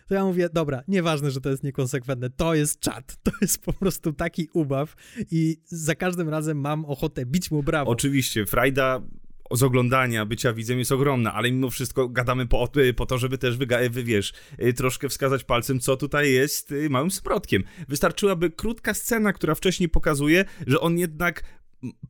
to 0.09 0.15
ja 0.15 0.25
mówię, 0.25 0.49
dobra, 0.53 0.83
nieważne, 0.89 1.31
że 1.31 1.41
to 1.41 1.51
jest 1.51 1.63
niekonsekwentne, 1.63 2.31
to 2.31 2.55
jest 2.55 2.81
czat, 2.81 3.17
to 3.23 3.31
jest 3.41 3.59
po 3.59 3.73
prostu 3.73 4.13
taki 4.13 4.49
ubaw 4.53 4.95
i 5.31 5.57
za 5.65 5.95
każdym 5.95 6.29
razem 6.29 6.61
mam 6.61 6.85
ochotę 6.85 7.27
bić 7.27 7.51
mu 7.51 7.63
brawo. 7.63 7.91
Oczywiście, 7.91 8.47
Frajda 8.47 9.01
z 9.51 9.63
oglądania, 9.63 10.27
bycia 10.27 10.53
widzem 10.53 10.79
jest 10.79 10.93
ogromna, 10.93 11.35
ale 11.35 11.53
mimo 11.53 11.71
wszystko 11.71 12.09
gadamy 12.09 12.47
po, 12.47 12.69
po 12.97 13.07
to, 13.07 13.19
żeby 13.19 13.39
też, 13.39 13.57
wyga- 13.57 13.91
wy 13.91 14.05
wiesz, 14.05 14.33
y, 14.63 14.73
troszkę 14.73 15.09
wskazać 15.09 15.45
palcem, 15.45 15.81
co 15.81 15.97
tutaj 15.97 16.33
jest 16.33 16.73
y, 16.73 16.91
małym 16.91 17.11
sprotkiem. 17.11 17.65
Wystarczyłaby 17.89 18.51
krótka 18.51 18.95
scena, 18.95 19.33
która 19.33 19.55
wcześniej 19.55 19.89
pokazuje, 19.89 20.45
że 20.67 20.81
on 20.81 20.99
jednak 20.99 21.43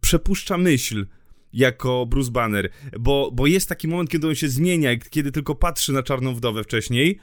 przepuszcza 0.01 0.59
myśl, 0.59 1.07
jako 1.53 2.07
Bruce 2.07 2.31
Banner, 2.31 2.70
bo, 3.01 3.31
bo 3.33 3.46
jest 3.46 3.68
taki 3.68 3.88
moment, 3.88 4.11
kiedy 4.11 4.29
on 4.29 4.35
się 4.35 4.49
zmienia, 4.49 4.96
kiedy 4.96 5.33
tylko 5.33 5.55
patrzy 5.55 5.92
na 5.92 6.03
Czarną 6.03 6.35
Wdowę 6.35 6.64
wcześniej, 6.64 7.18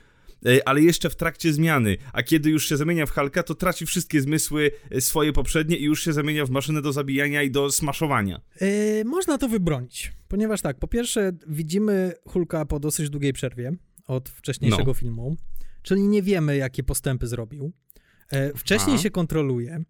ale 0.66 0.82
jeszcze 0.82 1.10
w 1.10 1.16
trakcie 1.16 1.54
zmiany. 1.54 1.98
A 2.14 2.24
kiedy 2.24 2.50
już 2.50 2.70
się 2.70 2.78
zamienia 2.78 3.06
w 3.06 3.12
Halka, 3.12 3.44
to 3.44 3.56
traci 3.56 3.86
wszystkie 3.86 4.22
zmysły 4.22 4.72
e, 4.90 5.02
swoje 5.02 5.34
poprzednie 5.34 5.78
i 5.78 5.84
już 5.84 6.04
się 6.04 6.14
zamienia 6.14 6.46
w 6.46 6.50
maszynę 6.50 6.82
do 6.82 6.94
zabijania 6.94 7.44
i 7.44 7.52
do 7.52 7.72
smaszowania. 7.72 8.42
Yy, 8.62 9.06
można 9.06 9.38
to 9.38 9.48
wybronić, 9.48 10.14
ponieważ 10.28 10.62
tak, 10.62 10.80
po 10.80 10.88
pierwsze 10.88 11.32
widzimy 11.48 12.14
Hulka 12.28 12.66
po 12.66 12.80
dosyć 12.80 13.10
długiej 13.10 13.34
przerwie 13.34 13.72
od 14.08 14.30
wcześniejszego 14.30 14.84
no. 14.88 14.94
filmu, 14.94 15.36
czyli 15.82 16.02
nie 16.02 16.22
wiemy, 16.22 16.58
jakie 16.58 16.84
postępy 16.84 17.28
zrobił. 17.28 17.72
Wcześniej 18.56 18.98
się 18.98 19.10
kontroluje 19.10 19.84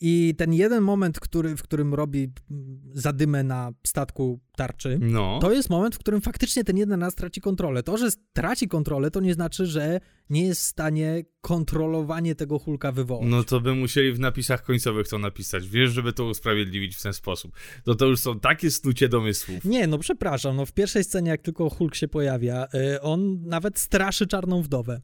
I 0.00 0.34
ten 0.38 0.52
jeden 0.52 0.82
moment, 0.82 1.20
który, 1.20 1.56
w 1.56 1.62
którym 1.62 1.94
robi 1.94 2.32
zadymę 2.94 3.42
na 3.44 3.70
statku 3.86 4.40
tarczy, 4.56 4.98
No. 5.02 5.38
to 5.42 5.52
jest 5.52 5.70
moment, 5.70 5.94
w 5.94 5.98
którym 5.98 6.20
faktycznie 6.20 6.64
ten 6.64 6.76
jeden 6.76 7.00
raz 7.02 7.14
traci 7.14 7.40
kontrolę. 7.40 7.82
To, 7.82 7.96
że 7.96 8.08
traci 8.32 8.68
kontrolę, 8.68 9.10
to 9.10 9.20
nie 9.20 9.34
znaczy, 9.34 9.66
że 9.66 10.00
nie 10.30 10.46
jest 10.46 10.60
w 10.60 10.64
stanie 10.64 11.22
kontrolowanie 11.40 12.34
tego 12.34 12.58
Hulka 12.58 12.92
wywołać. 12.92 13.28
No 13.30 13.44
to 13.44 13.60
by 13.60 13.74
musieli 13.74 14.12
w 14.12 14.20
napisach 14.20 14.62
końcowych 14.64 15.08
to 15.08 15.18
napisać, 15.18 15.68
wiesz, 15.68 15.90
żeby 15.90 16.12
to 16.12 16.24
usprawiedliwić 16.24 16.96
w 16.96 17.02
ten 17.02 17.12
sposób. 17.12 17.52
To 17.84 17.94
to 17.94 18.06
już 18.06 18.20
są 18.20 18.40
takie 18.40 18.70
snucie 18.70 19.08
domysłów. 19.08 19.64
Nie, 19.64 19.86
no 19.86 19.98
przepraszam, 19.98 20.56
no 20.56 20.66
w 20.66 20.72
pierwszej 20.72 21.04
scenie, 21.04 21.30
jak 21.30 21.42
tylko 21.42 21.70
Hulk 21.70 21.94
się 21.94 22.08
pojawia, 22.08 22.66
y, 22.94 23.00
on 23.00 23.42
nawet 23.44 23.78
straszy 23.78 24.26
czarną 24.26 24.62
wdowę. 24.62 25.00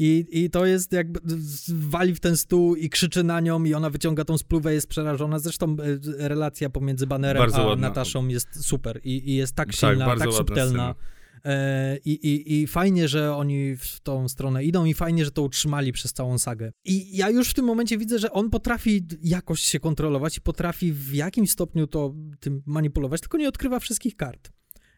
I, 0.00 0.26
I 0.30 0.50
to 0.50 0.66
jest 0.66 0.92
jakby 0.92 1.20
wali 1.68 2.14
w 2.14 2.20
ten 2.20 2.36
stół 2.36 2.74
i 2.74 2.90
krzyczy 2.90 3.24
na 3.24 3.40
nią 3.40 3.64
i 3.64 3.74
ona 3.74 3.90
wyciąga 3.90 4.24
tą 4.24 4.38
spluwę, 4.38 4.74
jest 4.74 4.86
przerażona. 4.86 5.38
Zresztą 5.38 5.76
y, 5.80 6.28
relacja 6.28 6.70
pomiędzy 6.70 7.06
Bannerem 7.06 7.40
Bardzo 7.40 7.62
a 7.62 7.66
ładna. 7.66 7.88
Nataszą 7.88 8.28
jest 8.28 8.66
super 8.66 9.00
i, 9.04 9.30
i 9.30 9.34
jest 9.34 9.54
tak 9.54 9.68
Tak, 9.68 9.76
silna, 9.76 10.06
tak 10.06 10.18
ładna 10.18 10.32
subtelna. 10.32 10.94
E, 11.44 11.96
I, 12.04 12.10
i, 12.10 12.62
I 12.62 12.66
fajnie, 12.66 13.08
że 13.08 13.34
oni 13.34 13.76
w 13.76 14.00
tą 14.00 14.28
stronę 14.28 14.64
idą 14.64 14.84
i 14.84 14.94
fajnie, 14.94 15.24
że 15.24 15.30
to 15.30 15.42
utrzymali 15.42 15.92
przez 15.92 16.12
całą 16.12 16.38
sagę. 16.38 16.72
I 16.84 17.16
ja 17.16 17.30
już 17.30 17.48
w 17.48 17.54
tym 17.54 17.64
momencie 17.64 17.98
widzę, 17.98 18.18
że 18.18 18.32
on 18.32 18.50
potrafi 18.50 19.06
jakoś 19.22 19.60
się 19.60 19.80
kontrolować 19.80 20.36
i 20.36 20.40
potrafi 20.40 20.92
w 20.92 21.14
jakimś 21.14 21.50
stopniu 21.50 21.86
to 21.86 22.14
tym 22.40 22.62
manipulować, 22.66 23.20
tylko 23.20 23.38
nie 23.38 23.48
odkrywa 23.48 23.78
wszystkich 23.78 24.16
kart. 24.16 24.50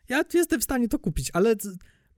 Ja 0.09 0.23
jestem 0.35 0.61
w 0.61 0.65
stanie 0.65 0.89
to 0.89 0.99
kupić, 0.99 1.31
ale 1.33 1.57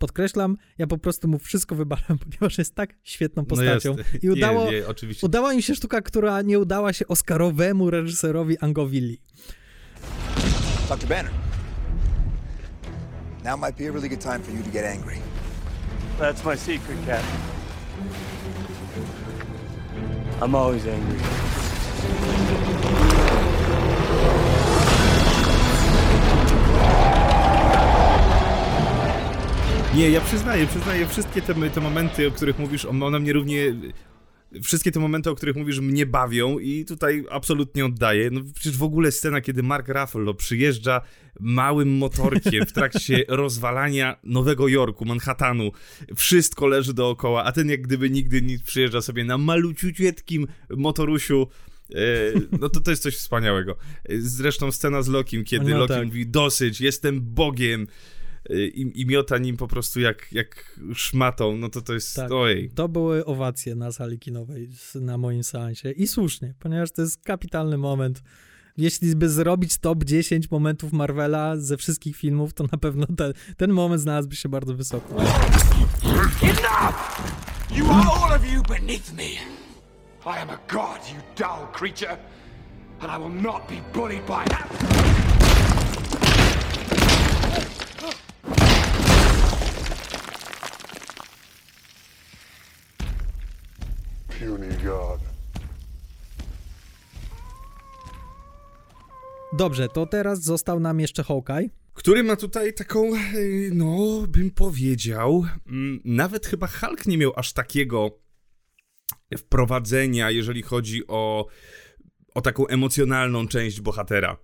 podkreślam, 0.04 0.56
ja 0.78 0.86
po 0.86 0.98
prostu 0.98 1.28
mu 1.28 1.38
wszystko 1.38 1.74
wybalam, 1.74 2.18
ponieważ 2.24 2.58
jest 2.58 2.74
tak 2.74 2.94
świetną 3.02 3.44
postacią. 3.44 3.92
No 3.92 3.98
jest. 3.98 4.24
I 4.24 4.30
udało, 4.30 4.70
nie, 4.70 4.86
oczywiście. 4.86 5.26
udała 5.26 5.52
im 5.52 5.62
się 5.62 5.74
sztuka, 5.74 6.02
która 6.02 6.42
nie 6.42 6.58
udała 6.58 6.92
się 6.92 7.08
Oscarowemu 7.08 7.90
reżyserowi 7.90 8.58
Angovilli. 8.58 9.20
Dr. 10.88 11.08
Banner. 11.08 11.32
Now 13.44 13.60
might 13.60 13.76
be 13.78 13.88
a 13.88 13.92
really 13.92 14.08
good 14.08 14.22
time 14.22 14.40
for 14.40 14.54
you 14.54 14.62
to 14.62 14.70
get 14.70 14.84
angry. 14.84 15.18
That's 16.18 16.44
my 16.44 16.56
secret, 16.56 16.98
Captain. 17.06 17.40
I'm 20.42 20.54
always 20.54 20.86
angry. 20.86 21.18
Nie, 29.96 30.10
ja 30.10 30.20
przyznaję, 30.20 30.66
przyznaję, 30.66 31.06
wszystkie 31.06 31.42
te, 31.42 31.70
te 31.70 31.80
momenty, 31.80 32.28
o 32.28 32.30
których 32.30 32.58
mówisz, 32.58 32.84
one 32.84 33.20
mnie 33.20 33.32
równie... 33.32 33.74
Wszystkie 34.62 34.92
te 34.92 35.00
momenty, 35.00 35.30
o 35.30 35.34
których 35.34 35.56
mówisz, 35.56 35.80
mnie 35.80 36.06
bawią 36.06 36.58
i 36.58 36.84
tutaj 36.84 37.24
absolutnie 37.30 37.84
oddaję. 37.84 38.30
No 38.30 38.40
przecież 38.54 38.78
w 38.78 38.82
ogóle 38.82 39.12
scena, 39.12 39.40
kiedy 39.40 39.62
Mark 39.62 39.88
Ruffalo 39.88 40.34
przyjeżdża 40.34 41.00
małym 41.40 41.96
motorkiem 41.96 42.66
w 42.66 42.72
trakcie 42.72 43.24
rozwalania 43.28 44.16
Nowego 44.24 44.68
Jorku, 44.68 45.04
Manhattanu, 45.04 45.72
wszystko 46.16 46.66
leży 46.66 46.94
dookoła, 46.94 47.44
a 47.44 47.52
ten 47.52 47.70
jak 47.70 47.82
gdyby 47.82 48.10
nigdy 48.10 48.42
nic 48.42 48.62
przyjeżdża 48.62 49.02
sobie 49.02 49.24
na 49.24 49.38
maluciutkim 49.38 50.46
motorusiu, 50.70 51.48
e, 51.94 51.96
no 52.60 52.68
to 52.68 52.80
to 52.80 52.90
jest 52.90 53.02
coś 53.02 53.16
wspaniałego. 53.16 53.76
Zresztą 54.18 54.72
scena 54.72 55.02
z 55.02 55.08
Lokim, 55.08 55.44
kiedy 55.44 55.70
No 55.70 55.78
Loki 55.78 55.94
tak. 55.94 56.04
mówi 56.04 56.26
dosyć, 56.26 56.80
jestem 56.80 57.20
Bogiem 57.20 57.82
e, 57.82 58.23
i, 58.50 58.92
i 58.94 59.06
miota 59.06 59.38
nim 59.38 59.56
po 59.56 59.68
prostu 59.68 60.00
jak, 60.00 60.32
jak 60.32 60.78
szmatą, 60.94 61.56
no 61.56 61.68
to 61.68 61.82
to 61.82 61.94
jest, 61.94 62.16
Tak. 62.16 62.32
ojej. 62.32 62.70
To 62.70 62.88
były 62.88 63.24
owacje 63.24 63.74
na 63.74 63.92
sali 63.92 64.18
kinowej 64.18 64.68
na 64.94 65.18
moim 65.18 65.44
seansie 65.44 65.90
i 65.90 66.06
słusznie, 66.06 66.54
ponieważ 66.58 66.90
to 66.92 67.02
jest 67.02 67.22
kapitalny 67.24 67.78
moment. 67.78 68.22
Jeśli 68.76 69.16
by 69.16 69.28
zrobić 69.28 69.78
top 69.78 70.04
10 70.04 70.50
momentów 70.50 70.92
Marvela 70.92 71.56
ze 71.56 71.76
wszystkich 71.76 72.16
filmów, 72.16 72.54
to 72.54 72.64
na 72.72 72.78
pewno 72.78 73.06
ten, 73.16 73.32
ten 73.56 73.72
moment 73.72 74.02
znalazłby 74.02 74.36
się 74.36 74.48
bardzo 74.48 74.74
wysoko. 74.74 75.14
Enough! 76.42 77.22
You 77.76 77.90
are 77.90 78.08
all 78.10 78.32
of 78.36 78.52
you 78.52 78.62
beneath 78.62 79.12
me. 79.16 79.24
I 80.26 80.38
am 80.42 80.50
a 80.50 80.58
god, 80.72 81.00
you 81.14 81.20
dull 81.36 81.66
creature, 81.72 82.16
and 83.00 83.10
I 83.10 83.18
will 83.18 83.42
not 83.42 83.68
be 83.68 83.76
bullied 83.92 84.26
by 84.26 84.44
that. 84.48 85.33
Dobrze, 99.56 99.88
to 99.88 100.06
teraz 100.06 100.42
został 100.42 100.80
nam 100.80 101.00
jeszcze 101.00 101.24
Hawkeye. 101.24 101.70
Który 101.92 102.22
ma 102.22 102.36
tutaj 102.36 102.74
taką, 102.74 103.14
e, 103.14 103.20
no, 103.72 104.24
bym 104.28 104.50
powiedział, 104.50 105.46
mm, 105.66 106.00
nawet 106.04 106.46
chyba 106.46 106.66
Hulk 106.66 107.06
nie 107.06 107.18
miał 107.18 107.32
aż 107.36 107.52
takiego 107.52 108.18
wprowadzenia, 109.38 110.30
jeżeli 110.30 110.62
chodzi 110.62 111.06
o, 111.06 111.46
o 112.34 112.40
taką 112.40 112.66
emocjonalną 112.66 113.48
część 113.48 113.80
bohatera. 113.80 114.36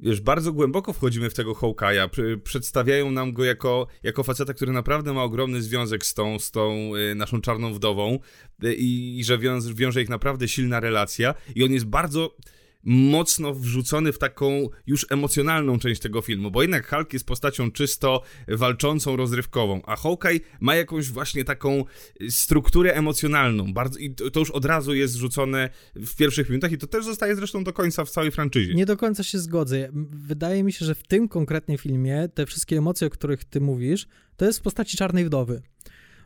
Wiesz, 0.00 0.20
bardzo 0.20 0.52
głęboko 0.52 0.92
wchodzimy 0.92 1.30
w 1.30 1.34
tego 1.34 1.52
Hawkeye'a. 1.52 2.08
Pr- 2.08 2.42
Przedstawiają 2.42 3.10
nam 3.10 3.32
go 3.32 3.44
jako, 3.44 3.86
jako 4.02 4.22
faceta, 4.22 4.54
który 4.54 4.72
naprawdę 4.72 5.12
ma 5.12 5.22
ogromny 5.22 5.62
związek 5.62 6.06
z 6.06 6.14
tą, 6.14 6.38
z 6.38 6.50
tą 6.50 6.92
y, 6.96 7.14
naszą 7.14 7.40
czarną 7.40 7.74
wdową 7.74 8.18
y, 8.64 8.74
i, 8.74 9.18
i 9.18 9.24
że 9.24 9.38
wiąże 9.74 10.02
ich 10.02 10.08
naprawdę 10.08 10.48
silna 10.48 10.80
relacja. 10.80 11.34
I 11.54 11.64
on 11.64 11.72
jest 11.72 11.86
bardzo 11.86 12.36
mocno 12.84 13.54
wrzucony 13.54 14.12
w 14.12 14.18
taką 14.18 14.68
już 14.86 15.06
emocjonalną 15.10 15.78
część 15.78 16.00
tego 16.00 16.22
filmu, 16.22 16.50
bo 16.50 16.62
jednak 16.62 16.90
Hulk 16.90 17.12
jest 17.12 17.26
postacią 17.26 17.70
czysto 17.70 18.22
walczącą, 18.48 19.16
rozrywkową, 19.16 19.80
a 19.84 19.96
Hawkeye 19.96 20.40
ma 20.60 20.74
jakąś 20.74 21.10
właśnie 21.10 21.44
taką 21.44 21.84
y, 22.22 22.30
strukturę 22.30 22.94
emocjonalną. 22.94 23.72
Bardzo, 23.72 23.98
I 23.98 24.14
to 24.14 24.40
już 24.40 24.50
od 24.50 24.64
razu 24.64 24.94
jest 24.94 25.14
rzucone 25.14 25.70
w 25.94 26.16
pierwszych 26.16 26.48
minutach 26.48 26.72
i 26.72 26.78
to 26.78 26.86
też 26.86 27.04
zostaje 27.04 27.36
zresztą 27.36 27.64
do 27.64 27.72
końca 27.72 28.04
w 28.04 28.10
całej 28.10 28.30
franczyzie. 28.30 28.74
Nie 28.74 28.86
do 28.86 28.96
końca 28.96 29.22
się 29.22 29.38
zgodzę. 29.38 29.88
Wydaje 30.10 30.64
mi 30.64 30.72
się, 30.72 30.84
że 30.84 30.94
w 30.94 31.02
tym 31.06 31.28
konkretnie 31.28 31.78
filmie 31.78 32.28
te 32.34 32.46
wszystkie 32.46 32.78
emocje, 32.78 33.06
o 33.06 33.10
których 33.10 33.44
ty 33.44 33.60
mówisz, 33.60 34.06
to 34.36 34.44
jest 34.44 34.58
w 34.58 34.62
postaci 34.62 34.96
Czarnej 34.96 35.24
Wdowy. 35.24 35.62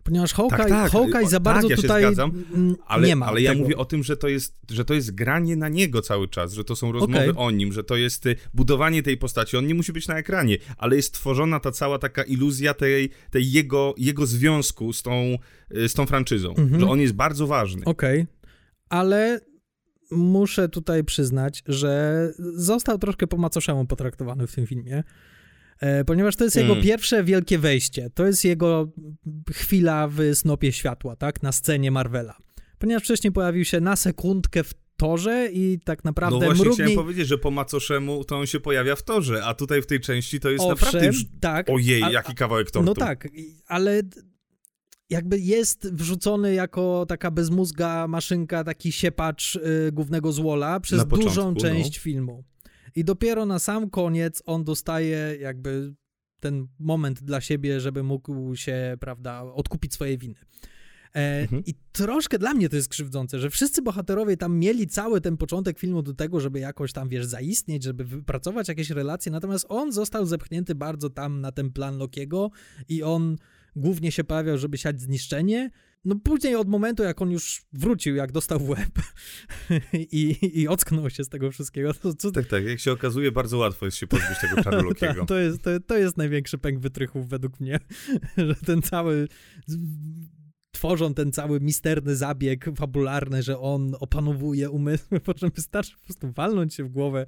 Ponieważ 0.04 0.32
Hawkeye, 0.34 0.68
tak, 0.68 0.92
Hawkeye 0.92 1.24
o, 1.24 1.28
za 1.28 1.36
tak, 1.36 1.42
bardzo 1.42 1.68
ja 1.68 1.76
się 1.76 1.82
tutaj 1.82 2.02
zgadzam, 2.02 2.44
Ale, 2.86 3.08
nie 3.08 3.16
ma 3.16 3.26
ale 3.26 3.42
ja 3.42 3.50
tego. 3.50 3.62
mówię 3.62 3.76
o 3.76 3.84
tym, 3.84 4.02
że 4.02 4.16
to, 4.16 4.28
jest, 4.28 4.58
że 4.70 4.84
to 4.84 4.94
jest 4.94 5.14
granie 5.14 5.56
na 5.56 5.68
niego 5.68 6.02
cały 6.02 6.28
czas, 6.28 6.52
że 6.52 6.64
to 6.64 6.76
są 6.76 6.92
rozmowy 6.92 7.30
Okej. 7.30 7.32
o 7.36 7.50
nim, 7.50 7.72
że 7.72 7.84
to 7.84 7.96
jest 7.96 8.26
y, 8.26 8.36
budowanie 8.54 9.02
tej 9.02 9.16
postaci. 9.16 9.56
On 9.56 9.66
nie 9.66 9.74
musi 9.74 9.92
być 9.92 10.08
na 10.08 10.18
ekranie, 10.18 10.58
ale 10.76 10.96
jest 10.96 11.14
tworzona 11.14 11.60
ta 11.60 11.70
cała 11.70 11.98
taka 11.98 12.22
iluzja 12.22 12.74
tej, 12.74 13.10
tej 13.30 13.52
jego, 13.52 13.94
jego 13.98 14.26
związku 14.26 14.92
z 14.92 15.02
tą, 15.02 15.36
y, 15.76 15.88
z 15.88 15.94
tą 15.94 16.06
franczyzą, 16.06 16.54
Mhm. 16.56 16.80
że 16.80 16.86
on 16.88 17.00
jest 17.00 17.14
bardzo 17.14 17.46
ważny. 17.46 17.84
Okej, 17.84 18.26
ale 18.88 19.40
muszę 20.10 20.68
tutaj 20.68 21.04
przyznać, 21.04 21.62
że 21.66 22.28
został 22.54 22.98
troszkę 22.98 23.26
po 23.26 23.36
macoszemu 23.36 23.86
potraktowany 23.86 24.46
w 24.46 24.54
tym 24.54 24.66
filmie, 24.66 25.02
ponieważ 26.06 26.36
to 26.36 26.44
jest 26.44 26.56
jego 26.56 26.68
Hmm. 26.68 26.84
pierwsze 26.84 27.24
wielkie 27.24 27.58
wejście. 27.58 28.10
To 28.14 28.26
jest 28.26 28.44
jego 28.44 28.92
chwila 29.52 30.08
w 30.08 30.18
snopie 30.34 30.72
światła, 30.72 31.16
tak, 31.16 31.42
na 31.42 31.52
scenie 31.52 31.90
Marvela. 31.90 32.36
Ponieważ 32.78 33.02
wcześniej 33.02 33.32
pojawił 33.32 33.64
się 33.64 33.80
na 33.80 33.96
sekundkę 33.96 34.64
w 34.64 34.74
torze 34.96 35.48
i 35.52 35.78
tak 35.84 36.04
No 36.04 36.08
naprawdę 36.08 36.46
właśnie 36.46 36.64
mrugnie... 36.64 36.84
chciałem 36.84 37.04
powiedzieć, 37.04 37.28
że 37.28 37.38
po 37.38 37.50
macoszemu 37.50 38.24
to 38.24 38.38
on 38.38 38.46
się 38.46 38.60
pojawia 38.60 38.96
w 38.96 39.02
torze, 39.02 39.44
a 39.44 39.54
tutaj 39.54 39.82
w 39.82 39.86
tej 39.86 40.00
części 40.00 40.40
to 40.40 40.50
jest 40.50 40.64
Owszem, 40.64 40.84
naprawdę 40.84 41.06
już... 41.06 41.24
tak. 41.40 41.70
Ojej, 41.70 42.02
a- 42.02 42.10
jaki 42.10 42.34
kawałek 42.34 42.70
tortu. 42.70 42.86
No 42.86 42.94
tak, 42.94 43.28
ale 43.66 44.02
jakby 45.10 45.38
jest 45.38 45.94
wrzucony 45.94 46.54
jako 46.54 47.06
taka 47.08 47.30
bezmózga 47.30 48.08
maszynka, 48.08 48.64
taki 48.64 48.92
siepacz 48.92 49.56
y, 49.56 49.92
głównego 49.92 50.32
złola 50.32 50.80
przez 50.80 51.04
dużą 51.06 51.50
no. 51.52 51.60
część 51.60 51.98
filmu. 51.98 52.44
I 52.94 53.04
dopiero 53.04 53.46
na 53.46 53.58
sam 53.58 53.90
koniec 53.90 54.42
on 54.46 54.64
dostaje 54.64 55.36
jakby 55.40 55.94
ten 56.40 56.66
moment 56.78 57.22
dla 57.22 57.40
siebie, 57.40 57.80
żeby 57.80 58.02
mógł 58.02 58.56
się, 58.56 58.96
prawda, 59.00 59.42
odkupić 59.42 59.94
swoje 59.94 60.18
winy. 60.18 60.34
E, 61.14 61.42
Mhm. 61.42 61.62
I 61.66 61.74
troszkę 61.92 62.38
dla 62.38 62.54
mnie 62.54 62.68
to 62.68 62.76
jest 62.76 62.88
krzywdzące, 62.88 63.38
że 63.38 63.50
wszyscy 63.50 63.82
bohaterowie 63.82 64.36
tam 64.36 64.58
mieli 64.58 64.86
cały 64.86 65.20
ten 65.20 65.36
początek 65.36 65.78
filmu 65.78 66.02
do 66.02 66.14
tego, 66.14 66.40
żeby 66.40 66.58
jakoś 66.58 66.92
tam, 66.92 67.08
wiesz, 67.08 67.26
zaistnieć, 67.26 67.82
żeby 67.84 68.04
wypracować 68.04 68.68
jakieś 68.68 68.90
relacje, 68.90 69.32
natomiast 69.32 69.66
on 69.68 69.92
został 69.92 70.26
zepchnięty 70.26 70.74
bardzo 70.74 71.10
tam 71.10 71.40
na 71.40 71.52
ten 71.52 71.70
plan 71.70 71.98
Lokiego 71.98 72.50
i 72.88 73.02
on 73.02 73.36
głównie 73.76 74.12
się 74.12 74.24
pojawiał, 74.24 74.58
żeby 74.58 74.78
siać 74.78 75.00
zniszczenie. 75.00 75.70
No 76.04 76.16
później 76.24 76.56
od 76.56 76.68
momentu, 76.68 77.02
jak 77.02 77.22
on 77.22 77.30
już 77.30 77.62
wrócił, 77.72 78.16
jak 78.16 78.32
dostał 78.32 78.58
w 78.58 78.68
łeb 78.68 78.98
i, 79.92 80.36
i 80.60 80.68
ocknął 80.68 81.10
się 81.10 81.24
z 81.24 81.28
tego 81.28 81.50
wszystkiego, 81.50 81.94
to, 81.94 82.14
to, 82.14 82.30
Tak, 82.30 82.46
tak, 82.46 82.64
jak 82.64 82.80
się 82.80 82.92
okazuje, 82.92 83.32
bardzo 83.32 83.58
łatwo 83.58 83.84
jest 83.84 83.98
się 83.98 84.06
pozbyć 84.06 84.38
tego 84.40 84.62
tak, 84.94 85.16
to, 85.26 85.38
jest, 85.38 85.62
to, 85.62 85.70
to 85.80 85.96
jest 85.96 86.16
największy 86.16 86.58
pęk 86.58 86.80
wytrychów 86.80 87.28
według 87.28 87.60
mnie, 87.60 87.78
że 88.48 88.54
ten 88.54 88.82
cały 88.82 89.28
tworzą 90.72 91.14
ten 91.14 91.32
cały 91.32 91.60
misterny 91.60 92.16
zabieg 92.16 92.70
fabularny, 92.76 93.42
że 93.42 93.58
on 93.58 93.94
opanowuje 94.00 94.70
umysły, 94.70 95.20
po 95.20 95.34
czym 95.34 95.50
wystarczy 95.50 95.96
po 95.96 96.04
prostu 96.04 96.32
walnąć 96.32 96.74
się 96.74 96.84
w 96.84 96.88
głowę 96.88 97.26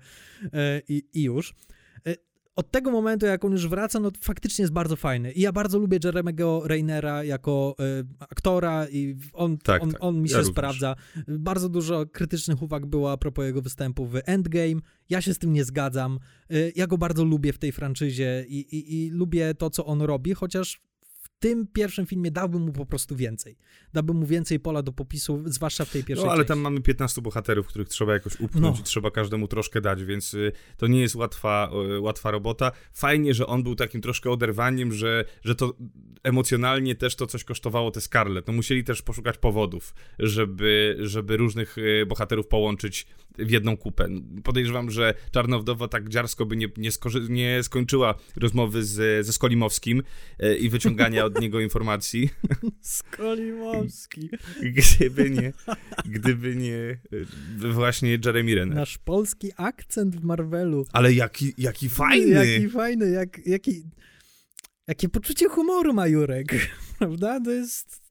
e, 0.53 0.83
i, 0.89 1.03
i 1.13 1.23
już. 1.23 1.55
Od 2.57 2.71
tego 2.71 2.91
momentu, 2.91 3.27
jak 3.27 3.45
on 3.45 3.53
już 3.53 3.69
wraca, 3.69 4.01
no 4.01 4.11
faktycznie 4.21 4.63
jest 4.63 4.73
bardzo 4.73 4.97
fajny. 4.97 5.33
I 5.33 5.41
ja 5.41 5.53
bardzo 5.53 5.79
lubię 5.79 6.01
Jeremy'ego 6.01 6.67
Rainera 6.67 7.25
jako 7.25 7.75
e, 7.81 8.05
aktora 8.19 8.87
i 8.89 9.17
on, 9.33 9.59
Tak, 9.59 9.83
on, 9.83 9.91
tak. 9.91 10.05
on 10.05 10.17
mi 10.17 10.23
Ja 10.23 10.29
się 10.29 10.37
również. 10.37 10.53
sprawdza. 10.53 10.97
Bardzo 11.29 11.69
dużo 11.69 12.07
krytycznych 12.07 12.63
uwag 12.63 12.87
było 12.87 13.13
a 13.13 13.17
propos 13.17 13.45
jego 13.45 13.63
występu 13.63 14.07
w 14.07 14.15
Endgame. 14.25 14.81
Ja 15.11 15.21
się 15.21 15.35
z 15.35 15.39
tym 15.39 15.53
nie 15.53 15.65
zgadzam. 15.65 16.19
E, 16.51 16.55
Ja 16.77 16.87
go 16.87 16.99
bardzo 16.99 17.25
lubię 17.25 17.53
w 17.53 17.59
tej 17.59 17.73
franczyzie 17.73 18.45
i, 18.49 18.59
i, 18.59 19.05
i 19.07 19.11
lubię 19.11 19.55
to, 19.55 19.71
co 19.71 19.87
on 19.87 20.03
robi, 20.03 20.35
chociaż 20.35 20.81
tym 21.45 21.67
pierwszym 21.67 22.07
filmie 22.07 22.31
dałbym 22.31 22.63
mu 22.63 22.73
po 22.73 22.87
prostu 22.87 23.17
więcej. 23.17 23.57
Dałbym 23.93 24.17
mu 24.17 24.27
więcej 24.27 24.61
pola 24.61 24.83
do 24.83 24.93
popisu, 24.93 25.43
zwłaszcza 25.47 25.85
w 25.85 25.91
tej 25.91 26.05
pierwszej 26.05 26.27
No, 26.27 26.33
ale 26.33 26.41
części. 26.41 26.49
tam 26.49 26.59
mamy 26.59 26.81
15 26.81 27.23
bohaterów, 27.23 27.67
których 27.67 27.89
trzeba 27.89 28.13
jakoś 28.13 28.41
upchnąć 28.41 28.77
No. 28.77 28.81
i 28.81 28.85
trzeba 28.85 29.11
każdemu 29.11 29.49
troszkę 29.49 29.81
dać, 29.81 30.05
więc 30.05 30.35
y, 30.35 30.53
to 30.77 30.87
nie 30.87 31.01
jest 31.01 31.15
łatwa, 31.15 31.71
y, 31.97 32.01
łatwa 32.01 32.31
robota. 32.31 32.73
Fajnie, 32.93 33.35
że 33.35 33.47
on 33.47 33.63
był 33.63 33.75
takim 33.75 34.01
troszkę 34.01 34.31
oderwaniem, 34.31 34.93
że, 34.93 35.25
że 35.45 35.55
to 35.55 35.75
emocjonalnie 36.23 36.95
też 36.95 37.17
to 37.17 37.27
coś 37.27 37.45
kosztowało 37.45 37.91
te 37.91 38.01
Scarlett. 38.01 38.47
No 38.47 38.53
musieli 38.53 38.85
też 38.85 39.03
poszukać 39.03 39.39
powodów, 39.39 39.95
żeby, 40.19 40.97
żeby 41.01 41.37
różnych 41.37 41.79
y, 41.79 42.07
bohaterów 42.07 42.47
połączyć 42.47 43.07
w 43.39 43.51
jedną 43.51 43.77
kupę. 43.77 44.09
Podejrzewam, 44.45 44.91
że 44.91 45.15
Czarna 45.31 45.59
Wdowa 45.59 45.89
tak 45.89 46.09
dziarsko 46.09 46.47
by 46.47 46.57
nie, 46.57 46.69
nie, 46.77 46.91
skorzy- 46.91 47.31
nie 47.31 47.63
skończyła 47.63 48.15
rozmowy 48.37 48.85
z, 48.85 49.27
ze 49.27 49.33
Skolimowskim 49.33 50.03
y, 50.43 50.57
i 50.57 50.69
wyciągania 50.69 51.25
od 51.25 51.41
niego 51.41 51.61
informacji, 51.61 52.31
Skolimowski. 52.81 54.31
gdyby 54.63 55.31
nie, 55.31 55.53
gdyby 56.07 56.57
nie 56.57 56.99
y, 57.13 57.27
właśnie 57.73 58.19
Jeremy 58.25 58.55
Renner. 58.55 58.77
Nasz 58.77 58.99
polski 58.99 59.51
akcent 59.57 60.17
w 60.17 60.25
Marvelu. 60.25 60.87
Ale 60.93 61.13
jaki, 61.13 61.53
jaki 61.59 61.89
fajny! 61.89 62.47
Jaki 62.55 62.69
fajny, 62.69 63.11
jak, 63.11 63.47
jaki, 63.47 63.83
jakie 64.89 65.09
poczucie 65.09 65.49
humoru 65.49 65.93
ma 65.95 66.07
Jurek, 66.07 66.47
prawda? 66.99 67.41
To 67.41 67.51
jest... 67.51 68.04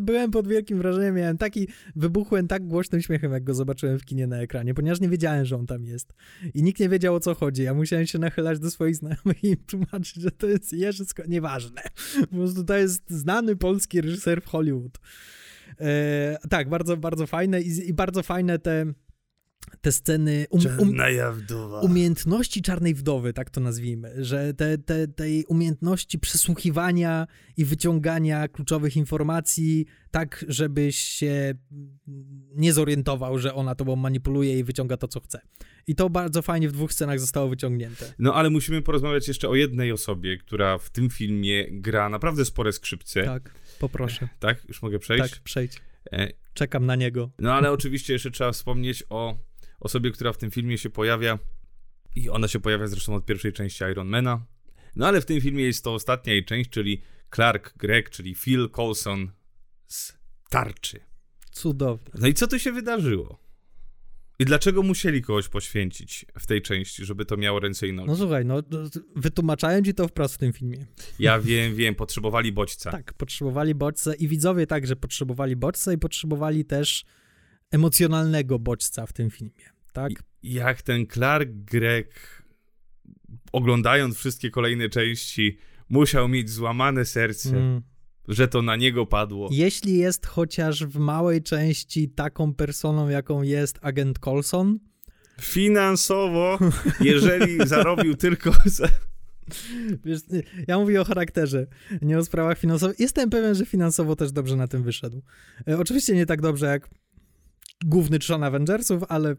Byłem 0.00 0.30
pod 0.30 0.48
wielkim 0.48 0.78
wrażeniem, 0.78 1.14
miałem 1.14 1.38
taki, 1.38 1.68
wybuchłem 1.96 2.48
tak 2.48 2.66
głośnym 2.66 3.02
śmiechem, 3.02 3.32
jak 3.32 3.44
go 3.44 3.54
zobaczyłem 3.54 3.98
w 3.98 4.04
kinie 4.04 4.26
na 4.26 4.36
ekranie, 4.36 4.74
ponieważ 4.74 5.00
nie 5.00 5.08
wiedziałem, 5.08 5.44
że 5.44 5.56
on 5.56 5.66
tam 5.66 5.84
jest. 5.84 6.14
I 6.54 6.62
nikt 6.62 6.80
nie 6.80 6.88
wiedział, 6.88 7.14
o 7.14 7.20
co 7.20 7.34
chodzi. 7.34 7.62
Ja 7.62 7.74
musiałem 7.74 8.06
się 8.06 8.18
nachylać 8.18 8.58
do 8.58 8.70
swoich 8.70 8.96
znajomych 8.96 9.44
i 9.44 9.48
im 9.48 9.56
tłumaczyć, 9.56 10.14
że 10.14 10.30
to 10.30 10.46
jest 10.46 10.72
Jerzy 10.72 11.04
Sko... 11.04 11.22
Nieważne. 11.28 11.82
Po 12.20 12.36
prostu 12.36 12.64
to 12.64 12.76
jest 12.76 13.10
znany 13.10 13.56
polski 13.56 14.00
reżyser 14.00 14.42
w 14.42 14.46
Hollywood. 14.46 14.98
E, 15.80 16.38
tak, 16.50 16.68
bardzo, 16.68 16.96
bardzo 16.96 17.26
fajne 17.26 17.60
i, 17.60 17.88
i 17.88 17.94
bardzo 17.94 18.22
fajne 18.22 18.58
te, 18.58 18.92
te 19.80 19.92
sceny... 19.92 20.46
Um, 20.50 20.62
um, 20.78 21.82
umiejętności 21.82 22.62
czarnej 22.62 22.94
wdowy, 22.94 23.32
tak 23.32 23.50
to 23.50 23.60
nazwijmy, 23.60 24.24
że 24.24 24.54
te, 24.54 24.78
te, 24.78 25.08
tej 25.08 25.44
umiejętności 25.44 26.18
przesłuchiwania 26.18 27.26
i 27.56 27.64
wyciągania 27.64 28.48
kluczowych 28.48 28.96
informacji, 28.96 29.86
tak 30.10 30.44
żebyś 30.48 30.96
się 30.98 31.54
nie 32.54 32.72
zorientował, 32.72 33.38
że 33.38 33.54
ona 33.54 33.74
tobą 33.74 33.96
manipuluje 33.96 34.58
i 34.58 34.64
wyciąga 34.64 34.96
to, 34.96 35.08
co 35.08 35.20
chce. 35.20 35.40
I 35.86 35.94
to 35.94 36.10
bardzo 36.10 36.42
fajnie 36.42 36.68
w 36.68 36.72
dwóch 36.72 36.92
scenach 36.92 37.20
zostało 37.20 37.48
wyciągnięte. 37.48 38.14
No 38.18 38.34
ale 38.34 38.50
musimy 38.50 38.82
porozmawiać 38.82 39.28
jeszcze 39.28 39.48
o 39.48 39.54
jednej 39.54 39.92
osobie, 39.92 40.36
która 40.36 40.78
w 40.78 40.90
tym 40.90 41.10
filmie 41.10 41.66
gra 41.70 42.08
naprawdę 42.08 42.44
spore 42.44 42.72
skrzypce. 42.72 43.22
Tak? 43.22 43.42
Tak, 43.42 43.54
poproszę. 43.78 44.28
Już 44.68 44.82
mogę 44.82 44.98
przejść? 44.98 45.30
Tak, 45.30 45.42
przejdź. 45.42 45.80
E, 46.12 46.28
Czekam 46.54 46.86
na 46.86 46.96
niego. 46.96 47.30
No 47.38 47.54
ale 47.54 47.72
oczywiście 47.72 48.12
jeszcze 48.12 48.30
trzeba 48.30 48.52
wspomnieć 48.52 49.04
o 49.10 49.49
osobie, 49.80 50.10
która 50.10 50.32
w 50.32 50.38
tym 50.38 50.50
filmie 50.50 50.78
się 50.78 50.90
pojawia. 50.90 51.38
I 52.16 52.30
ona 52.30 52.48
się 52.48 52.60
pojawia 52.60 52.86
zresztą 52.86 53.14
od 53.14 53.26
pierwszej 53.26 53.52
części 53.52 53.84
Ironmana. 53.84 54.46
No 54.96 55.06
ale 55.06 55.20
w 55.20 55.26
tym 55.26 55.40
filmie 55.40 55.64
jest 55.64 55.84
to 55.84 55.94
ostatnia 55.94 56.32
jej 56.32 56.44
część, 56.44 56.70
czyli 56.70 57.02
Clark 57.34 57.76
Gregg, 57.76 58.10
czyli 58.10 58.34
Phil 58.34 58.70
Coulson 58.70 59.30
z 59.86 60.12
Tarczy. 60.50 61.00
Cudowne. 61.50 62.10
No 62.20 62.26
i 62.26 62.34
co 62.34 62.46
tu 62.46 62.58
się 62.58 62.72
wydarzyło? 62.72 63.40
I 64.38 64.44
dlaczego 64.44 64.82
musieli 64.82 65.22
kogoś 65.22 65.48
poświęcić 65.48 66.26
w 66.38 66.46
tej 66.46 66.62
części, 66.62 67.04
żeby 67.04 67.24
to 67.24 67.36
miało 67.36 67.60
ręce 67.60 67.88
i 67.88 67.92
nogi? 67.92 68.08
No 68.08 68.16
słuchaj, 68.16 68.44
no 68.44 68.62
wytłumaczałem 69.16 69.84
ci 69.84 69.94
to 69.94 70.08
wprost 70.08 70.34
w 70.34 70.38
tym 70.38 70.52
filmie. 70.52 70.86
Ja 71.18 71.40
wiem, 71.48 71.74
wiem, 71.74 71.94
potrzebowali 71.94 72.52
bodźca. 72.52 72.90
Tak, 72.90 73.14
potrzebowali 73.14 73.74
bodźca 73.74 74.14
i 74.14 74.28
widzowie 74.28 74.66
także 74.66 74.96
potrzebowali 74.96 75.56
bodźca 75.56 75.92
i 75.92 75.98
potrzebowali 75.98 76.64
też 76.64 77.04
emocjonalnego 77.70 78.58
bodźca 78.58 79.06
w 79.06 79.12
tym 79.12 79.30
filmie, 79.30 79.64
tak? 79.92 80.12
Jak 80.42 80.82
ten 80.82 81.06
Clark 81.06 81.50
Gregg, 81.50 82.42
oglądając 83.52 84.16
wszystkie 84.16 84.50
kolejne 84.50 84.88
części, 84.88 85.58
musiał 85.88 86.28
mieć 86.28 86.50
złamane 86.50 87.04
serce, 87.04 87.50
Mm. 87.56 87.82
że 88.28 88.48
to 88.48 88.62
na 88.62 88.76
niego 88.76 89.06
padło. 89.06 89.48
Jeśli 89.52 89.98
jest 89.98 90.26
chociaż 90.26 90.84
w 90.84 90.98
małej 90.98 91.42
części 91.42 92.08
taką 92.08 92.54
personą, 92.54 93.08
jaką 93.08 93.42
jest 93.42 93.78
agent 93.82 94.18
Coulson, 94.18 94.78
Finansowo, 95.40 96.58
jeżeli 97.00 97.66
zarobił 97.68 98.16
tylko 98.16 98.52
za... 98.64 98.88
wiesz, 100.04 100.20
ja 100.68 100.78
mówię 100.78 101.00
o 101.00 101.04
charakterze, 101.04 101.66
nie 102.02 102.18
o 102.18 102.24
sprawach 102.24 102.58
finansowych. 102.58 103.00
Jestem 103.00 103.30
pewien, 103.30 103.54
że 103.54 103.66
finansowo 103.66 104.16
też 104.16 104.32
dobrze 104.32 104.56
na 104.56 104.68
tym 104.68 104.82
wyszedł. 104.82 105.22
E, 105.68 105.78
oczywiście 105.78 106.14
nie 106.14 106.26
tak 106.26 106.40
dobrze 106.40 106.66
jak 106.66 106.88
główny 107.84 108.18
trzon 108.18 108.42
Avengersów, 108.44 109.02
ale 109.08 109.36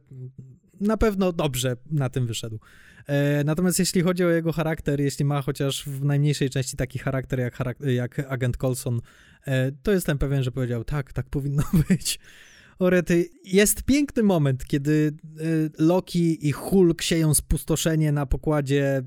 na 0.81 0.97
pewno 0.97 1.31
dobrze 1.31 1.77
na 1.91 2.09
tym 2.09 2.27
wyszedł. 2.27 2.59
E, 3.07 3.43
natomiast 3.43 3.79
jeśli 3.79 4.01
chodzi 4.01 4.23
o 4.25 4.29
jego 4.29 4.51
charakter, 4.51 5.01
jeśli 5.01 5.25
ma 5.25 5.41
chociaż 5.41 5.85
w 5.85 6.03
najmniejszej 6.05 6.49
części 6.49 6.77
taki 6.77 6.99
charakter 6.99 7.39
jak, 7.39 7.55
charak- 7.57 7.85
jak 7.89 8.19
agent 8.19 8.57
Coulson, 8.57 9.01
e, 9.47 9.71
to 9.71 9.91
jestem 9.91 10.17
pewien, 10.17 10.43
że 10.43 10.51
powiedział, 10.51 10.83
tak, 10.83 11.13
tak 11.13 11.29
powinno 11.29 11.63
być. 11.89 12.19
Orety, 12.79 13.29
jest 13.43 13.83
piękny 13.83 14.23
moment, 14.23 14.65
kiedy 14.65 15.11
e, 15.23 15.43
Loki 15.77 16.47
i 16.47 16.51
Hulk 16.51 17.01
sieją 17.01 17.33
spustoszenie 17.33 18.11
na 18.11 18.25
pokładzie 18.25 19.01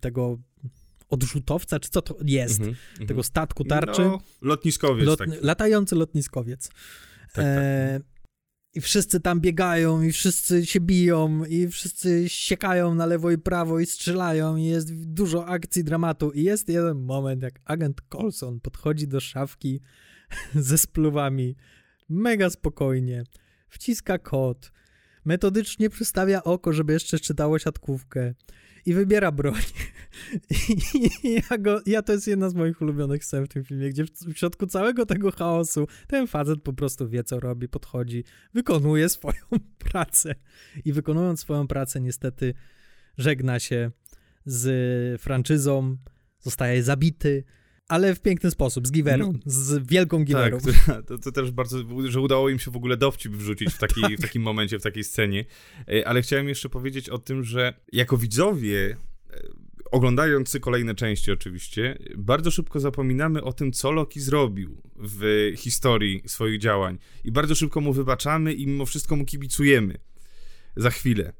tego 0.00 0.38
odrzutowca, 1.10 1.80
czy 1.80 1.90
co 1.90 2.02
to 2.02 2.16
jest, 2.24 2.60
Mhm, 2.60 2.76
tego 3.08 3.22
statku 3.22 3.64
tarczy. 3.64 4.02
No, 4.02 4.20
lotniskowiec 4.42 5.06
Lot, 5.06 5.18
taki. 5.18 5.32
latający 5.40 5.94
lotniskowiec. 5.96 6.68
tak. 7.32 7.44
E, 7.44 8.00
I 8.74 8.80
wszyscy 8.80 9.20
tam 9.20 9.40
biegają, 9.40 10.02
i 10.02 10.12
wszyscy 10.12 10.66
się 10.66 10.80
biją, 10.80 11.44
i 11.44 11.68
wszyscy 11.68 12.28
siekają 12.28 12.94
na 12.94 13.06
lewo 13.06 13.30
i 13.30 13.38
prawo, 13.38 13.80
i 13.80 13.86
strzelają, 13.86 14.56
i 14.56 14.64
jest 14.64 14.94
dużo 14.94 15.46
akcji, 15.46 15.84
dramatu. 15.84 16.30
I 16.30 16.42
jest 16.42 16.68
jeden 16.68 17.00
moment, 17.04 17.42
jak 17.42 17.60
agent 17.64 18.00
Coulson 18.08 18.60
podchodzi 18.60 19.08
do 19.08 19.20
szafki 19.20 19.80
ze 20.54 20.78
spluwami, 20.78 21.56
mega 22.08 22.50
spokojnie, 22.50 23.24
wciska 23.68 24.18
kod, 24.18 24.72
metodycznie 25.24 25.90
przystawia 25.90 26.42
oko, 26.42 26.72
żeby 26.72 26.92
jeszcze 26.92 27.18
czytało 27.18 27.58
siatkówkę 27.58 28.34
i 28.86 28.94
wybiera 28.94 29.32
broń. 29.32 29.62
I 31.24 31.34
ja, 31.50 31.58
go, 31.58 31.80
ja 31.86 32.02
to 32.02 32.12
jest 32.12 32.26
jedna 32.26 32.50
z 32.50 32.54
moich 32.54 32.82
ulubionych 32.82 33.24
scen 33.24 33.44
w 33.44 33.48
tym 33.48 33.64
filmie, 33.64 33.88
gdzie 33.88 34.04
w, 34.04 34.10
w 34.10 34.38
środku 34.38 34.66
całego 34.66 35.06
tego 35.06 35.32
chaosu 35.32 35.86
ten 36.06 36.26
facet 36.26 36.62
po 36.62 36.72
prostu 36.72 37.08
wie, 37.08 37.24
co 37.24 37.40
robi, 37.40 37.68
podchodzi, 37.68 38.24
wykonuje 38.54 39.08
swoją 39.08 39.42
pracę. 39.90 40.34
I 40.84 40.92
wykonując 40.92 41.40
swoją 41.40 41.66
pracę, 41.66 42.00
niestety 42.00 42.54
żegna 43.18 43.58
się 43.58 43.90
z 44.44 45.20
franczyzą, 45.20 45.96
zostaje 46.40 46.82
zabity, 46.82 47.44
ale 47.88 48.14
w 48.14 48.20
piękny 48.20 48.50
sposób, 48.50 48.86
z 48.86 48.92
giwerą, 48.92 49.32
No. 49.32 49.38
z 49.46 49.86
wielką 49.86 50.24
giwerą. 50.24 50.58
Tak, 50.86 51.06
to, 51.06 51.18
to 51.18 51.32
też 51.32 51.50
bardzo, 51.50 51.78
że 52.08 52.20
udało 52.20 52.48
im 52.48 52.58
się 52.58 52.70
w 52.70 52.76
ogóle 52.76 52.96
dowcip 52.96 53.32
wrzucić 53.32 53.74
w, 53.74 53.78
taki, 53.78 54.16
w 54.16 54.20
takim 54.26 54.42
momencie, 54.42 54.78
w 54.78 54.82
takiej 54.82 55.04
scenie. 55.04 55.44
E, 55.88 56.08
Ale 56.08 56.22
chciałem 56.22 56.48
jeszcze 56.48 56.68
powiedzieć 56.68 57.08
o 57.08 57.18
tym, 57.18 57.44
że 57.44 57.74
jako 57.92 58.16
widzowie, 58.16 58.96
e, 59.30 59.40
oglądający 59.90 60.60
kolejne 60.60 60.94
części 60.94 61.32
oczywiście, 61.32 61.98
bardzo 62.16 62.50
szybko 62.50 62.80
zapominamy 62.80 63.42
o 63.42 63.52
tym, 63.52 63.72
co 63.72 63.92
Loki 63.92 64.20
zrobił 64.20 64.82
w 64.96 65.52
historii 65.56 66.22
swoich 66.26 66.60
działań. 66.60 66.98
I 67.24 67.32
bardzo 67.32 67.54
szybko 67.54 67.80
mu 67.80 67.92
wybaczamy 67.92 68.54
i 68.54 68.66
mimo 68.66 68.86
wszystko 68.86 69.16
mu 69.16 69.24
kibicujemy. 69.24 69.98
Za 70.76 70.90
chwilę. 70.90 71.32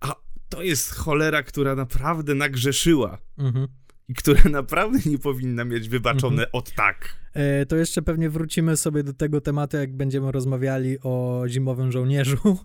A 0.00 0.14
to 0.48 0.62
jest 0.62 0.90
cholera, 0.94 1.42
która 1.42 1.74
naprawdę 1.74 2.34
nagrzeszyła. 2.34 3.18
Mhm. 3.38 3.68
I 4.12 4.14
która 4.14 4.50
naprawdę 4.60 4.98
nie 5.10 5.18
powinna 5.18 5.64
mieć 5.64 5.88
wybaczone 5.88 6.52
od 6.52 6.70
tak. 6.74 7.16
E, 7.34 7.66
To 7.66 7.76
jeszcze 7.76 8.02
pewnie 8.02 8.30
wrócimy 8.30 8.76
sobie 8.76 9.02
do 9.02 9.12
tego 9.12 9.40
tematu, 9.40 9.76
jak 9.76 9.96
będziemy 9.96 10.32
rozmawiali 10.32 10.98
o 11.02 11.44
zimowym 11.48 11.92
żołnierzu, 11.92 12.36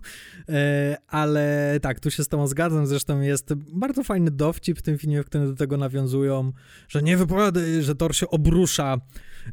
E, 0.48 0.96
ale 1.08 1.78
tak, 1.82 2.00
tu 2.00 2.10
się 2.10 2.24
z 2.24 2.28
tobą 2.28 2.46
zgadzam, 2.46 2.86
zresztą 2.86 3.20
jest 3.20 3.54
bardzo 3.54 4.04
fajny 4.04 4.30
dowcip 4.30 4.78
w 4.78 4.82
tym 4.82 4.98
filmie, 4.98 5.22
w 5.22 5.26
którym 5.26 5.46
do 5.50 5.56
tego 5.56 5.76
nawiązują, 5.76 6.52
że 6.88 7.02
nie 7.02 7.16
wypowiadaj, 7.16 7.82
że 7.82 7.94
Thor 7.94 8.16
się 8.16 8.28
obrusza 8.30 8.98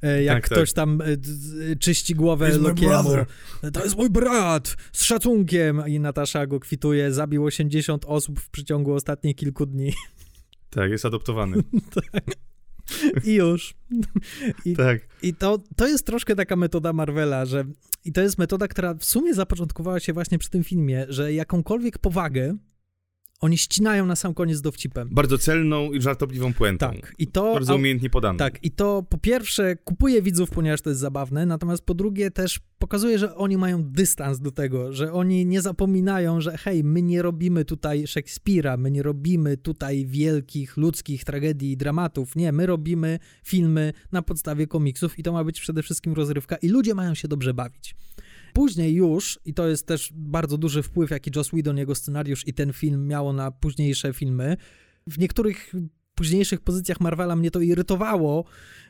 E, 0.03 0.23
Jak 0.23 0.35
Tak, 0.35 0.49
tak. 0.49 0.57
ktoś 0.57 0.73
tam 0.73 1.01
e, 1.01 1.75
czyści 1.75 2.15
głowę 2.15 2.57
Lokiemu. 2.57 3.09
To 3.73 3.83
jest 3.83 3.97
mój 3.97 4.09
brat! 4.09 4.75
Z 4.91 5.03
szacunkiem! 5.03 5.83
I 5.87 5.99
Natasza 5.99 6.47
go 6.47 6.59
kwituje. 6.59 7.11
Zabił 7.11 7.43
80 7.43 8.05
osób 8.07 8.39
w 8.39 8.49
przeciągu 8.49 8.93
ostatnich 8.93 9.35
kilku 9.35 9.65
dni. 9.65 9.93
Tak, 10.75 10.91
jest 10.91 11.05
adoptowany. 11.05 11.63
I 13.25 13.33
już. 13.33 13.73
I, 14.65 14.75
tak. 14.75 14.99
i 15.21 15.33
to, 15.33 15.59
to 15.75 15.87
jest 15.87 16.05
troszkę 16.05 16.35
taka 16.35 16.55
metoda 16.55 16.93
Marvela, 16.93 17.45
że 17.45 17.65
i 18.05 18.11
to 18.11 18.21
jest 18.21 18.37
metoda, 18.37 18.67
która 18.67 18.93
w 18.93 19.05
sumie 19.05 19.33
zapoczątkowała 19.33 19.99
się 19.99 20.13
właśnie 20.13 20.37
przy 20.37 20.49
tym 20.49 20.63
filmie, 20.63 21.05
że 21.09 21.33
jakąkolwiek 21.33 21.97
powagę 21.97 22.57
oni 23.41 23.57
ścinają 23.57 24.05
na 24.05 24.15
sam 24.15 24.33
koniec 24.33 24.61
dowcipem. 24.61 25.09
Bardzo 25.11 25.37
celną 25.37 25.91
i 25.91 26.01
żartobliwą 26.01 26.53
puentą. 26.53 26.91
Tak. 26.91 27.13
I 27.19 27.27
to 27.27 27.53
Bardzo 27.53 27.75
umiejętnie 27.75 28.09
podaną. 28.09 28.37
Tak, 28.37 28.63
i 28.63 28.71
to 28.71 29.03
po 29.09 29.17
pierwsze 29.17 29.75
kupuje 29.75 30.21
widzów, 30.21 30.49
ponieważ 30.49 30.81
to 30.81 30.89
jest 30.89 31.01
zabawne, 31.01 31.45
natomiast 31.45 31.85
po 31.85 31.93
drugie 31.93 32.31
też 32.31 32.59
pokazuje, 32.79 33.19
że 33.19 33.35
oni 33.35 33.57
mają 33.57 33.83
dystans 33.83 34.39
do 34.39 34.51
tego, 34.51 34.93
że 34.93 35.13
oni 35.13 35.45
nie 35.45 35.61
zapominają, 35.61 36.41
że 36.41 36.57
hej, 36.57 36.83
my 36.83 37.01
nie 37.01 37.21
robimy 37.21 37.65
tutaj 37.65 38.07
Szekspira, 38.07 38.77
my 38.77 38.91
nie 38.91 39.03
robimy 39.03 39.57
tutaj 39.57 40.05
wielkich 40.05 40.77
ludzkich 40.77 41.23
tragedii 41.23 41.71
i 41.71 41.77
dramatów. 41.77 42.35
Nie, 42.35 42.51
my 42.51 42.65
robimy 42.65 43.19
filmy 43.43 43.93
na 44.11 44.21
podstawie 44.21 44.67
komiksów 44.67 45.19
i 45.19 45.23
to 45.23 45.31
ma 45.31 45.43
być 45.43 45.61
przede 45.61 45.83
wszystkim 45.83 46.13
rozrywka 46.13 46.55
i 46.55 46.67
ludzie 46.67 46.95
mają 46.95 47.13
się 47.13 47.27
dobrze 47.27 47.53
bawić. 47.53 47.95
Później 48.55 48.93
już, 48.93 49.39
i 49.45 49.53
to 49.53 49.67
jest 49.67 49.87
też 49.87 50.09
bardzo 50.13 50.57
duży 50.57 50.83
wpływ, 50.83 51.11
jaki 51.11 51.31
Joss 51.35 51.47
Whedon, 51.47 51.77
jego 51.77 51.95
scenariusz 51.95 52.47
i 52.47 52.53
ten 52.53 52.73
film 52.73 53.07
miało 53.07 53.33
na 53.33 53.51
późniejsze 53.51 54.13
filmy, 54.13 54.57
w 55.07 55.19
niektórych 55.19 55.73
późniejszych 56.15 56.61
pozycjach 56.61 56.99
Marvela 57.01 57.35
mnie 57.35 57.51
to 57.51 57.61
irytowało, 57.61 58.45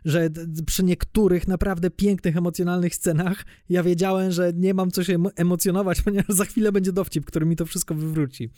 że 0.05 0.29
przy 0.65 0.83
niektórych 0.83 1.47
naprawdę 1.47 1.89
pięknych, 1.89 2.37
emocjonalnych 2.37 2.95
scenach 2.95 3.45
ja 3.69 3.83
wiedziałem, 3.83 4.31
że 4.31 4.51
nie 4.55 4.73
mam 4.73 4.91
co 4.91 5.03
się 5.03 5.13
emo- 5.17 5.31
emocjonować, 5.35 6.01
ponieważ 6.05 6.27
za 6.29 6.45
chwilę 6.45 6.71
będzie 6.71 6.91
dowcip, 6.91 7.25
który 7.25 7.45
mi 7.45 7.55
to 7.55 7.65
wszystko 7.65 7.95
wywróci. 7.95 8.49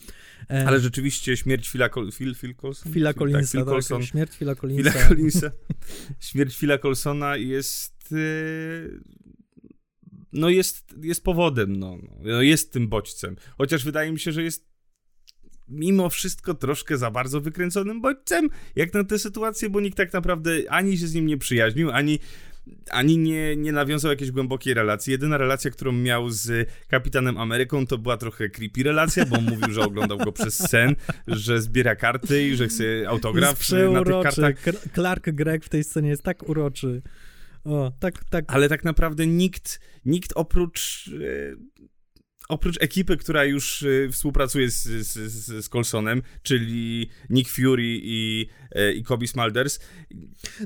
E, 0.49 0.67
Ale 0.67 0.79
rzeczywiście 0.79 1.37
śmierć 1.37 1.69
Phila, 1.69 1.87
Col- 1.89 2.11
Phil, 2.13 2.35
Phil 2.35 2.55
Colson? 2.55 2.93
Phila 2.93 3.09
Tak, 3.09 3.17
Collinsa, 3.19 3.65
Phil 3.65 3.81
tak, 3.89 4.03
śmierć 4.03 4.37
Phila 4.37 4.55
Collinsa. 4.55 4.91
Phila 4.91 5.07
Collinsa. 5.07 5.51
Śmierć 6.19 6.57
Phila 6.57 6.77
Colsona 6.77 7.37
jest... 7.37 8.13
No 10.33 10.49
jest, 10.49 10.95
jest 11.01 11.23
powodem, 11.23 11.75
no. 11.75 11.97
no. 12.21 12.41
Jest 12.41 12.73
tym 12.73 12.87
bodźcem. 12.87 13.35
Chociaż 13.57 13.83
wydaje 13.83 14.11
mi 14.11 14.19
się, 14.19 14.31
że 14.31 14.43
jest 14.43 14.67
mimo 15.67 16.09
wszystko 16.09 16.53
troszkę 16.53 16.97
za 16.97 17.11
bardzo 17.11 17.41
wykręconym 17.41 18.01
bodźcem, 18.01 18.49
jak 18.75 18.93
na 18.93 19.03
tę 19.03 19.19
sytuację, 19.19 19.69
bo 19.69 19.79
nikt 19.79 19.97
tak 19.97 20.13
naprawdę 20.13 20.51
ani 20.69 20.97
się 20.97 21.07
z 21.07 21.13
nim 21.13 21.25
nie 21.25 21.37
przyjaźnił, 21.37 21.91
ani 21.91 22.19
ani 22.91 23.17
nie, 23.17 23.55
nie 23.55 23.71
nawiązał 23.71 24.11
jakiejś 24.11 24.31
głębokiej 24.31 24.73
relacji. 24.73 25.11
Jedyna 25.11 25.37
relacja, 25.37 25.71
którą 25.71 25.91
miał 25.91 26.29
z 26.29 26.69
Kapitanem 26.87 27.37
Ameryką, 27.37 27.87
to 27.87 27.97
była 27.97 28.17
trochę 28.17 28.49
creepy 28.49 28.83
relacja, 28.83 29.25
bo 29.25 29.41
mówił, 29.41 29.73
że 29.73 29.81
oglądał 29.81 30.17
go 30.17 30.31
przez 30.31 30.57
sen, 30.69 30.95
że 31.27 31.61
zbiera 31.61 31.95
karty 31.95 32.47
i 32.47 32.55
że 32.55 32.67
chce 32.67 32.83
autograf 33.07 33.69
na 33.71 34.03
tych 34.03 34.23
kartach. 34.23 34.75
Clark 34.93 35.29
Gregg 35.29 35.65
w 35.65 35.69
tej 35.69 35.83
scenie 35.83 36.09
jest 36.09 36.23
tak 36.23 36.49
uroczy. 36.49 37.01
O, 37.67 37.91
tak, 37.99 38.23
tak. 38.29 38.45
Ale 38.47 38.69
tak 38.69 38.83
naprawdę 38.83 39.27
nikt, 39.27 39.79
nikt 40.05 40.31
oprócz, 40.35 41.07
e, 41.07 41.55
oprócz 42.49 42.81
ekipy, 42.81 43.17
która 43.17 43.45
już 43.45 43.83
e, 43.83 44.09
współpracuje 44.09 44.71
z, 44.71 44.83
z, 44.83 45.31
z, 45.31 45.65
z 45.65 45.69
Colsonem, 45.69 46.21
czyli 46.43 47.09
Nick 47.29 47.51
Fury 47.51 47.83
i, 47.87 48.49
e, 48.71 48.93
i 48.93 49.03
Kobe 49.03 49.27
Smulders, 49.27 49.79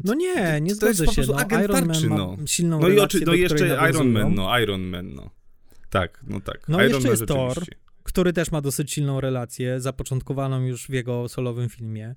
No 0.03 0.13
nie, 0.13 0.61
nie 0.61 0.75
zgodzę 0.75 1.07
się. 1.07 1.21
No, 1.27 1.35
agent 1.35 1.63
Iron 1.63 1.79
Man 1.79 1.87
tarczy, 1.87 2.07
ma 2.07 2.17
no. 2.17 2.37
silną 2.45 2.79
no 2.79 2.89
i, 2.89 2.99
oczy, 2.99 3.21
no 3.25 3.33
jeszcze 3.33 3.89
Iron. 3.89 4.11
Man, 4.11 4.35
no 4.35 4.59
Iron 4.59 4.81
Man, 4.81 5.13
no. 5.13 5.29
Tak, 5.89 6.23
no 6.27 6.39
tak. 6.39 6.67
No, 6.67 6.77
Iron 6.77 6.91
jeszcze 6.91 7.07
Man 7.07 7.11
jest 7.11 7.25
Thor. 7.25 7.65
który 8.03 8.33
też 8.33 8.51
ma 8.51 8.61
dosyć 8.61 8.91
silną 8.91 9.21
relację, 9.21 9.79
zapoczątkowaną 9.79 10.65
już 10.65 10.87
w 10.87 10.89
jego 10.89 11.29
solowym 11.29 11.69
filmie. 11.69 12.15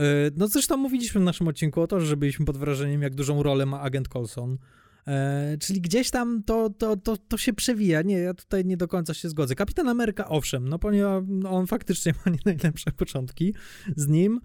Yy, 0.00 0.30
No 0.36 0.48
zresztą 0.48 0.76
mówiliśmy 0.76 1.20
w 1.20 1.24
naszym 1.24 1.48
odcinku 1.48 1.80
o 1.80 1.86
to, 1.86 2.00
że 2.00 2.16
byliśmy 2.16 2.46
pod 2.46 2.56
wrażeniem, 2.56 3.02
jak 3.02 3.14
dużą 3.14 3.42
rolę 3.42 3.66
ma 3.66 3.80
agent 3.80 4.08
Coulson. 4.08 4.58
E, 5.06 5.56
czyli 5.60 5.80
gdzieś 5.80 6.10
tam 6.10 6.42
to, 6.42 6.70
to, 6.70 6.96
to, 6.96 7.16
to 7.16 7.38
się 7.38 7.52
przewija. 7.52 8.02
Nie, 8.02 8.18
ja 8.18 8.34
tutaj 8.34 8.64
nie 8.64 8.76
do 8.76 8.88
końca 8.88 9.14
się 9.14 9.28
zgodzę. 9.28 9.54
Kapitan 9.54 9.88
Ameryka, 9.88 10.28
owszem, 10.28 10.68
no 10.68 10.78
ponieważ 10.78 11.22
on 11.48 11.66
faktycznie 11.66 12.12
ma 12.26 12.32
nie 12.32 12.38
najlepsze 12.44 12.92
początki 12.92 13.54
z 13.96 14.08
nim. 14.08 14.40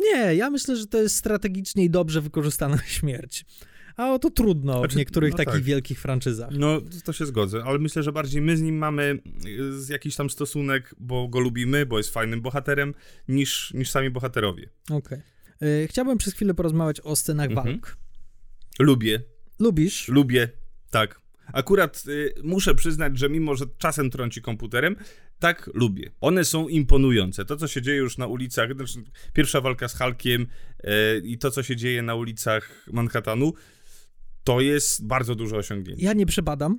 Nie, 0.00 0.34
ja 0.34 0.50
myślę, 0.50 0.76
że 0.76 0.86
to 0.86 0.98
jest 0.98 1.16
strategicznie 1.16 1.84
i 1.84 1.90
dobrze 1.90 2.20
wykorzystana 2.20 2.78
śmierć. 2.96 3.44
A 3.96 4.12
o 4.14 4.18
to 4.18 4.30
trudno 4.30 4.74
w 4.74 4.78
Znaczy, 4.78 4.96
niektórych 4.96 5.30
no 5.30 5.36
takich 5.36 5.52
tak. 5.54 5.62
wielkich 5.62 6.00
franczyzach. 6.00 6.50
No, 6.52 6.80
to 7.04 7.12
się 7.12 7.26
zgodzę, 7.26 7.62
ale 7.64 7.78
myślę, 7.78 8.02
że 8.02 8.12
bardziej 8.12 8.42
my 8.42 8.56
z 8.56 8.62
nim 8.62 8.78
mamy 8.78 9.18
y, 9.88 9.92
jakiś 9.92 10.16
tam 10.16 10.30
stosunek, 10.30 10.94
bo 10.98 11.28
go 11.28 11.40
lubimy, 11.40 11.86
bo 11.86 11.98
jest 11.98 12.10
fajnym 12.10 12.40
bohaterem, 12.40 12.94
niż, 13.28 13.74
niż 13.74 13.90
sami 13.90 14.10
bohaterowie. 14.10 14.68
Okej. 14.90 15.18
E, 15.62 15.86
Chciałbym 15.88 16.18
przez 16.18 16.34
chwilę 16.34 16.54
porozmawiać 16.54 17.00
o 17.00 17.16
scenach 17.16 17.50
Mhm. 17.50 17.66
walk. 17.66 17.96
Lubię, 18.78 19.22
Lubisz? 19.58 20.08
lubię, 20.08 20.48
tak. 20.90 21.20
Akurat 21.52 22.02
y, 22.08 22.34
muszę 22.44 22.74
przyznać, 22.74 23.18
że 23.18 23.28
mimo, 23.28 23.54
że 23.56 23.64
czasem 23.78 24.10
trąci 24.10 24.42
komputerem, 24.42 24.96
tak 25.38 25.70
lubię. 25.74 26.10
One 26.20 26.44
są 26.44 26.68
imponujące. 26.68 27.44
To, 27.44 27.56
co 27.56 27.68
się 27.68 27.82
dzieje 27.82 27.96
już 27.98 28.18
na 28.18 28.26
ulicach, 28.26 28.74
znaczy 28.74 28.98
pierwsza 29.32 29.60
walka 29.60 29.88
z 29.88 29.98
Hulkiem 29.98 30.42
y, 30.42 30.86
i 31.24 31.38
to, 31.38 31.50
co 31.50 31.62
się 31.62 31.76
dzieje 31.76 32.02
na 32.02 32.14
ulicach 32.14 32.86
Manhattanu, 32.92 33.52
to 34.46 34.60
jest 34.60 35.06
bardzo 35.06 35.34
duże 35.34 35.56
osiągnięcie. 35.56 36.04
Ja 36.04 36.12
nie 36.12 36.26
przebadam. 36.26 36.78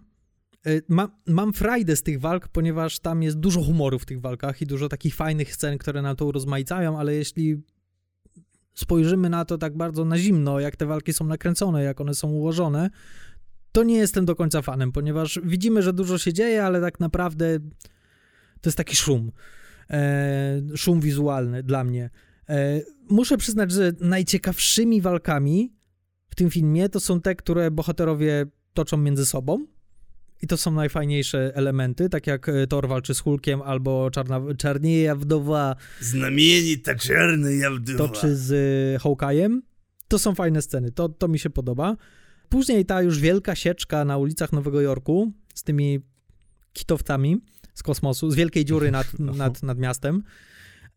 E, 0.66 0.82
Ma, 0.88 1.20
mam 1.26 1.54
frajdę 1.54 1.96
z 1.96 2.04
tych 2.04 2.20
walk, 2.20 2.48
ponieważ 2.48 3.00
tam 3.00 3.24
jest 3.24 3.38
dużo 3.40 3.64
humoru 3.64 4.00
w 4.00 4.06
tych 4.06 4.22
walkach 4.22 4.62
i 4.62 4.66
dużo 4.66 4.90
takich 4.90 5.16
fajnych 5.16 5.56
scen, 5.56 5.78
które 5.78 6.02
nam 6.02 6.16
to 6.16 6.26
urozmaicają, 6.26 7.00
ale 7.00 7.16
jeśli 7.16 7.62
spojrzymy 8.74 9.30
na 9.30 9.46
to 9.46 9.58
tak 9.58 9.78
bardzo 9.78 10.06
na 10.06 10.18
zimno, 10.18 10.60
jak 10.60 10.76
te 10.76 10.86
walki 10.86 11.14
są 11.14 11.26
nakręcone, 11.26 11.84
jak 11.84 12.02
one 12.02 12.14
są 12.14 12.30
ułożone, 12.30 12.90
to 13.72 13.84
nie 13.84 13.96
jestem 13.96 14.26
do 14.26 14.36
końca 14.36 14.62
fanem, 14.62 14.92
ponieważ 14.92 15.40
widzimy, 15.44 15.82
że 15.82 15.94
dużo 15.94 16.18
się 16.18 16.34
dzieje, 16.34 16.64
ale 16.64 16.82
tak 16.82 17.00
naprawdę 17.00 17.60
to 18.62 18.70
jest 18.70 18.78
taki 18.78 18.96
szum. 18.96 19.32
E, 19.90 20.62
szum 20.76 21.00
wizualny 21.00 21.64
dla 21.64 21.84
mnie. 21.84 22.10
E, 22.50 22.82
muszę 23.10 23.38
przyznać, 23.38 23.72
że 23.72 23.94
najciekawszymi 24.00 25.02
walkami 25.02 25.77
tym 26.38 26.50
filmie 26.50 26.90
to 26.90 27.00
są 27.00 27.22
te, 27.22 27.36
które 27.36 27.72
bohaterowie 27.72 28.46
toczą 28.74 28.98
między 28.98 29.26
sobą. 29.26 29.66
I 30.42 30.48
to 30.48 30.58
są 30.58 30.72
najfajniejsze 30.72 31.52
elementy, 31.56 32.10
tak 32.10 32.28
jak 32.28 32.50
e, 32.50 32.68
Thor 32.68 32.88
walczy 32.88 33.14
z 33.16 33.20
Hulkiem, 33.20 33.62
albo 33.62 34.12
Czarna, 34.12 34.42
Czarnieja 34.58 35.16
Wdowa 35.16 35.76
Znamienita 36.02 36.96
czarny 36.96 37.56
jawdywa. 37.56 37.98
toczy 38.08 38.36
z 38.36 38.52
e, 38.52 39.00
Hawkeye'em. 39.00 39.60
To 40.08 40.20
są 40.20 40.36
fajne 40.36 40.62
sceny, 40.62 40.92
to, 40.92 41.10
to 41.10 41.28
mi 41.28 41.40
się 41.40 41.50
podoba. 41.50 41.96
Później 42.50 42.86
ta 42.86 43.02
już 43.02 43.20
wielka 43.20 43.56
sieczka 43.56 44.06
na 44.06 44.18
ulicach 44.18 44.52
Nowego 44.52 44.82
Jorku 44.82 45.32
z 45.54 45.64
tymi 45.64 46.00
kitowcami 46.74 47.42
z 47.74 47.84
kosmosu, 47.84 48.32
z 48.32 48.36
wielkiej 48.36 48.66
dziury 48.66 48.92
nad, 48.92 49.20
nad, 49.44 49.64
nad 49.64 49.78
miastem. 49.78 50.24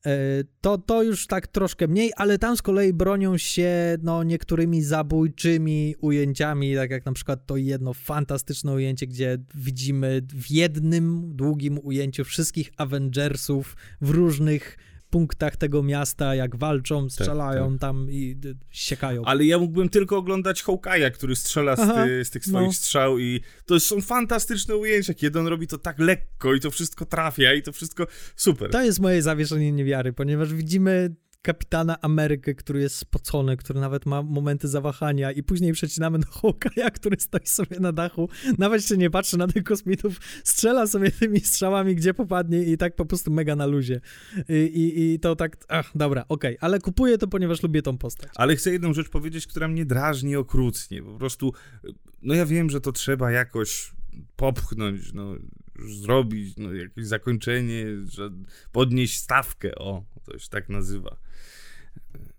E, 0.06 0.44
To, 0.60 0.78
to 0.78 1.02
już 1.02 1.26
tak 1.26 1.46
troszkę 1.46 1.88
mniej, 1.88 2.12
ale 2.16 2.38
tam 2.38 2.56
z 2.56 2.62
kolei 2.62 2.92
bronią 2.92 3.38
się 3.38 3.98
no, 4.02 4.22
niektórymi 4.22 4.82
zabójczymi 4.82 5.94
ujęciami, 6.00 6.74
tak 6.74 6.90
jak 6.90 7.06
na 7.06 7.12
przykład 7.12 7.46
to 7.46 7.56
jedno 7.56 7.94
fantastyczne 7.94 8.72
ujęcie, 8.72 9.06
gdzie 9.06 9.38
widzimy 9.54 10.22
w 10.28 10.50
jednym 10.50 11.36
długim 11.36 11.78
ujęciu 11.82 12.24
wszystkich 12.24 12.70
Avengersów 12.76 13.76
w 14.00 14.10
różnych 14.10 14.78
punktach 15.10 15.56
tego 15.56 15.82
miasta, 15.82 16.34
jak 16.34 16.56
walczą, 16.56 17.10
strzelają 17.10 17.78
tam 17.78 18.06
i 18.10 18.36
siekają. 18.70 19.24
Ale 19.24 19.44
ja 19.44 19.58
mógłbym 19.58 19.88
tylko 19.88 20.16
oglądać 20.16 20.64
Hawkeye'a, 20.64 21.10
który 21.10 21.36
strzela 21.36 21.76
z, 21.76 21.80
Aha, 21.80 22.04
ty, 22.04 22.24
z 22.24 22.30
tych 22.30 22.44
swoich 22.44 22.66
no. 22.66 22.72
strzał 22.72 23.18
i 23.18 23.40
to 23.66 23.80
są 23.80 24.00
fantastyczne 24.00 24.76
ujęcia, 24.76 25.14
kiedy 25.14 25.40
on 25.40 25.46
robi 25.46 25.66
to 25.66 25.78
tak 25.78 25.98
lekko 25.98 26.54
i 26.54 26.60
to 26.60 26.70
wszystko 26.70 27.06
trafia 27.06 27.54
i 27.54 27.62
to 27.62 27.72
wszystko 27.72 28.06
super. 28.36 28.70
To 28.70 28.82
jest 28.82 29.00
moje 29.00 29.22
zawieszenie 29.22 29.72
niewiary, 29.72 30.12
ponieważ 30.12 30.54
widzimy 30.54 31.14
kapitana 31.42 32.00
Amerykę, 32.00 32.54
który 32.54 32.80
jest 32.80 32.96
spocony, 32.96 33.56
który 33.56 33.80
nawet 33.80 34.06
ma 34.06 34.22
momenty 34.22 34.68
zawahania 34.68 35.32
i 35.32 35.42
później 35.42 35.72
przecinamy 35.72 36.18
do 36.18 36.26
Hawkeye'a, 36.26 36.90
który 36.90 37.16
stoi 37.20 37.46
sobie 37.46 37.80
na 37.80 37.92
dachu, 37.92 38.28
nawet 38.58 38.86
się 38.86 38.96
nie 38.96 39.10
patrzy 39.10 39.38
na 39.38 39.46
tych 39.46 39.64
kosmitów, 39.64 40.20
strzela 40.44 40.86
sobie 40.86 41.10
tymi 41.10 41.40
strzałami, 41.40 41.94
gdzie 41.94 42.14
popadnie 42.14 42.62
i 42.62 42.76
tak 42.76 42.96
po 42.96 43.06
prostu 43.06 43.30
mega 43.30 43.56
na 43.56 43.66
luzie. 43.66 44.00
I, 44.48 44.54
i, 44.54 45.14
i 45.14 45.20
to 45.20 45.36
tak, 45.36 45.56
ach, 45.68 45.90
dobra, 45.94 46.24
okej, 46.28 46.56
ale 46.60 46.78
kupuję 46.78 47.18
to, 47.18 47.28
ponieważ 47.28 47.62
lubię 47.62 47.82
tą 47.82 47.98
postać. 47.98 48.30
Ale 48.36 48.56
chcę 48.56 48.72
jedną 48.72 48.94
rzecz 48.94 49.08
powiedzieć, 49.08 49.46
która 49.46 49.68
mnie 49.68 49.86
drażni 49.86 50.36
okrutnie. 50.36 51.02
Po 51.02 51.18
prostu, 51.18 51.52
no 52.22 52.34
ja 52.34 52.46
wiem, 52.46 52.70
że 52.70 52.80
to 52.80 52.92
trzeba 52.92 53.30
jakoś 53.30 53.92
popchnąć, 54.36 55.12
no, 55.12 55.36
zrobić, 55.88 56.56
no, 56.56 56.72
jakieś 56.72 57.06
zakończenie, 57.06 57.86
że 58.08 58.30
podnieść 58.72 59.18
stawkę, 59.18 59.74
o, 59.74 60.04
to 60.24 60.38
się 60.38 60.48
tak 60.48 60.68
nazywa. 60.68 61.16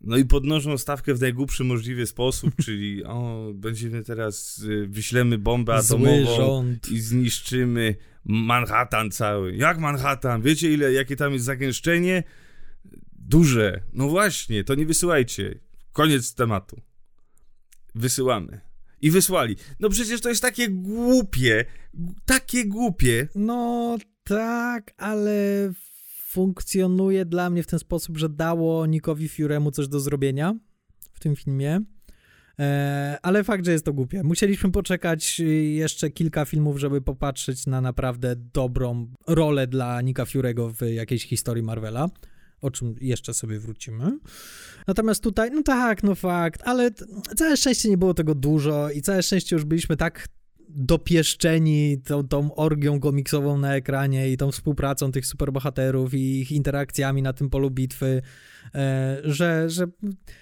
No 0.02 0.18
i 0.18 0.26
podnoszą 0.26 0.78
stawkę 0.78 1.14
w 1.14 1.22
najgłupszy 1.22 1.64
możliwy 1.64 2.06
sposób, 2.06 2.56
czyli 2.66 3.04
o, 3.04 3.52
będziemy 3.54 4.04
teraz, 4.04 4.60
y, 4.60 4.88
wyślemy 4.88 5.38
bombę 5.38 5.76
atomową 5.76 6.76
i 6.92 7.00
zniszczymy 7.00 7.96
Manhattan 8.26 9.12
cały. 9.12 9.56
Jak 9.56 9.80
Manhattan? 9.80 10.42
Wiecie 10.42 10.74
ile, 10.74 10.94
jakie 10.94 11.16
tam 11.16 11.34
jest 11.34 11.46
zagęszczenie? 11.46 12.24
Duże. 13.14 13.82
No 13.94 14.08
właśnie, 14.08 14.64
to 14.64 14.76
nie 14.76 14.86
wysyłajcie. 14.86 15.60
Koniec 15.94 16.34
tematu. 16.34 16.82
Wysyłamy. 17.96 18.71
I 19.02 19.12
wysłali. 19.12 19.56
No 19.80 19.90
przecież 19.90 20.22
to 20.22 20.30
jest 20.30 20.42
takie 20.42 20.70
głupie, 20.70 21.66
takie 22.26 22.66
głupie. 22.66 23.28
No 23.36 23.98
tak, 24.24 24.94
ale 24.98 25.34
funkcjonuje 26.28 27.26
dla 27.26 27.50
mnie 27.50 27.64
w 27.64 27.68
ten 27.68 27.80
sposób, 27.80 28.18
że 28.18 28.30
dało 28.30 28.86
Nickowi 28.86 29.30
Furemu 29.30 29.72
coś 29.72 29.88
do 29.88 30.00
zrobienia 30.00 30.56
w 31.14 31.20
tym 31.20 31.36
filmie. 31.36 31.82
E, 32.60 33.18
ale 33.22 33.44
fakt, 33.44 33.66
że 33.66 33.72
jest 33.72 33.86
to 33.86 33.94
głupie. 33.94 34.24
Musieliśmy 34.24 34.72
poczekać 34.72 35.40
y, 35.40 35.44
jeszcze 35.64 36.10
kilka 36.10 36.46
filmów, 36.46 36.80
żeby 36.80 37.02
popatrzeć 37.02 37.68
na 37.68 37.82
naprawdę 37.82 38.36
dobrą 38.36 39.08
rolę 39.28 39.68
dla 39.68 40.02
Nicka 40.02 40.26
Furego 40.26 40.70
w 40.70 40.82
jakiejś 40.82 41.28
historii 41.28 41.64
Marvela. 41.64 42.10
O 42.62 42.72
czym 42.72 42.96
jeszcze 43.02 43.34
sobie 43.34 43.60
wrócimy. 43.60 44.20
Natomiast 44.88 45.24
tutaj, 45.24 45.52
no 45.52 45.64
tak, 45.64 46.04
no 46.04 46.16
fakt, 46.16 46.62
ale 46.66 46.92
całe 47.36 47.58
szczęście 47.58 47.90
nie 47.90 47.98
było 47.98 48.14
tego 48.14 48.36
dużo 48.36 48.90
i 48.92 49.02
całe 49.02 49.24
szczęście 49.24 49.56
już 49.56 49.66
byliśmy 49.66 49.98
tak 49.98 50.28
dopieszczeni 50.76 52.02
tą, 52.04 52.28
tą 52.28 52.56
orgią 52.56 53.00
komiksową 53.00 53.58
na 53.58 53.76
ekranie 53.76 54.32
i 54.32 54.38
tą 54.38 54.52
współpracą 54.52 55.12
tych 55.12 55.26
superbohaterów 55.26 56.14
i 56.14 56.40
ich 56.40 56.52
interakcjami 56.52 57.22
na 57.22 57.34
tym 57.34 57.50
polu 57.50 57.72
bitwy, 57.72 58.22
e, 58.76 59.22
że, 59.24 59.70
że 59.70 59.88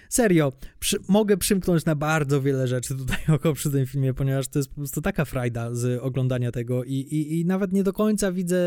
serio, 0.08 0.52
przy, 0.78 0.98
mogę 1.08 1.36
przymknąć 1.36 1.84
na 1.84 1.94
bardzo 1.94 2.42
wiele 2.42 2.68
rzeczy 2.68 2.94
tutaj 2.94 3.18
oko 3.36 3.52
przy 3.52 3.70
tym 3.70 3.86
filmie, 3.86 4.14
ponieważ 4.14 4.48
to 4.48 4.58
jest 4.58 4.68
po 4.68 4.74
prostu 4.74 5.00
taka 5.00 5.24
frajda 5.24 5.74
z 5.74 6.02
oglądania 6.02 6.52
tego 6.52 6.84
i, 6.84 6.94
i, 6.94 7.40
i 7.40 7.44
nawet 7.44 7.72
nie 7.72 7.82
do 7.82 7.92
końca 7.92 8.32
widzę 8.32 8.60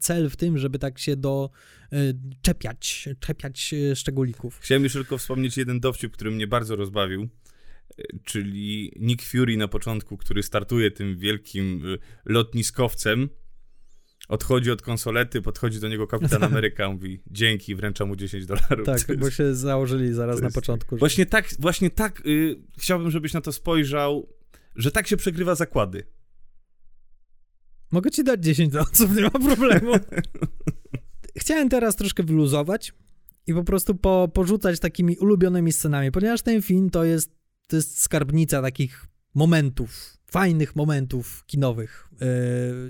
cel 0.00 0.30
w 0.30 0.36
tym, 0.36 0.58
żeby 0.58 0.78
tak 0.78 0.98
się 0.98 1.16
do 1.16 1.50
e, 1.92 1.96
czepiać, 2.42 3.08
czepiać 3.20 3.74
e, 3.74 3.96
szczególików. 3.96 4.58
Chciałem 4.60 4.84
już 4.84 4.92
tylko 4.92 5.18
wspomnieć 5.18 5.56
jeden 5.56 5.80
dowcip, 5.80 6.12
który 6.12 6.30
mnie 6.30 6.46
bardzo 6.46 6.76
rozbawił, 6.76 7.28
czyli 8.24 8.92
Nick 9.00 9.22
Fury 9.24 9.56
na 9.56 9.68
początku, 9.68 10.16
który 10.16 10.42
startuje 10.42 10.90
tym 10.90 11.18
wielkim 11.18 11.82
e, 11.94 11.98
lotniskowcem, 12.32 13.28
odchodzi 14.28 14.70
od 14.70 14.82
konsolety, 14.82 15.42
podchodzi 15.42 15.80
do 15.80 15.88
niego 15.88 16.06
kapitan 16.06 16.44
Ameryka, 16.50 16.90
mówi 16.90 17.22
dzięki, 17.26 17.74
wręcza 17.74 18.04
mu 18.06 18.16
10 18.16 18.46
dolarów. 18.46 18.86
Tak, 18.86 19.08
jest- 19.08 19.20
bo 19.20 19.30
się 19.30 19.54
założyli 19.54 20.12
zaraz 20.14 20.40
na 20.40 20.50
początku. 20.50 20.96
że- 20.96 20.98
Właśnie 20.98 21.26
tak, 21.26 21.48
właśnie 21.58 21.90
tak 21.90 22.26
y, 22.26 22.56
chciałbym, 22.78 23.10
żebyś 23.10 23.32
na 23.32 23.40
to 23.40 23.52
spojrzał, 23.52 24.28
że 24.76 24.90
tak 24.90 25.06
się 25.08 25.16
przegrywa 25.16 25.54
zakłady. 25.54 26.04
Mogę 27.90 28.10
ci 28.10 28.24
dać 28.24 28.44
10 28.44 28.72
dolców, 28.72 29.16
nie 29.16 29.22
ma 29.22 29.30
problemu. 29.54 29.92
Chciałem 31.36 31.68
teraz 31.68 31.96
troszkę 31.96 32.22
wyluzować 32.22 32.92
i 33.46 33.54
po 33.54 33.64
prostu 33.64 33.94
po, 33.94 34.28
porzucać 34.34 34.80
takimi 34.80 35.16
ulubionymi 35.16 35.72
scenami, 35.72 36.12
ponieważ 36.12 36.42
ten 36.42 36.62
film 36.62 36.90
to 36.90 37.04
jest, 37.04 37.35
to 37.66 37.76
jest 37.76 38.00
skarbnica 38.00 38.62
takich 38.62 39.06
momentów, 39.34 40.16
fajnych 40.30 40.76
momentów 40.76 41.44
kinowych 41.46 42.08
yy, 42.20 42.26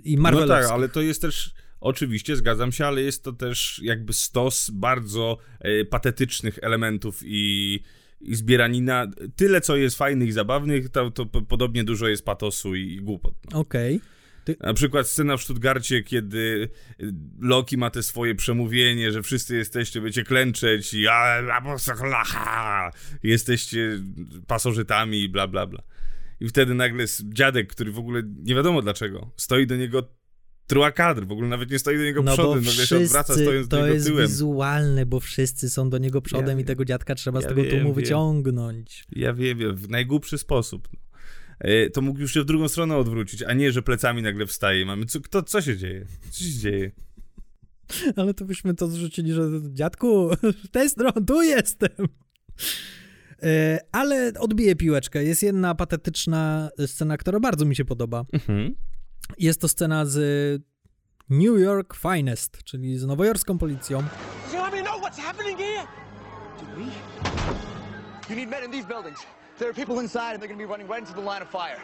i 0.05 0.17
No 0.17 0.23
Marvelowskich. 0.23 0.63
tak, 0.69 0.73
ale 0.73 0.89
to 0.89 1.01
jest 1.03 1.23
też, 1.23 1.55
oczywiście 1.81 2.37
zgadzam 2.37 2.73
się, 2.73 2.87
ale 2.87 3.03
jest 3.03 3.23
to 3.23 3.33
też 3.33 3.81
jakby 3.85 4.13
stos 4.13 4.71
bardzo 4.71 5.39
e, 5.61 5.85
patetycznych 5.85 6.59
elementów 6.63 7.21
i, 7.25 7.81
i 8.21 8.35
zbieranina. 8.35 9.07
Tyle, 9.37 9.61
co 9.61 9.77
jest 9.77 9.97
fajnych 9.99 10.29
i 10.29 10.33
zabawnych, 10.33 10.89
to, 10.89 11.11
to 11.11 11.27
po- 11.27 11.43
podobnie 11.43 11.85
dużo 11.85 12.09
jest 12.09 12.25
patosu 12.25 12.75
i, 12.75 12.93
i 12.93 12.97
głupot. 13.03 13.35
No. 13.53 13.59
Okej. 13.59 14.01
Na 14.61 14.75
przykład 14.75 15.09
scena 15.09 15.37
w 15.37 15.43
Stuttgarcie, 15.43 16.03
kiedy 16.03 16.69
y, 17.01 17.15
Loki 17.41 17.77
ma 17.77 17.91
te 17.91 18.03
swoje 18.03 18.35
przemówienie, 18.35 19.13
że 19.13 19.23
wszyscy 19.23 19.57
jesteście, 19.57 20.01
będziecie 20.01 20.25
klęczeć 20.25 20.95
i 20.95 21.07
jesteście 23.23 24.01
pasożytami 24.47 25.29
bla, 25.29 25.49
bla, 25.49 25.67
bla. 25.67 25.83
I 26.41 26.49
wtedy 26.49 26.75
nagle 26.75 27.05
dziadek, 27.25 27.69
który 27.73 27.93
w 27.93 27.99
ogóle 27.99 28.23
nie 28.43 28.55
wiadomo 28.55 28.83
dlaczego, 28.83 29.31
stoi 29.37 29.67
do 29.67 29.77
niego 29.77 30.09
trua 30.67 30.93
kadr, 30.93 31.27
w 31.27 31.33
ogóle 31.33 31.49
nawet 31.49 31.71
nie 31.71 31.79
stoi 31.79 31.97
do 31.97 32.03
niego 32.03 32.23
No 32.23 32.31
bo 32.31 32.43
przodem, 32.43 32.65
nagle 32.65 32.87
się 32.87 32.97
odwraca 32.97 33.35
stojąc 33.35 33.69
do 33.69 33.77
to 33.77 33.83
niego 33.83 33.95
jest 33.95 34.07
tyłem. 34.07 34.27
wizualne, 34.27 35.07
bo 35.07 35.21
wszyscy 35.21 35.71
są 35.71 35.91
do 35.91 35.99
niego 35.99 36.23
przodem 36.23 36.59
Ja 36.59 36.63
i 36.63 36.65
tego 36.67 36.85
dziadka 36.85 37.15
trzeba 37.15 37.41
z 37.41 37.43
Ja 37.43 37.49
tego 37.49 37.63
wiem, 37.63 37.71
tłumu 37.71 37.85
wiem. 37.85 37.95
wyciągnąć. 37.95 39.05
Ja 39.13 39.35
wiem, 39.35 39.59
wiem, 39.59 39.77
w 39.77 39.89
najgłupszy 39.91 40.39
sposób. 40.39 40.89
E, 41.61 41.91
To 41.91 42.03
mógł 42.03 42.21
już 42.21 42.35
się 42.35 42.41
w 42.43 42.45
drugą 42.45 42.69
stronę 42.69 42.97
odwrócić, 42.97 43.43
a 43.43 43.53
nie, 43.53 43.73
że 43.73 43.83
plecami 43.83 44.23
nagle 44.23 44.47
wstaje. 44.47 44.87
Mamy, 44.87 45.07
co, 45.07 45.21
kto, 45.21 45.43
co 45.43 45.63
się 45.63 45.77
dzieje? 45.77 46.07
Co 46.31 46.45
się 46.45 46.51
dzieje? 46.59 46.91
Ale 48.17 48.35
to 48.35 48.45
byśmy 48.45 48.75
to 48.75 48.89
zrzucili, 48.89 49.33
że 49.33 49.43
dziadku, 49.73 50.31
w 50.65 50.69
tę 50.69 50.89
stronę, 50.89 51.27
tu 51.27 51.43
jestem. 51.43 51.91
E, 53.43 53.79
Ale 53.93 54.33
odbiję 54.39 54.77
piłeczkę. 54.77 55.25
Jest 55.25 55.43
jedna 55.43 55.75
patetyczna 55.75 56.71
scena, 56.87 57.17
która 57.17 57.41
bardzo 57.41 57.65
mi 57.65 57.77
się 57.77 57.85
podoba. 57.85 58.25
Mhm. 58.33 58.75
Jest 59.39 59.61
to 59.61 59.69
scena 59.69 60.07
z 60.07 60.17
New 61.31 61.61
York 61.61 61.97
Finest, 61.97 62.65
czyli 62.65 62.99
z 62.99 63.05
nowojorską 63.07 63.59
policją. 63.59 63.99
You 63.99 64.59
know? 64.83 65.87
You 68.31 68.37
need 68.37 68.51
men 68.51 68.65
in 68.65 68.71
these 68.73 68.89
buildings. 68.89 69.21
There 69.59 69.71
are 69.71 69.73
people 69.73 70.01
inside 70.01 70.33
and 70.35 70.41
they're 70.43 70.49
gonna 70.49 70.59
be 70.59 70.67
running 70.67 70.87
right 70.87 71.01
into 71.01 71.15
the 71.15 71.21
line 71.21 71.41
of 71.41 71.49
fire. 71.49 71.81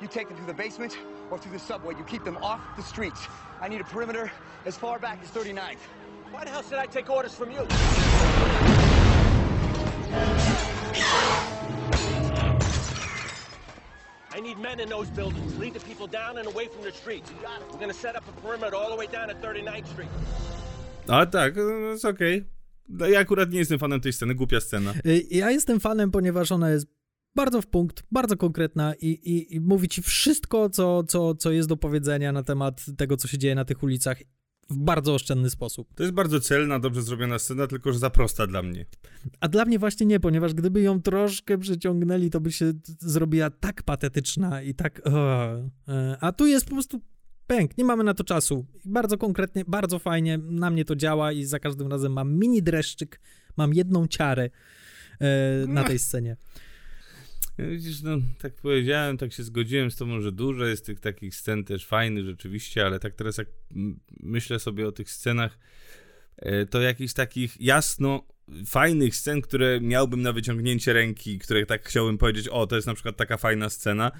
You 0.00 0.06
take 0.06 0.28
them 0.28 0.36
through 0.36 0.46
the 0.46 0.54
basement 0.54 0.96
or 1.30 1.38
through 1.38 1.52
the 1.52 1.58
subway. 1.58 1.94
You 1.98 2.04
keep 2.04 2.22
them 2.24 2.36
off 2.36 2.60
the 2.76 2.82
streets. 2.82 3.26
I 3.60 3.68
need 3.68 3.80
a 3.80 3.84
perimeter 3.84 4.30
as 4.66 4.76
far 4.76 5.00
back 5.00 5.18
as 5.24 5.28
39th. 5.30 5.78
Why 6.30 6.44
the 6.44 6.50
hell 6.50 6.62
should 6.62 6.78
I 6.78 6.86
take 6.86 7.10
orders 7.10 7.34
from 7.34 7.50
you? 7.50 7.66
I 14.30 14.40
need 14.40 14.58
men 14.58 14.78
in 14.78 14.88
those 14.88 15.10
buildings. 15.10 15.58
Lead 15.58 15.74
the 15.74 15.80
people 15.80 16.06
down 16.06 16.38
and 16.38 16.46
away 16.46 16.68
from 16.68 16.82
the 16.84 16.92
streets. 16.92 17.32
We're 17.72 17.80
gonna 17.80 17.92
set 17.94 18.14
up 18.14 18.22
a 18.28 18.32
perimeter 18.40 18.76
all 18.76 18.90
the 18.90 18.96
way 18.96 19.06
down 19.06 19.30
at 19.30 19.42
39th 19.42 19.86
Street. 19.88 20.08
Ale 21.08 21.26
tak, 21.26 21.56
no, 21.56 21.62
jest 21.90 22.04
okej. 22.04 22.44
No, 22.88 23.06
Ja 23.06 23.20
akurat 23.20 23.50
nie 23.50 23.58
jestem 23.58 23.78
fanem 23.78 24.00
tej 24.00 24.12
sceny, 24.12 24.34
głupia 24.34 24.60
scena. 24.60 24.94
Ja 25.30 25.50
jestem 25.50 25.80
fanem, 25.80 26.10
ponieważ 26.10 26.52
ona 26.52 26.70
jest 26.70 26.97
bardzo 27.38 27.62
w 27.62 27.66
punkt, 27.66 28.02
bardzo 28.12 28.36
konkretna 28.36 28.94
i, 28.94 29.06
i, 29.06 29.54
i 29.54 29.60
mówi 29.60 29.88
ci 29.88 30.02
wszystko, 30.02 30.70
co, 30.70 31.04
co, 31.04 31.34
co 31.34 31.50
jest 31.50 31.68
do 31.68 31.76
powiedzenia 31.76 32.32
na 32.32 32.42
temat 32.42 32.86
tego, 32.96 33.16
co 33.16 33.28
się 33.28 33.38
dzieje 33.38 33.54
na 33.54 33.64
tych 33.64 33.82
ulicach 33.82 34.18
w 34.70 34.76
bardzo 34.76 35.14
oszczędny 35.14 35.50
sposób. 35.50 35.88
To 35.94 36.02
jest 36.02 36.14
bardzo 36.14 36.40
celna, 36.40 36.78
dobrze 36.78 37.02
zrobiona 37.02 37.38
scena, 37.38 37.66
tylko 37.66 37.92
że 37.92 37.98
za 37.98 38.10
prosta 38.10 38.46
dla 38.46 38.62
mnie. 38.62 38.86
A 39.40 39.48
dla 39.48 39.64
mnie 39.64 39.78
właśnie 39.78 40.06
nie, 40.06 40.20
ponieważ 40.20 40.54
gdyby 40.54 40.80
ją 40.80 41.02
troszkę 41.02 41.58
przyciągnęli, 41.58 42.30
to 42.30 42.40
by 42.40 42.52
się 42.52 42.72
zrobiła 43.00 43.50
tak 43.50 43.82
patetyczna 43.82 44.62
i 44.62 44.74
tak. 44.74 45.02
e, 45.88 46.16
A 46.20 46.32
tu 46.32 46.46
jest 46.46 46.66
po 46.66 46.72
prostu 46.72 47.00
pęk, 47.46 47.78
nie 47.78 47.84
mamy 47.84 48.04
na 48.04 48.14
to 48.14 48.24
czasu. 48.24 48.66
Bardzo 48.84 49.18
konkretnie, 49.18 49.64
bardzo 49.68 49.98
fajnie, 49.98 50.38
na 50.38 50.70
mnie 50.70 50.84
to 50.84 50.96
działa 50.96 51.32
i 51.32 51.44
za 51.44 51.58
każdym 51.58 51.88
razem 51.88 52.12
mam 52.12 52.34
mini 52.34 52.62
dreszczyk, 52.62 53.20
mam 53.56 53.74
jedną 53.74 54.06
ciarę 54.06 54.50
e, 55.20 55.66
na 55.66 55.84
tej 55.84 55.98
scenie. 55.98 56.36
Widzisz, 57.58 58.02
no, 58.02 58.18
tak 58.38 58.54
powiedziałem, 58.54 59.18
tak 59.18 59.32
się 59.32 59.42
zgodziłem 59.42 59.90
z 59.90 59.96
tobą, 59.96 60.20
że 60.20 60.32
dużo 60.32 60.64
jest 60.64 60.86
tych 60.86 61.00
takich 61.00 61.34
scen 61.34 61.64
też 61.64 61.86
fajnych 61.86 62.24
rzeczywiście, 62.24 62.86
ale 62.86 62.98
tak 63.00 63.14
teraz 63.14 63.38
jak 63.38 63.48
myślę 64.20 64.58
sobie 64.58 64.88
o 64.88 64.92
tych 64.92 65.10
scenach, 65.10 65.58
e, 66.36 66.66
to 66.66 66.80
jakichś 66.80 67.12
takich 67.12 67.60
jasno 67.60 68.26
fajnych 68.66 69.16
scen, 69.16 69.40
które 69.40 69.80
miałbym 69.80 70.22
na 70.22 70.32
wyciągnięcie 70.32 70.92
ręki, 70.92 71.38
które 71.38 71.66
tak 71.66 71.88
chciałbym 71.88 72.18
powiedzieć, 72.18 72.48
o, 72.48 72.66
to 72.66 72.76
jest 72.76 72.86
na 72.86 72.94
przykład 72.94 73.16
taka 73.16 73.36
fajna 73.36 73.70
scena, 73.70 74.12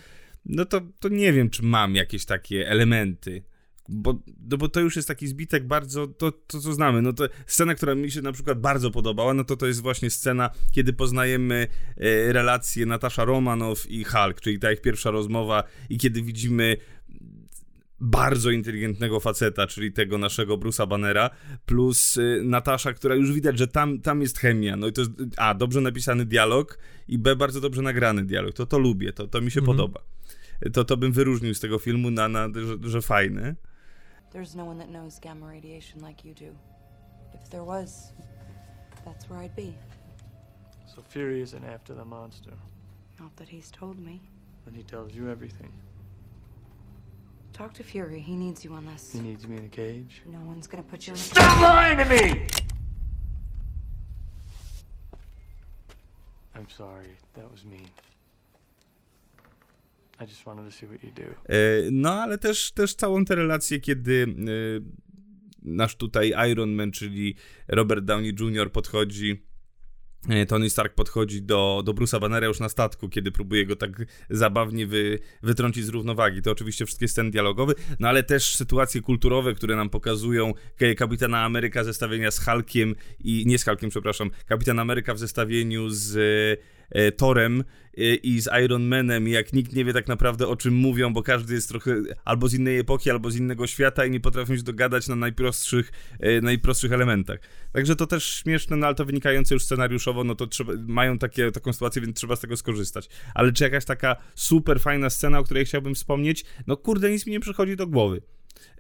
no 0.45 0.64
to, 0.64 0.80
to 1.01 1.09
nie 1.09 1.32
wiem, 1.32 1.51
czy 1.51 1.62
mam 1.62 1.95
jakieś 1.95 2.24
takie 2.24 2.68
elementy. 2.68 3.43
Bo, 3.89 4.22
no 4.51 4.57
bo 4.57 4.68
to 4.68 4.80
już 4.80 4.97
jest 4.97 5.09
taki 5.09 5.26
zbitek 5.26 5.66
bardzo, 5.66 6.07
to, 6.07 6.32
to 6.32 6.61
co 6.61 6.72
znamy, 6.72 7.03
no 7.03 7.12
to 7.12 7.28
scena, 7.47 7.74
która 7.74 7.95
mi 7.95 8.11
się 8.11 8.22
na 8.22 8.32
przykład 8.32 8.61
bardzo 8.61 8.91
podobała, 8.91 9.34
no 9.34 9.45
to 9.45 9.57
to 9.57 9.66
jest 9.66 9.82
właśnie 9.82 10.11
scena, 10.11 10.51
kiedy 10.72 10.93
poznajemy 10.93 11.66
e, 11.97 12.32
relacje 12.32 12.86
Natasza 12.86 13.24
Romanow 13.24 13.91
i 13.91 14.05
Hulk, 14.05 14.41
czyli 14.41 14.59
ta 14.59 14.72
ich 14.72 14.80
pierwsza 14.80 15.11
rozmowa 15.11 15.64
i 15.89 15.99
kiedy 15.99 16.22
widzimy 16.22 16.76
bardzo 18.01 18.51
inteligentnego 18.51 19.20
faceta, 19.20 19.66
czyli 19.66 19.93
tego 19.93 20.18
naszego 20.18 20.59
Bruce'a 20.59 20.89
Bannera, 20.89 21.30
plus 21.66 22.16
y, 22.16 22.41
Natasza, 22.45 22.93
która 22.93 23.14
już 23.14 23.32
widać, 23.32 23.59
że 23.59 23.68
tam, 23.68 24.01
tam 24.01 24.20
jest 24.20 24.39
chemia. 24.39 24.76
No 24.76 24.86
i 24.86 24.93
to 24.93 25.01
jest 25.01 25.12
A, 25.36 25.55
dobrze 25.55 25.80
napisany 25.80 26.24
dialog 26.24 26.78
i 27.09 27.18
B, 27.18 27.36
bardzo 27.36 27.61
dobrze 27.61 27.82
nagrany 27.82 28.24
dialog. 28.24 28.55
To 28.55 28.66
to 28.66 28.78
lubię, 28.78 29.12
to, 29.12 29.26
to 29.26 29.41
mi 29.41 29.51
się 29.51 29.62
podoba. 29.62 30.01
To, 30.72 30.84
to 30.84 30.97
bym 30.97 31.12
wyróżnił 31.12 31.55
z 31.55 31.61
tego 31.61 31.78
filmu 31.78 32.11
na, 32.11 32.28
na 32.28 32.49
że, 32.55 32.91
że 32.91 33.03
fajny. 33.03 33.57
There's 34.30 34.54
no 34.54 34.64
one 34.64 34.78
that 34.78 34.90
knows 34.90 35.18
gamma 35.18 35.46
radiation 35.46 36.00
like 36.00 36.24
you 36.24 36.34
do. 36.34 36.54
If 37.32 37.48
there 37.50 37.64
was, 37.64 38.12
that's 39.04 39.28
where 39.30 39.38
I'd 39.38 39.56
be. 39.56 39.74
So 40.86 41.02
Fury 41.02 41.40
isn't 41.40 41.64
after 41.64 41.94
the 41.94 42.04
monster. 42.04 42.52
Not 43.18 43.34
that 43.36 43.48
he's 43.48 43.70
told 43.70 43.98
me. 43.98 44.20
Then 44.64 44.74
he 44.74 44.82
tells 44.82 45.14
you 45.14 45.30
everything. 45.30 45.72
Talk 47.52 47.72
to 47.74 47.82
Fury. 47.82 48.20
He 48.20 48.36
needs 48.36 48.64
you 48.64 48.72
on 48.74 48.86
this. 48.86 49.12
He 49.12 49.20
needs 49.20 49.46
me 49.48 49.56
in 49.56 49.64
a 49.64 49.68
cage. 49.68 50.22
No 50.26 50.38
one's 50.40 50.66
gonna 50.66 50.82
put 50.82 51.06
you 51.06 51.14
in 51.14 51.18
a 51.18 51.22
Stop 51.22 51.60
lying 51.60 51.98
to 51.98 52.04
me! 52.04 52.46
I'm 56.54 56.68
sorry. 56.68 57.16
That 57.34 57.50
was 57.50 57.64
mean. 57.64 57.88
No, 61.92 62.12
ale 62.12 62.38
też, 62.38 62.72
też 62.72 62.94
całą 62.94 63.24
tę 63.24 63.34
relację, 63.34 63.80
kiedy 63.80 64.26
e, 64.26 64.98
nasz 65.62 65.96
tutaj 65.96 66.34
Iron 66.50 66.72
Man, 66.72 66.92
czyli 66.92 67.34
Robert 67.68 68.04
Downey 68.04 68.34
Jr. 68.40 68.72
podchodzi, 68.72 69.42
e, 70.28 70.46
Tony 70.46 70.70
Stark 70.70 70.94
podchodzi 70.94 71.42
do, 71.42 71.82
do 71.84 71.94
Bruce'a 71.94 72.20
Bannera 72.20 72.46
już 72.46 72.60
na 72.60 72.68
statku, 72.68 73.08
kiedy 73.08 73.32
próbuje 73.32 73.66
go 73.66 73.76
tak 73.76 73.90
zabawnie 74.30 74.86
wy, 74.86 75.18
wytrącić 75.42 75.84
z 75.84 75.88
równowagi. 75.88 76.42
To 76.42 76.50
oczywiście 76.50 76.86
wszystkie 76.86 77.08
sceny 77.08 77.30
dialogowe, 77.30 77.74
no 78.00 78.08
ale 78.08 78.22
też 78.22 78.56
sytuacje 78.56 79.00
kulturowe, 79.00 79.54
które 79.54 79.76
nam 79.76 79.90
pokazują 79.90 80.52
Kapitana 80.96 81.44
Ameryka 81.44 81.84
zestawienia 81.84 82.30
z 82.30 82.44
Hulkiem 82.44 82.94
i 83.20 83.44
nie 83.46 83.58
z 83.58 83.64
Hulkiem, 83.64 83.90
przepraszam, 83.90 84.30
Kapitan 84.46 84.78
Ameryka 84.78 85.14
w 85.14 85.18
zestawieniu 85.18 85.90
z 85.90 86.16
e, 86.16 86.77
Torem 87.16 87.64
e, 87.99 88.14
i 88.14 88.41
z 88.41 88.49
Iron 88.64 88.82
Manem, 88.82 89.28
jak 89.28 89.53
nikt 89.53 89.72
nie 89.72 89.84
wie 89.84 89.93
tak 89.93 90.09
naprawdę 90.09 90.49
o 90.49 90.57
czym 90.57 90.74
mówią, 90.74 91.12
bo 91.12 91.22
każdy 91.22 91.55
jest 91.55 91.68
trochę 91.68 91.97
albo 92.24 92.49
z 92.49 92.55
innej 92.55 92.78
epoki, 92.78 93.11
albo 93.11 93.30
z 93.30 93.36
innego 93.36 93.66
świata 93.66 94.05
i 94.05 94.11
nie 94.11 94.20
potrafią 94.20 94.57
się 94.57 94.62
dogadać 94.62 95.09
na 95.09 95.16
najprostszych, 95.16 95.93
e, 96.20 96.41
najprostszych 96.41 96.93
elementach. 96.93 97.39
Także 97.72 97.97
to 97.97 98.07
też 98.07 98.24
śmieszne, 98.24 98.76
no 98.76 98.86
ale 98.86 98.95
to 98.95 99.05
wynikające 99.05 99.55
już 99.55 99.64
scenariuszowo, 99.64 100.24
no 100.24 100.34
to 100.34 100.47
trzeba, 100.47 100.72
mają 100.86 101.18
takie, 101.18 101.53
taką 101.53 101.72
sytuację, 101.72 102.03
więc 102.03 102.16
trzeba 102.16 102.36
z 102.36 102.41
tego 102.41 102.57
skorzystać. 102.57 103.09
Ale 103.34 103.53
czy 103.53 103.64
jakaś 103.64 103.84
taka 103.84 104.16
super 104.34 104.80
fajna 104.80 105.11
scena, 105.11 105.39
o 105.39 105.45
której 105.45 105.64
chciałbym 105.64 105.95
wspomnieć? 105.95 106.45
No 106.66 106.76
kurde, 106.76 107.11
nic 107.11 107.26
mi 107.26 107.32
nie 107.32 107.41
przychodzi 107.41 107.76
do 107.76 107.86
głowy. 107.86 108.22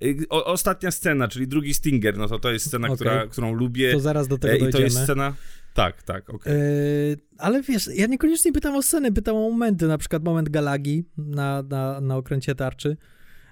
Y, 0.02 0.26
O, 0.28 0.44
ostatnia 0.44 0.90
scena, 0.90 1.28
czyli 1.28 1.48
drugi 1.48 1.74
Stinger, 1.74 2.18
no 2.18 2.28
to 2.28 2.38
to 2.38 2.52
jest 2.52 2.66
scena, 2.66 2.86
Okej. 2.86 2.96
która, 2.96 3.26
którą 3.26 3.52
lubię. 3.52 3.92
To 3.92 4.00
zaraz 4.00 4.28
do 4.28 4.38
tego 4.38 4.54
E, 4.54 4.56
I 4.56 4.58
to 4.58 4.64
dojdziemy. 4.64 4.84
jest 4.84 4.98
scena... 4.98 5.34
Tak, 5.74 6.02
tak, 6.02 6.30
okej. 6.30 6.52
Yy, 6.52 7.16
ale 7.38 7.62
wiesz, 7.62 7.90
ja 7.94 8.06
niekoniecznie 8.06 8.52
pytam 8.52 8.76
o 8.76 8.82
sceny, 8.82 9.12
pytam 9.12 9.36
o 9.36 9.50
momenty, 9.50 9.86
na 9.86 9.98
przykład 9.98 10.24
moment 10.24 10.48
Galagi 10.48 11.04
na, 11.16 11.62
na, 11.62 12.00
na 12.00 12.16
okręcie 12.16 12.54
tarczy. 12.54 12.96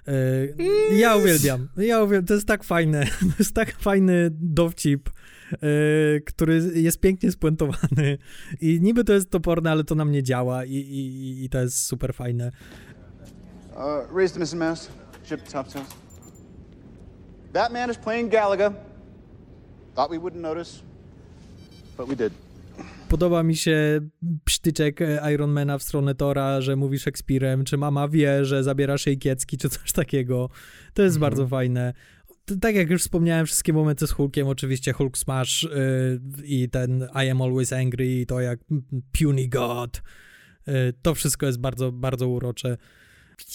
Yy, 0.07 0.97
ja 0.97 1.15
uwielbiam, 1.15 1.67
ja 1.77 2.03
uwielbiam, 2.03 2.25
to 2.25 2.33
jest 2.33 2.47
tak 2.47 2.63
fajne, 2.63 3.05
to 3.19 3.35
jest 3.39 3.53
tak 3.55 3.75
fajny 3.79 4.29
dowcip, 4.31 5.09
yy, 5.51 6.21
który 6.25 6.71
jest 6.73 6.99
pięknie 6.99 7.31
spuentowany 7.31 8.17
i 8.61 8.79
niby 8.81 9.03
to 9.03 9.13
jest 9.13 9.29
toporne, 9.31 9.71
ale 9.71 9.83
to 9.83 9.95
na 9.95 10.05
mnie 10.05 10.23
działa 10.23 10.65
i, 10.65 10.73
i, 10.75 11.43
i 11.45 11.49
to 11.49 11.59
jest 11.61 11.85
super 11.85 12.13
fajne. 12.13 12.51
Uh, 13.75 14.17
raise 14.17 14.33
the 14.33 14.39
missing 14.39 14.59
mast. 14.59 14.91
Ship 15.23 15.41
to 15.41 15.63
topsails. 17.57 17.73
Batman 17.73 17.91
is 17.91 17.97
playing 17.97 18.31
Galaga. 18.31 18.73
Thought 19.95 20.11
we 20.11 20.19
wouldn't 20.19 20.41
notice, 20.41 20.83
but 21.97 22.07
we 22.07 22.15
did. 22.15 22.33
Podoba 23.09 23.43
mi 23.43 23.55
się 23.55 23.99
psztyczek 24.45 25.01
e, 25.01 25.33
Ironmana 25.33 25.77
w 25.77 25.83
stronę 25.83 26.15
Tora, 26.15 26.61
że 26.61 26.75
mówi 26.75 26.99
Szekspirem, 26.99 27.63
czy 27.63 27.77
mama 27.77 28.07
wie, 28.07 28.45
że 28.45 28.63
zabierasz 28.63 29.07
jej 29.07 29.17
kiecki, 29.17 29.57
czy 29.57 29.69
coś 29.69 29.91
takiego. 29.91 30.49
To 30.93 31.03
jest 31.03 31.19
bardzo 31.19 31.47
fajne. 31.47 31.93
Tak 32.61 32.75
jak 32.75 32.89
już 32.89 33.01
wspomniałem, 33.01 33.45
wszystkie 33.45 33.73
momenty 33.73 34.07
z 34.07 34.11
Hulkiem, 34.11 34.47
oczywiście 34.47 34.93
Hulk 34.93 35.17
Smash 35.17 35.63
y, 35.63 35.69
i 36.43 36.69
ten 36.69 37.07
I 37.25 37.29
am 37.29 37.41
always 37.41 37.73
angry 37.73 38.07
i 38.07 38.25
to 38.25 38.39
jak 38.39 38.59
puny 39.19 39.47
god, 39.47 40.01
y, 40.67 40.71
to 41.01 41.15
wszystko 41.15 41.45
jest 41.45 41.59
bardzo, 41.59 41.91
bardzo 41.91 42.27
urocze. 42.27 42.77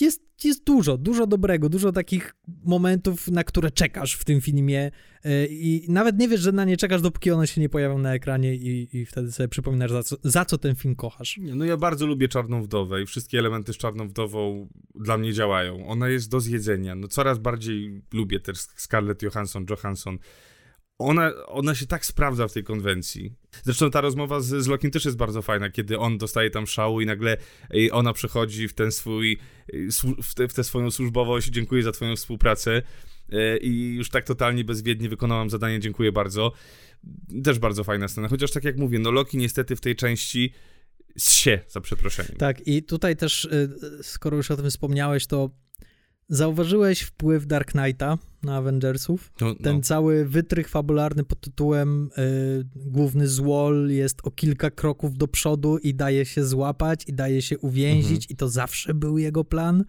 Jest, 0.00 0.44
jest 0.44 0.64
dużo, 0.64 0.98
dużo 0.98 1.26
dobrego, 1.26 1.68
dużo 1.68 1.92
takich 1.92 2.34
momentów, 2.64 3.28
na 3.28 3.44
które 3.44 3.70
czekasz 3.70 4.14
w 4.14 4.24
tym 4.24 4.40
filmie 4.40 4.90
y, 5.26 5.48
i 5.50 5.86
nawet 5.88 6.18
nie 6.18 6.28
wiesz, 6.28 6.40
że 6.40 6.52
na 6.52 6.64
nie 6.64 6.76
czekasz, 6.76 7.02
dopóki 7.02 7.30
one 7.30 7.46
się 7.46 7.60
nie 7.60 7.68
pojawią 7.68 7.98
na 7.98 8.14
ekranie 8.14 8.54
i, 8.54 8.96
i 8.96 9.06
wtedy 9.06 9.32
sobie 9.32 9.48
przypominasz, 9.48 9.90
za 9.90 10.02
co, 10.02 10.16
za 10.24 10.44
co 10.44 10.58
ten 10.58 10.74
film 10.74 10.94
kochasz. 10.94 11.40
No 11.42 11.64
ja 11.64 11.76
bardzo 11.76 12.06
lubię 12.06 12.28
Czarną 12.28 12.62
Wdowę 12.62 13.02
i 13.02 13.06
wszystkie 13.06 13.38
elementy 13.38 13.72
z 13.72 13.76
Czarną 13.76 14.08
Wdową 14.08 14.68
dla 14.94 15.18
mnie 15.18 15.32
działają. 15.32 15.86
Ona 15.86 16.08
jest 16.08 16.30
do 16.30 16.40
zjedzenia. 16.40 16.94
No 16.94 17.08
coraz 17.08 17.38
bardziej 17.38 18.02
lubię 18.12 18.40
też 18.40 18.58
Scarlett 18.58 19.22
Johansson, 19.22 19.66
Johansson. 19.70 20.18
Ona, 21.04 21.32
ona 21.46 21.74
się 21.74 21.86
tak 21.86 22.06
sprawdza 22.06 22.48
w 22.48 22.52
tej 22.52 22.64
konwencji. 22.64 23.32
Zresztą 23.62 23.90
ta 23.90 24.00
rozmowa 24.00 24.40
z, 24.40 24.64
z 24.64 24.66
Lokim 24.66 24.90
też 24.90 25.04
jest 25.04 25.16
bardzo 25.16 25.42
fajna, 25.42 25.70
kiedy 25.70 25.98
on 25.98 26.18
dostaje 26.18 26.50
tam 26.50 26.66
szału 26.66 27.00
i 27.00 27.06
nagle 27.06 27.36
ej, 27.70 27.92
ona 27.92 28.12
przechodzi 28.12 28.68
w 28.68 28.74
ten 28.74 28.92
swój, 28.92 29.38
słu- 29.90 30.22
w, 30.22 30.34
te, 30.34 30.48
w 30.48 30.54
tę 30.54 30.64
swoją 30.64 30.90
służbowość, 30.90 31.48
dziękuję 31.48 31.82
za 31.82 31.92
twoją 31.92 32.16
współpracę 32.16 32.82
e, 33.32 33.56
i 33.56 33.94
już 33.94 34.10
tak 34.10 34.24
totalnie 34.24 34.64
bezwiednie 34.64 35.08
wykonałam 35.08 35.50
zadanie, 35.50 35.80
dziękuję 35.80 36.12
bardzo. 36.12 36.52
Też 37.44 37.58
bardzo 37.58 37.84
fajna 37.84 38.08
scena, 38.08 38.28
chociaż 38.28 38.50
tak 38.50 38.64
jak 38.64 38.76
mówię, 38.76 38.98
no 38.98 39.10
Loki 39.10 39.38
niestety 39.38 39.76
w 39.76 39.80
tej 39.80 39.96
części 39.96 40.52
się, 41.18 41.60
za 41.68 41.80
przeproszeniem. 41.80 42.36
Tak, 42.38 42.66
i 42.66 42.82
tutaj 42.82 43.16
też, 43.16 43.48
skoro 44.02 44.36
już 44.36 44.50
o 44.50 44.56
tym 44.56 44.70
wspomniałeś, 44.70 45.26
to 45.26 45.50
zauważyłeś 46.28 47.00
wpływ 47.00 47.46
Dark 47.46 47.72
Knighta 47.72 48.18
na 48.42 48.56
Avengersów? 48.56 49.32
No, 49.40 49.46
no. 49.46 49.54
Ten 49.54 49.82
cały 49.82 50.24
wytrych 50.24 50.68
fabularny 50.68 51.24
pod 51.24 51.40
tytułem 51.40 52.10
y, 52.18 52.64
Główny 52.76 53.28
złol 53.28 53.90
jest 53.90 54.18
o 54.24 54.30
kilka 54.30 54.70
kroków 54.70 55.18
do 55.18 55.28
przodu 55.28 55.78
i 55.78 55.94
daje 55.94 56.24
się 56.26 56.44
złapać 56.44 57.08
i 57.08 57.12
daje 57.12 57.42
się 57.42 57.58
uwięzić 57.58 58.30
i 58.30 58.36
to 58.36 58.48
zawsze 58.48 58.94
był 58.94 59.18
jego 59.18 59.44
plan. 59.44 59.84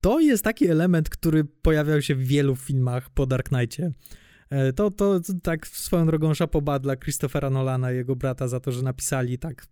To 0.00 0.20
jest 0.20 0.44
taki 0.44 0.66
element, 0.66 1.08
który 1.08 1.44
pojawiał 1.44 2.02
się 2.02 2.14
w 2.14 2.22
wielu 2.26 2.56
filmach 2.56 3.10
po 3.10 3.26
Dark 3.26 3.48
Knightie. 3.48 3.92
E, 4.50 4.72
To, 4.72 4.90
to, 4.90 5.20
to 5.20 5.32
tak 5.42 5.66
swoją 5.66 6.06
drogą 6.06 6.34
szapoba 6.34 6.78
dla 6.78 6.96
Christophera 6.96 7.50
Nolana 7.50 7.92
i 7.92 7.96
jego 7.96 8.16
brata 8.16 8.48
za 8.48 8.60
to, 8.60 8.72
że 8.72 8.82
napisali 8.82 9.38
tak, 9.38 9.66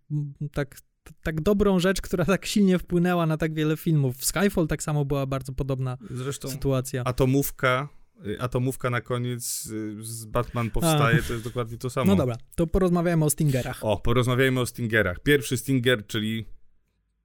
tak, 0.53 0.77
tak 1.23 1.41
dobrą 1.41 1.79
rzecz, 1.79 2.01
która 2.01 2.25
tak 2.25 2.45
silnie 2.45 2.79
wpłynęła 2.79 3.25
na 3.25 3.37
tak 3.37 3.53
wiele 3.53 3.77
filmów. 3.77 4.17
W 4.17 4.25
Skyfall 4.25 4.67
tak 4.67 4.83
samo 4.83 5.05
była 5.05 5.25
bardzo 5.25 5.53
podobna 5.53 5.97
Zresztą 6.09 6.49
sytuacja. 6.49 7.03
atomówka, 7.03 7.89
y, 8.27 8.41
atomówka 8.41 8.89
na 8.89 9.01
koniec 9.01 9.65
y, 9.65 10.03
z 10.03 10.25
Batman 10.25 10.69
powstaje, 10.71 11.21
to 11.23 11.33
jest 11.33 11.45
dokładnie 11.45 11.77
to 11.77 11.89
samo. 11.89 12.11
No 12.11 12.15
dobra, 12.15 12.37
to 12.55 12.67
porozmawiamy 12.67 13.25
o 13.25 13.29
Stingerach. 13.29 13.85
O, 13.85 13.97
porozmawiajmy 13.97 14.59
o 14.59 14.65
Stingerach. 14.65 15.19
Pierwszy 15.19 15.57
Stinger, 15.57 16.07
czyli 16.07 16.45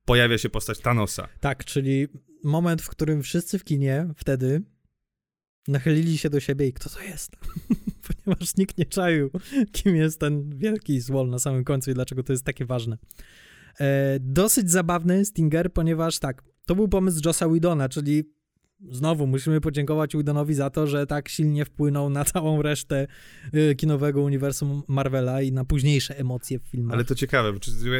pojawia 0.04 0.38
się 0.38 0.48
postać 0.48 0.80
Thanosa. 0.80 1.28
Tak, 1.40 1.64
czyli 1.64 2.08
moment, 2.44 2.82
w 2.82 2.88
którym 2.88 3.22
wszyscy 3.22 3.58
w 3.58 3.64
kinie 3.64 4.06
wtedy 4.16 4.62
nachylili 5.68 6.18
się 6.18 6.30
do 6.30 6.40
siebie 6.40 6.66
i 6.66 6.72
kto 6.72 6.90
to 6.90 7.02
jest? 7.02 7.36
Ponieważ 8.24 8.56
nikt 8.56 8.78
nie 8.78 8.86
czaił, 8.86 9.30
kim 9.72 9.96
jest 9.96 10.20
ten 10.20 10.58
wielki 10.58 11.00
złol 11.00 11.28
na 11.30 11.38
samym 11.38 11.64
końcu 11.64 11.90
i 11.90 11.94
dlaczego 11.94 12.22
to 12.22 12.32
jest 12.32 12.44
takie 12.44 12.64
ważne. 12.64 12.98
E, 13.80 14.18
dosyć 14.20 14.70
zabawny 14.70 15.24
Stinger, 15.24 15.72
ponieważ 15.72 16.18
tak, 16.18 16.42
to 16.66 16.74
był 16.74 16.88
pomysł 16.88 17.20
Jossa 17.24 17.48
Whedona, 17.48 17.88
czyli 17.88 18.24
znowu 18.90 19.26
musimy 19.26 19.60
podziękować 19.60 20.14
Whedonowi 20.14 20.54
za 20.54 20.70
to, 20.70 20.86
że 20.86 21.06
tak 21.06 21.28
silnie 21.28 21.64
wpłynął 21.64 22.10
na 22.10 22.24
całą 22.24 22.62
resztę 22.62 23.06
e, 23.52 23.74
kinowego 23.74 24.22
uniwersum 24.22 24.82
Marvela 24.88 25.42
i 25.42 25.52
na 25.52 25.64
późniejsze 25.64 26.18
emocje 26.18 26.58
w 26.58 26.62
filmach. 26.62 26.94
Ale 26.94 27.04
to 27.04 27.14
ciekawe, 27.14 27.52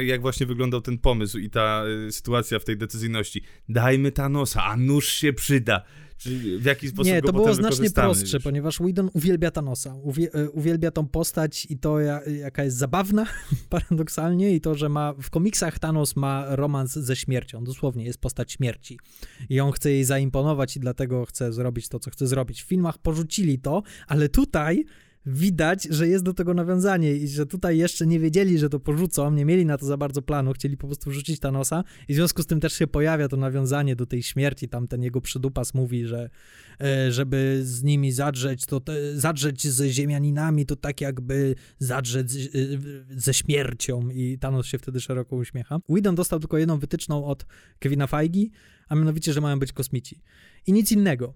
jak 0.04 0.20
właśnie 0.20 0.46
wyglądał 0.46 0.80
ten 0.80 0.98
pomysł 0.98 1.38
i 1.38 1.50
ta 1.50 1.84
y, 2.08 2.12
sytuacja 2.12 2.58
w 2.58 2.64
tej 2.64 2.76
decyzyjności. 2.76 3.42
Dajmy 3.68 4.12
Thanosa, 4.12 4.64
a 4.64 4.76
nóż 4.76 5.08
się 5.08 5.32
przyda. 5.32 5.84
Czyli 6.18 6.58
w 6.58 6.64
jaki 6.64 6.88
sposób 6.88 7.06
Nie, 7.12 7.22
to 7.22 7.32
było 7.32 7.54
znacznie 7.54 7.90
prostsze, 7.90 8.36
wiesz? 8.36 8.42
ponieważ 8.42 8.76
Whedon 8.78 9.10
uwielbia 9.12 9.50
Thanosa. 9.50 9.94
Uwie, 9.94 10.34
e, 10.34 10.50
uwielbia 10.50 10.90
tą 10.90 11.08
postać 11.08 11.66
i 11.70 11.78
to, 11.78 12.00
ja, 12.00 12.20
jaka 12.24 12.64
jest 12.64 12.76
zabawna, 12.76 13.26
paradoksalnie, 13.70 14.54
i 14.54 14.60
to, 14.60 14.74
że 14.74 14.88
ma 14.88 15.14
w 15.22 15.30
komiksach 15.30 15.78
Thanos 15.78 16.16
ma 16.16 16.56
romans 16.56 16.92
ze 16.92 17.16
śmiercią. 17.16 17.64
Dosłownie 17.64 18.04
jest 18.04 18.18
postać 18.18 18.52
śmierci. 18.52 18.98
I 19.48 19.60
on 19.60 19.72
chce 19.72 19.90
jej 19.90 20.04
zaimponować 20.04 20.76
i 20.76 20.80
dlatego 20.80 21.24
chce 21.24 21.52
zrobić 21.52 21.88
to, 21.88 21.98
co 21.98 22.10
chce 22.10 22.26
zrobić. 22.26 22.62
W 22.62 22.66
filmach 22.66 22.98
porzucili 22.98 23.58
to, 23.58 23.82
ale 24.06 24.28
tutaj 24.28 24.84
widać, 25.26 25.84
że 25.90 26.08
jest 26.08 26.24
do 26.24 26.34
tego 26.34 26.54
nawiązanie 26.54 27.16
i 27.16 27.28
że 27.28 27.46
tutaj 27.46 27.78
jeszcze 27.78 28.06
nie 28.06 28.20
wiedzieli, 28.20 28.58
że 28.58 28.68
to 28.68 28.80
porzucą, 28.80 29.30
nie 29.30 29.44
mieli 29.44 29.66
na 29.66 29.78
to 29.78 29.86
za 29.86 29.96
bardzo 29.96 30.22
planu, 30.22 30.52
chcieli 30.52 30.76
po 30.76 30.86
prostu 30.86 31.10
wrzucić 31.10 31.40
Thanosa 31.40 31.84
i 32.08 32.12
w 32.12 32.16
związku 32.16 32.42
z 32.42 32.46
tym 32.46 32.60
też 32.60 32.72
się 32.72 32.86
pojawia 32.86 33.28
to 33.28 33.36
nawiązanie 33.36 33.96
do 33.96 34.06
tej 34.06 34.22
śmierci, 34.22 34.68
tam 34.68 34.88
ten 34.88 35.02
jego 35.02 35.20
przydupas 35.20 35.74
mówi, 35.74 36.06
że 36.06 36.30
e, 36.80 37.12
żeby 37.12 37.60
z 37.64 37.82
nimi 37.82 38.12
zadrzeć, 38.12 38.66
to 38.66 38.80
te, 38.80 39.16
zadrzeć 39.16 39.66
z 39.66 39.92
ziemianinami, 39.92 40.66
to 40.66 40.76
tak 40.76 41.00
jakby 41.00 41.54
zadrzeć 41.78 42.32
e, 42.34 42.48
ze 43.10 43.34
śmiercią 43.34 44.08
i 44.10 44.38
Thanos 44.38 44.66
się 44.66 44.78
wtedy 44.78 45.00
szeroko 45.00 45.36
uśmiecha. 45.36 45.78
Whedon 45.88 46.14
dostał 46.14 46.40
tylko 46.40 46.58
jedną 46.58 46.78
wytyczną 46.78 47.24
od 47.24 47.46
Kevina 47.78 48.06
Feige, 48.06 48.46
a 48.88 48.94
mianowicie, 48.94 49.32
że 49.32 49.40
mają 49.40 49.58
być 49.58 49.72
kosmici. 49.72 50.20
I 50.66 50.72
nic 50.72 50.92
innego. 50.92 51.34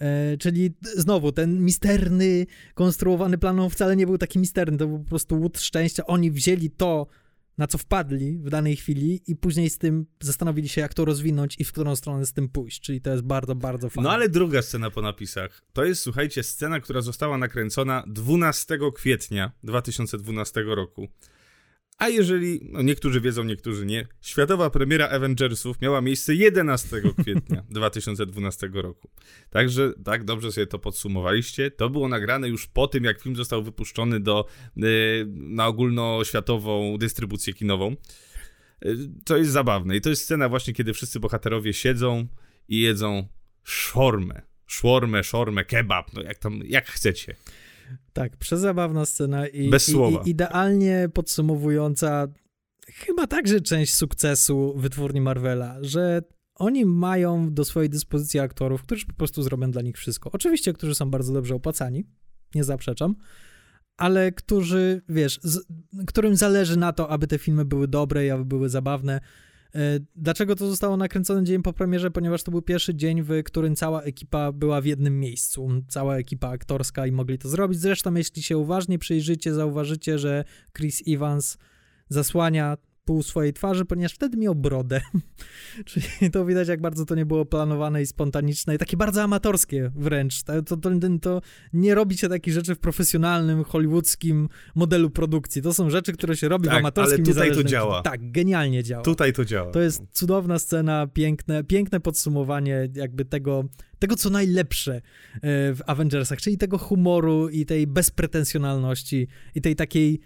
E, 0.00 0.36
czyli 0.36 0.70
znowu 0.96 1.32
ten 1.32 1.64
misterny, 1.64 2.46
konstruowany 2.74 3.38
plan 3.38 3.60
on 3.60 3.70
wcale 3.70 3.96
nie 3.96 4.06
był 4.06 4.18
taki 4.18 4.38
misterny, 4.38 4.78
to 4.78 4.86
był 4.86 4.98
po 4.98 5.08
prostu 5.08 5.40
łód 5.40 5.60
szczęścia. 5.60 6.06
Oni 6.06 6.30
wzięli 6.30 6.70
to, 6.70 7.06
na 7.58 7.66
co 7.66 7.78
wpadli 7.78 8.38
w 8.38 8.50
danej 8.50 8.76
chwili 8.76 9.20
i 9.26 9.36
później 9.36 9.70
z 9.70 9.78
tym 9.78 10.06
zastanowili 10.20 10.68
się, 10.68 10.80
jak 10.80 10.94
to 10.94 11.04
rozwinąć 11.04 11.56
i 11.58 11.64
w 11.64 11.72
którą 11.72 11.96
stronę 11.96 12.26
z 12.26 12.32
tym 12.32 12.48
pójść. 12.48 12.80
Czyli 12.80 13.00
to 13.00 13.10
jest 13.10 13.22
bardzo, 13.22 13.54
bardzo 13.54 13.90
fajne. 13.90 14.08
No 14.08 14.14
ale 14.14 14.28
druga 14.28 14.62
scena 14.62 14.90
po 14.90 15.02
napisach. 15.02 15.62
To 15.72 15.84
jest, 15.84 16.02
słuchajcie, 16.02 16.42
scena, 16.42 16.80
która 16.80 17.00
została 17.00 17.38
nakręcona 17.38 18.04
12 18.06 18.78
kwietnia 18.94 19.52
2012 19.62 20.62
roku. 20.62 21.08
A 21.98 22.08
jeżeli, 22.08 22.60
no 22.62 22.82
niektórzy 22.82 23.20
wiedzą, 23.20 23.44
niektórzy 23.44 23.86
nie, 23.86 24.06
światowa 24.20 24.70
premiera 24.70 25.08
Avengersów 25.08 25.80
miała 25.80 26.00
miejsce 26.00 26.34
11 26.34 27.02
kwietnia 27.22 27.62
2012 27.70 28.70
roku. 28.72 29.10
Także 29.50 29.92
tak 30.04 30.24
dobrze 30.24 30.52
sobie 30.52 30.66
to 30.66 30.78
podsumowaliście. 30.78 31.70
To 31.70 31.90
było 31.90 32.08
nagrane 32.08 32.48
już 32.48 32.66
po 32.66 32.88
tym, 32.88 33.04
jak 33.04 33.22
film 33.22 33.36
został 33.36 33.62
wypuszczony 33.62 34.20
do, 34.20 34.46
yy, 34.76 34.86
na 35.28 35.66
ogólnoświatową 35.66 36.96
dystrybucję 36.98 37.54
kinową. 37.54 37.96
Yy, 38.82 38.96
to 39.24 39.36
jest 39.36 39.50
zabawne 39.50 39.96
i 39.96 40.00
to 40.00 40.10
jest 40.10 40.22
scena 40.22 40.48
właśnie, 40.48 40.74
kiedy 40.74 40.92
wszyscy 40.92 41.20
bohaterowie 41.20 41.72
siedzą 41.72 42.26
i 42.68 42.80
jedzą 42.80 43.28
szormę. 43.64 44.42
Szwormę, 44.66 45.24
szormę, 45.24 45.64
kebab, 45.64 46.12
no 46.12 46.22
jak 46.22 46.38
tam, 46.38 46.60
jak 46.64 46.86
chcecie. 46.86 47.36
Tak, 48.12 48.36
przezabawna 48.36 49.06
scena 49.06 49.46
i, 49.46 49.70
Bez 49.70 49.88
i, 49.88 49.92
słowa. 49.92 50.22
i 50.24 50.30
idealnie 50.30 51.08
podsumowująca 51.14 52.28
chyba 52.86 53.26
także 53.26 53.60
część 53.60 53.94
sukcesu 53.94 54.74
wytwórni 54.76 55.20
Marvela, 55.20 55.76
że 55.80 56.22
oni 56.54 56.84
mają 56.86 57.54
do 57.54 57.64
swojej 57.64 57.90
dyspozycji 57.90 58.40
aktorów, 58.40 58.82
którzy 58.82 59.06
po 59.06 59.12
prostu 59.12 59.42
zrobią 59.42 59.70
dla 59.70 59.82
nich 59.82 59.96
wszystko. 59.96 60.30
Oczywiście, 60.32 60.72
którzy 60.72 60.94
są 60.94 61.10
bardzo 61.10 61.32
dobrze 61.32 61.54
opłacani, 61.54 62.04
nie 62.54 62.64
zaprzeczam, 62.64 63.14
ale 63.96 64.32
którzy, 64.32 65.02
wiesz, 65.08 65.40
z, 65.42 65.66
którym 66.06 66.36
zależy 66.36 66.76
na 66.76 66.92
to, 66.92 67.10
aby 67.10 67.26
te 67.26 67.38
filmy 67.38 67.64
były 67.64 67.88
dobre 67.88 68.26
i 68.26 68.30
aby 68.30 68.44
były 68.44 68.68
zabawne. 68.68 69.20
E, 69.74 70.00
Dlaczego 70.16 70.56
to 70.56 70.66
zostało 70.66 70.96
nakręcone 70.96 71.44
dzień 71.44 71.62
po 71.62 71.72
premierze? 71.72 72.10
Ponieważ 72.10 72.42
to 72.42 72.50
był 72.50 72.62
pierwszy 72.62 72.94
dzień, 72.94 73.22
w 73.22 73.42
którym 73.44 73.76
cała 73.76 74.02
ekipa 74.02 74.52
była 74.52 74.80
w 74.80 74.84
jednym 74.84 75.20
miejscu. 75.20 75.68
Cała 75.88 76.16
ekipa 76.16 76.48
aktorska 76.48 77.06
i 77.06 77.12
mogli 77.12 77.38
to 77.38 77.48
zrobić. 77.48 77.78
Zresztą, 77.80 78.14
jeśli 78.14 78.42
się 78.42 78.58
uważnie 78.58 78.98
przyjrzycie, 78.98 79.54
zauważycie, 79.54 80.18
że 80.18 80.44
Chris 80.76 81.02
Evans 81.08 81.58
zasłania 82.08 82.76
pół 83.08 83.22
swojej 83.22 83.52
twarzy, 83.52 83.84
ponieważ 83.84 84.12
wtedy 84.12 84.36
miał 84.36 84.54
brodę. 84.54 85.00
Czyli 85.84 86.30
to 86.32 86.44
widać, 86.44 86.68
jak 86.68 86.80
bardzo 86.80 87.04
to 87.04 87.14
nie 87.14 87.26
było 87.26 87.44
planowane 87.44 88.02
i 88.02 88.06
spontaniczne 88.06 88.74
i 88.74 88.78
takie 88.78 88.96
bardzo 88.96 89.22
amatorskie 89.22 89.90
wręcz. 89.94 90.42
To, 90.42 90.62
to, 90.62 90.76
to, 90.76 90.90
to 91.22 91.40
nie 91.72 91.94
robi 91.94 92.18
się 92.18 92.28
takich 92.28 92.54
rzeczy 92.54 92.74
w 92.74 92.78
profesjonalnym, 92.78 93.64
hollywoodzkim 93.64 94.48
modelu 94.74 95.10
produkcji. 95.10 95.62
To 95.62 95.74
są 95.74 95.90
rzeczy, 95.90 96.12
które 96.12 96.36
się 96.36 96.48
robi 96.48 96.64
w 96.64 96.68
Tak, 96.68 96.78
amatorskim, 96.78 97.24
ale 97.24 97.34
tutaj 97.34 97.52
to 97.52 97.64
działa. 97.64 98.02
Tak, 98.02 98.30
genialnie 98.30 98.82
działa. 98.82 99.02
Tutaj 99.02 99.32
to 99.32 99.44
działa. 99.44 99.72
To 99.72 99.80
jest 99.80 100.02
cudowna 100.12 100.58
scena, 100.58 101.06
piękne, 101.06 101.64
piękne 101.64 102.00
podsumowanie 102.00 102.88
jakby 102.94 103.24
tego, 103.24 103.64
tego, 103.98 104.16
co 104.16 104.30
najlepsze 104.30 104.94
e, 104.94 105.00
w 105.74 105.80
Avengersach, 105.86 106.40
czyli 106.40 106.58
tego 106.58 106.78
humoru 106.78 107.48
i 107.48 107.66
tej 107.66 107.86
bezpretensjonalności 107.86 109.28
i 109.54 109.60
tej 109.60 109.76
takiej 109.76 110.20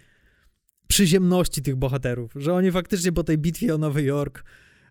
przyziemności 0.93 1.61
tych 1.61 1.75
bohaterów, 1.75 2.31
że 2.35 2.53
oni 2.53 2.71
faktycznie 2.71 3.11
po 3.11 3.23
tej 3.23 3.37
bitwie 3.37 3.75
o 3.75 3.77
Nowy 3.77 4.03
Jork 4.03 4.43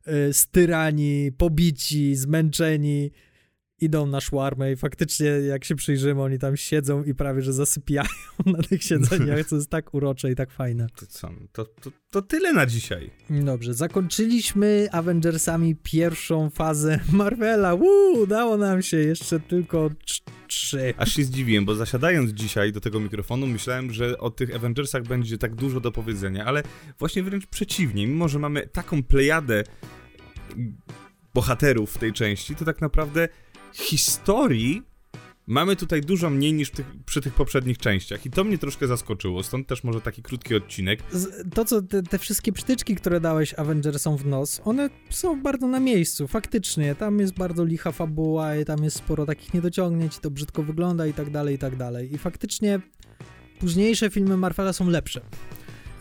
e, 0.05 0.33
styrani, 0.33 1.33
pobici, 1.39 2.17
zmęczeni 2.17 3.11
idą 3.81 4.07
na 4.07 4.21
szwarmę 4.21 4.73
i 4.73 4.77
faktycznie 4.77 5.27
jak 5.27 5.65
się 5.65 5.75
przyjrzymy, 5.75 6.23
oni 6.23 6.39
tam 6.39 6.57
siedzą 6.57 7.05
i 7.05 7.15
prawie, 7.15 7.43
że 7.43 7.53
zasypiają 7.53 8.09
na 8.57 8.63
tych 8.63 8.83
siedzeniach, 8.83 9.47
co 9.47 9.57
jest 9.57 9.71
tak 9.71 9.95
urocze 9.95 10.31
i 10.31 10.35
tak 10.35 10.51
fajne. 10.51 10.87
To, 10.97 11.07
co? 11.07 11.31
to, 11.53 11.65
to, 11.65 11.91
to 12.11 12.23
tyle 12.23 12.53
na 12.53 12.67
dzisiaj. 12.67 13.11
Dobrze, 13.31 13.75
zakończyliśmy 13.75 14.89
Avengersami 14.93 15.77
pierwszą 15.83 16.51
fazę 16.51 17.01
Marvela. 17.13 17.77
Woo, 17.77 18.13
udało 18.23 18.57
nam 18.57 18.83
się, 18.83 18.97
jeszcze 18.97 19.41
tylko 19.41 19.91
trzy. 20.53 20.95
Aż 20.97 21.15
się 21.15 21.25
zdziwiłem, 21.25 21.65
bo 21.65 21.75
zasiadając 21.75 22.31
dzisiaj 22.31 22.73
do 22.73 22.81
tego 22.81 23.01
mikrofonu, 23.01 23.47
myślałem, 23.47 23.93
że 23.93 24.19
o 24.19 24.31
tych 24.31 24.55
Avengersach 24.55 25.03
będzie 25.03 25.39
tak 25.39 25.55
dużo 25.55 25.81
do 25.81 25.93
powiedzenia, 25.93 26.45
ale 26.45 26.63
właśnie 26.99 27.23
wręcz 27.23 27.47
przeciwnie. 27.47 28.07
Mimo, 28.07 28.29
że 28.29 28.39
mamy 28.39 28.67
taką 28.67 29.03
plejadę 29.03 29.65
bohaterów 31.35 31.95
w 31.95 31.99
tej 31.99 32.13
części, 32.13 32.57
to 32.57 32.65
tak 32.65 32.81
naprawdę 32.81 33.29
historii 33.73 34.83
mamy 35.53 35.77
tutaj 35.77 36.01
dużo 36.01 36.31
mniej 36.31 36.53
niż 36.53 36.71
tych, 36.71 36.87
przy 37.07 37.21
tych 37.21 37.35
poprzednich 37.35 37.79
częściach. 37.79 38.27
I 38.27 38.31
to 38.31 38.45
mnie 38.45 38.59
troszkę 38.59 38.87
zaskoczyło, 38.87 39.43
stąd 39.43 39.67
też 39.67 39.85
może 39.85 40.01
taki 40.01 40.23
krótki 40.23 40.55
odcinek. 40.55 41.01
To, 41.55 41.65
co 41.65 41.83
te, 41.83 42.03
te 42.03 42.19
wszystkie 42.19 42.53
przytyczki, 42.53 42.97
które 42.97 43.21
dałeś 43.21 43.55
Avengersom 43.55 44.17
w 44.17 44.27
nos, 44.27 44.61
one 44.65 44.91
są 45.11 45.43
bardzo 45.43 45.67
na 45.67 45.81
miejscu, 45.81 46.29
faktycznie. 46.29 46.95
Tam 46.95 47.19
jest 47.19 47.35
bardzo 47.35 47.65
licha 47.65 47.93
fabuła 47.93 48.57
i 48.57 48.65
tam 48.65 48.85
jest 48.85 48.97
sporo 48.97 49.27
takich 49.27 49.55
niedociągnięć, 49.55 50.19
to 50.19 50.31
brzydko 50.31 50.63
wygląda 50.63 51.07
i 51.07 51.13
tak 51.13 51.31
dalej, 51.31 51.55
i 51.55 51.59
tak 51.59 51.77
dalej. 51.77 52.15
I 52.15 52.19
faktycznie 52.19 52.81
późniejsze 53.61 54.11
filmy 54.11 54.37
Marvela 54.37 54.73
są 54.73 54.89
lepsze. 54.89 55.21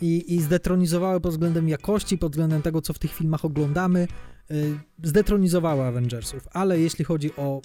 I, 0.02 0.36
I 0.36 0.42
zdetronizowały 0.42 1.22
pod 1.22 1.32
względem 1.32 1.70
jakości, 1.70 2.18
pod 2.18 2.32
względem 2.32 2.62
tego, 2.62 2.82
co 2.82 2.94
w 2.94 3.00
tych 3.00 3.14
filmach 3.14 3.46
oglądamy, 3.46 4.08
yy, 4.50 4.80
zdetronizowały 5.04 5.84
Avengersów. 5.84 6.48
Ale 6.52 6.80
jeśli 6.80 7.06
chodzi 7.06 7.36
o 7.36 7.62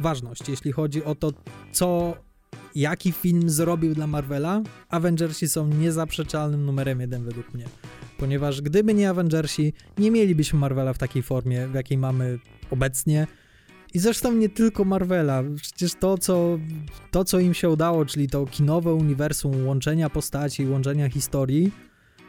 ważność, 0.00 0.48
jeśli 0.48 0.72
chodzi 0.72 1.04
o 1.04 1.14
to, 1.14 1.32
co 1.72 2.16
jaki 2.74 3.12
film 3.12 3.50
zrobił 3.50 3.94
dla 3.94 4.06
Marvela, 4.06 4.62
Avengersi 4.88 5.48
są 5.48 5.68
niezaprzeczalnym 5.68 6.66
numerem 6.66 7.00
jeden 7.00 7.24
według 7.24 7.54
mnie. 7.54 7.64
Ponieważ 8.18 8.62
gdyby 8.62 8.94
nie 8.94 9.10
Avengersi, 9.10 9.72
nie 9.98 10.10
mielibyśmy 10.10 10.58
Marvela 10.58 10.92
w 10.92 10.98
takiej 10.98 11.22
formie, 11.22 11.66
w 11.68 11.74
jakiej 11.74 11.98
mamy 11.98 12.38
obecnie. 12.70 13.26
I 13.94 13.98
zresztą 13.98 14.32
nie 14.32 14.48
tylko 14.48 14.84
Marvela. 14.84 15.42
Przecież 15.62 15.94
to 15.94 16.18
co, 16.18 16.58
to, 17.10 17.24
co 17.24 17.38
im 17.38 17.54
się 17.54 17.68
udało, 17.68 18.06
czyli 18.06 18.28
to 18.28 18.46
kinowe 18.46 18.94
uniwersum 18.94 19.66
łączenia 19.66 20.10
postaci, 20.10 20.66
łączenia 20.66 21.10
historii, 21.10 21.72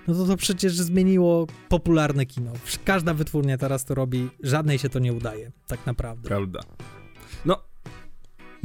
no 0.07 0.13
to 0.13 0.25
to 0.25 0.37
przecież 0.37 0.73
zmieniło 0.73 1.47
popularne 1.69 2.25
kino. 2.25 2.51
Każda 2.85 3.13
wytwórnia 3.13 3.57
teraz 3.57 3.85
to 3.85 3.95
robi, 3.95 4.29
żadnej 4.43 4.79
się 4.79 4.89
to 4.89 4.99
nie 4.99 5.13
udaje, 5.13 5.51
tak 5.67 5.85
naprawdę. 5.85 6.27
Prawda. 6.27 6.59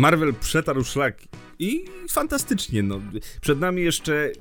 Marvel 0.01 0.35
przetarł 0.35 0.85
szlak 0.85 1.19
i 1.59 1.85
fantastycznie, 2.11 2.83
no. 2.83 3.01
Przed 3.41 3.61
nami 3.61 3.83
jeszcze 3.83 4.33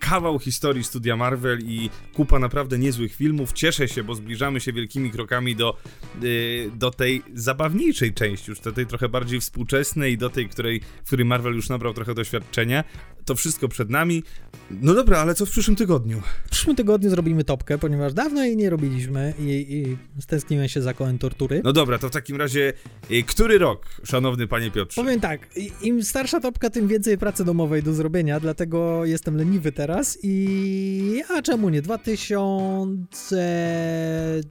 kawał 0.00 0.38
historii 0.38 0.84
studia 0.84 1.16
Marvel 1.16 1.58
i 1.60 1.90
kupa 2.14 2.38
naprawdę 2.38 2.78
niezłych 2.78 3.14
filmów. 3.14 3.52
Cieszę 3.52 3.88
się, 3.88 4.04
bo 4.04 4.14
zbliżamy 4.14 4.60
się 4.60 4.72
wielkimi 4.72 5.10
krokami 5.10 5.56
do, 5.56 5.76
yy, 6.22 6.70
do 6.74 6.90
tej 6.90 7.22
zabawniejszej 7.34 8.14
części, 8.14 8.50
już 8.50 8.60
do 8.60 8.72
tej 8.72 8.86
trochę 8.86 9.08
bardziej 9.08 9.40
współczesnej, 9.40 10.18
do 10.18 10.30
tej, 10.30 10.48
której, 10.48 10.80
w 10.80 11.06
której 11.06 11.26
Marvel 11.26 11.54
już 11.54 11.68
nabrał 11.68 11.94
trochę 11.94 12.14
doświadczenia. 12.14 12.84
To 13.24 13.34
wszystko 13.34 13.68
przed 13.68 13.90
nami. 13.90 14.22
No 14.70 14.94
dobra, 14.94 15.18
ale 15.18 15.34
co 15.34 15.46
w 15.46 15.50
przyszłym 15.50 15.76
tygodniu? 15.76 16.22
W 16.46 16.50
przyszłym 16.50 16.76
tygodniu 16.76 17.10
zrobimy 17.10 17.44
topkę, 17.44 17.78
ponieważ 17.78 18.12
dawno 18.12 18.44
jej 18.44 18.56
nie 18.56 18.70
robiliśmy 18.70 19.34
i, 19.38 19.42
i 19.46 19.96
stęskniłem 20.22 20.68
się 20.68 20.82
za 20.82 20.94
kołem 20.94 21.18
tortury. 21.18 21.60
No 21.64 21.72
dobra, 21.72 21.98
to 21.98 22.08
w 22.08 22.12
takim 22.12 22.36
razie, 22.36 22.72
yy, 23.10 23.22
który 23.22 23.58
rok, 23.58 23.86
szanowny 24.04 24.46
panie 24.46 24.70
Piotrze? 24.70 25.02
Powiem 25.02 25.20
tak, 25.20 25.48
im 25.82 26.02
starsza 26.02 26.40
topka, 26.40 26.70
tym 26.70 26.88
więcej 26.88 27.18
pracy 27.18 27.44
domowej 27.44 27.82
do 27.82 27.94
zrobienia, 27.94 28.40
dlatego 28.40 29.04
jestem 29.04 29.36
leniwy 29.36 29.72
teraz 29.72 30.18
i... 30.22 31.22
a 31.30 31.42
czemu 31.42 31.68
nie? 31.68 31.82
2000... 31.82 34.42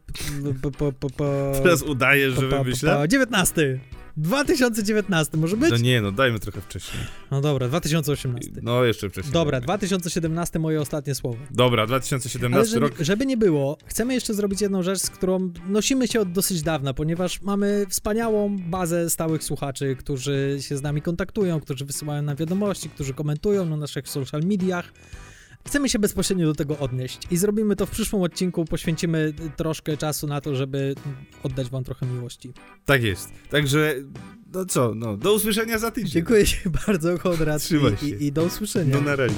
po- 0.61 0.71
po- 0.71 0.91
po- 0.91 1.09
po- 1.09 1.51
Teraz 1.63 1.81
udajesz, 1.81 2.33
że 2.33 2.47
wymyślę? 2.47 2.95
po- 3.01 3.07
19! 3.07 3.79
2019 4.17 5.37
może 5.37 5.57
być? 5.57 5.71
No 5.71 5.77
nie, 5.77 6.01
no 6.01 6.11
dajmy 6.11 6.39
trochę 6.39 6.61
wcześniej. 6.61 7.03
No 7.31 7.41
dobra, 7.41 7.67
2018. 7.67 8.51
No 8.61 8.83
jeszcze 8.83 9.09
wcześniej. 9.09 9.33
Dobra, 9.33 9.51
dajmy. 9.51 9.65
2017 9.65 10.59
moje 10.59 10.81
ostatnie 10.81 11.15
słowo. 11.15 11.37
Dobra, 11.51 11.81
Ale 11.81 11.87
2017 11.87 12.73
żeby, 12.73 12.87
rok. 12.87 12.95
żeby 12.99 13.25
nie 13.25 13.37
było, 13.37 13.77
chcemy 13.85 14.13
jeszcze 14.13 14.33
zrobić 14.33 14.61
jedną 14.61 14.83
rzecz, 14.83 14.99
z 14.99 15.09
którą 15.09 15.51
nosimy 15.67 16.07
się 16.07 16.19
od 16.21 16.31
dosyć 16.31 16.61
dawna, 16.61 16.93
ponieważ 16.93 17.41
mamy 17.41 17.85
wspaniałą 17.89 18.57
bazę 18.59 19.09
stałych 19.09 19.43
słuchaczy, 19.43 19.95
którzy 19.99 20.57
się 20.61 20.77
z 20.77 20.81
nami 20.81 21.01
kontaktują, 21.01 21.59
którzy 21.59 21.85
wysyłają 21.85 22.21
nam 22.21 22.35
wiadomości, 22.35 22.89
którzy 22.89 23.13
komentują 23.13 23.65
na 23.65 23.77
naszych 23.77 24.09
social 24.09 24.41
mediach. 24.41 24.93
Chcemy 25.67 25.89
się 25.89 25.99
bezpośrednio 25.99 26.45
do 26.45 26.55
tego 26.55 26.79
odnieść 26.79 27.19
i 27.31 27.37
zrobimy 27.37 27.75
to 27.75 27.85
w 27.85 27.89
przyszłym 27.89 28.21
odcinku. 28.21 28.65
Poświęcimy 28.65 29.33
troszkę 29.55 29.97
czasu 29.97 30.27
na 30.27 30.41
to, 30.41 30.55
żeby 30.55 30.95
oddać 31.43 31.69
Wam 31.69 31.83
trochę 31.83 32.05
miłości. 32.05 32.53
Tak 32.85 33.03
jest. 33.03 33.29
Także, 33.49 33.95
no 34.53 34.65
co, 34.65 34.95
no, 34.95 35.17
do 35.17 35.33
usłyszenia 35.33 35.79
za 35.79 35.91
tydzień. 35.91 36.11
Dziękuję 36.11 36.45
Ci 36.45 36.57
bardzo, 36.87 37.17
Konrad. 37.17 37.61
Trzymaj 37.61 37.93
i, 37.93 37.97
się. 37.97 38.07
i, 38.07 38.25
I 38.25 38.31
do 38.31 38.43
usłyszenia. 38.43 38.95
No 38.95 39.01
na 39.01 39.15
razie. 39.15 39.35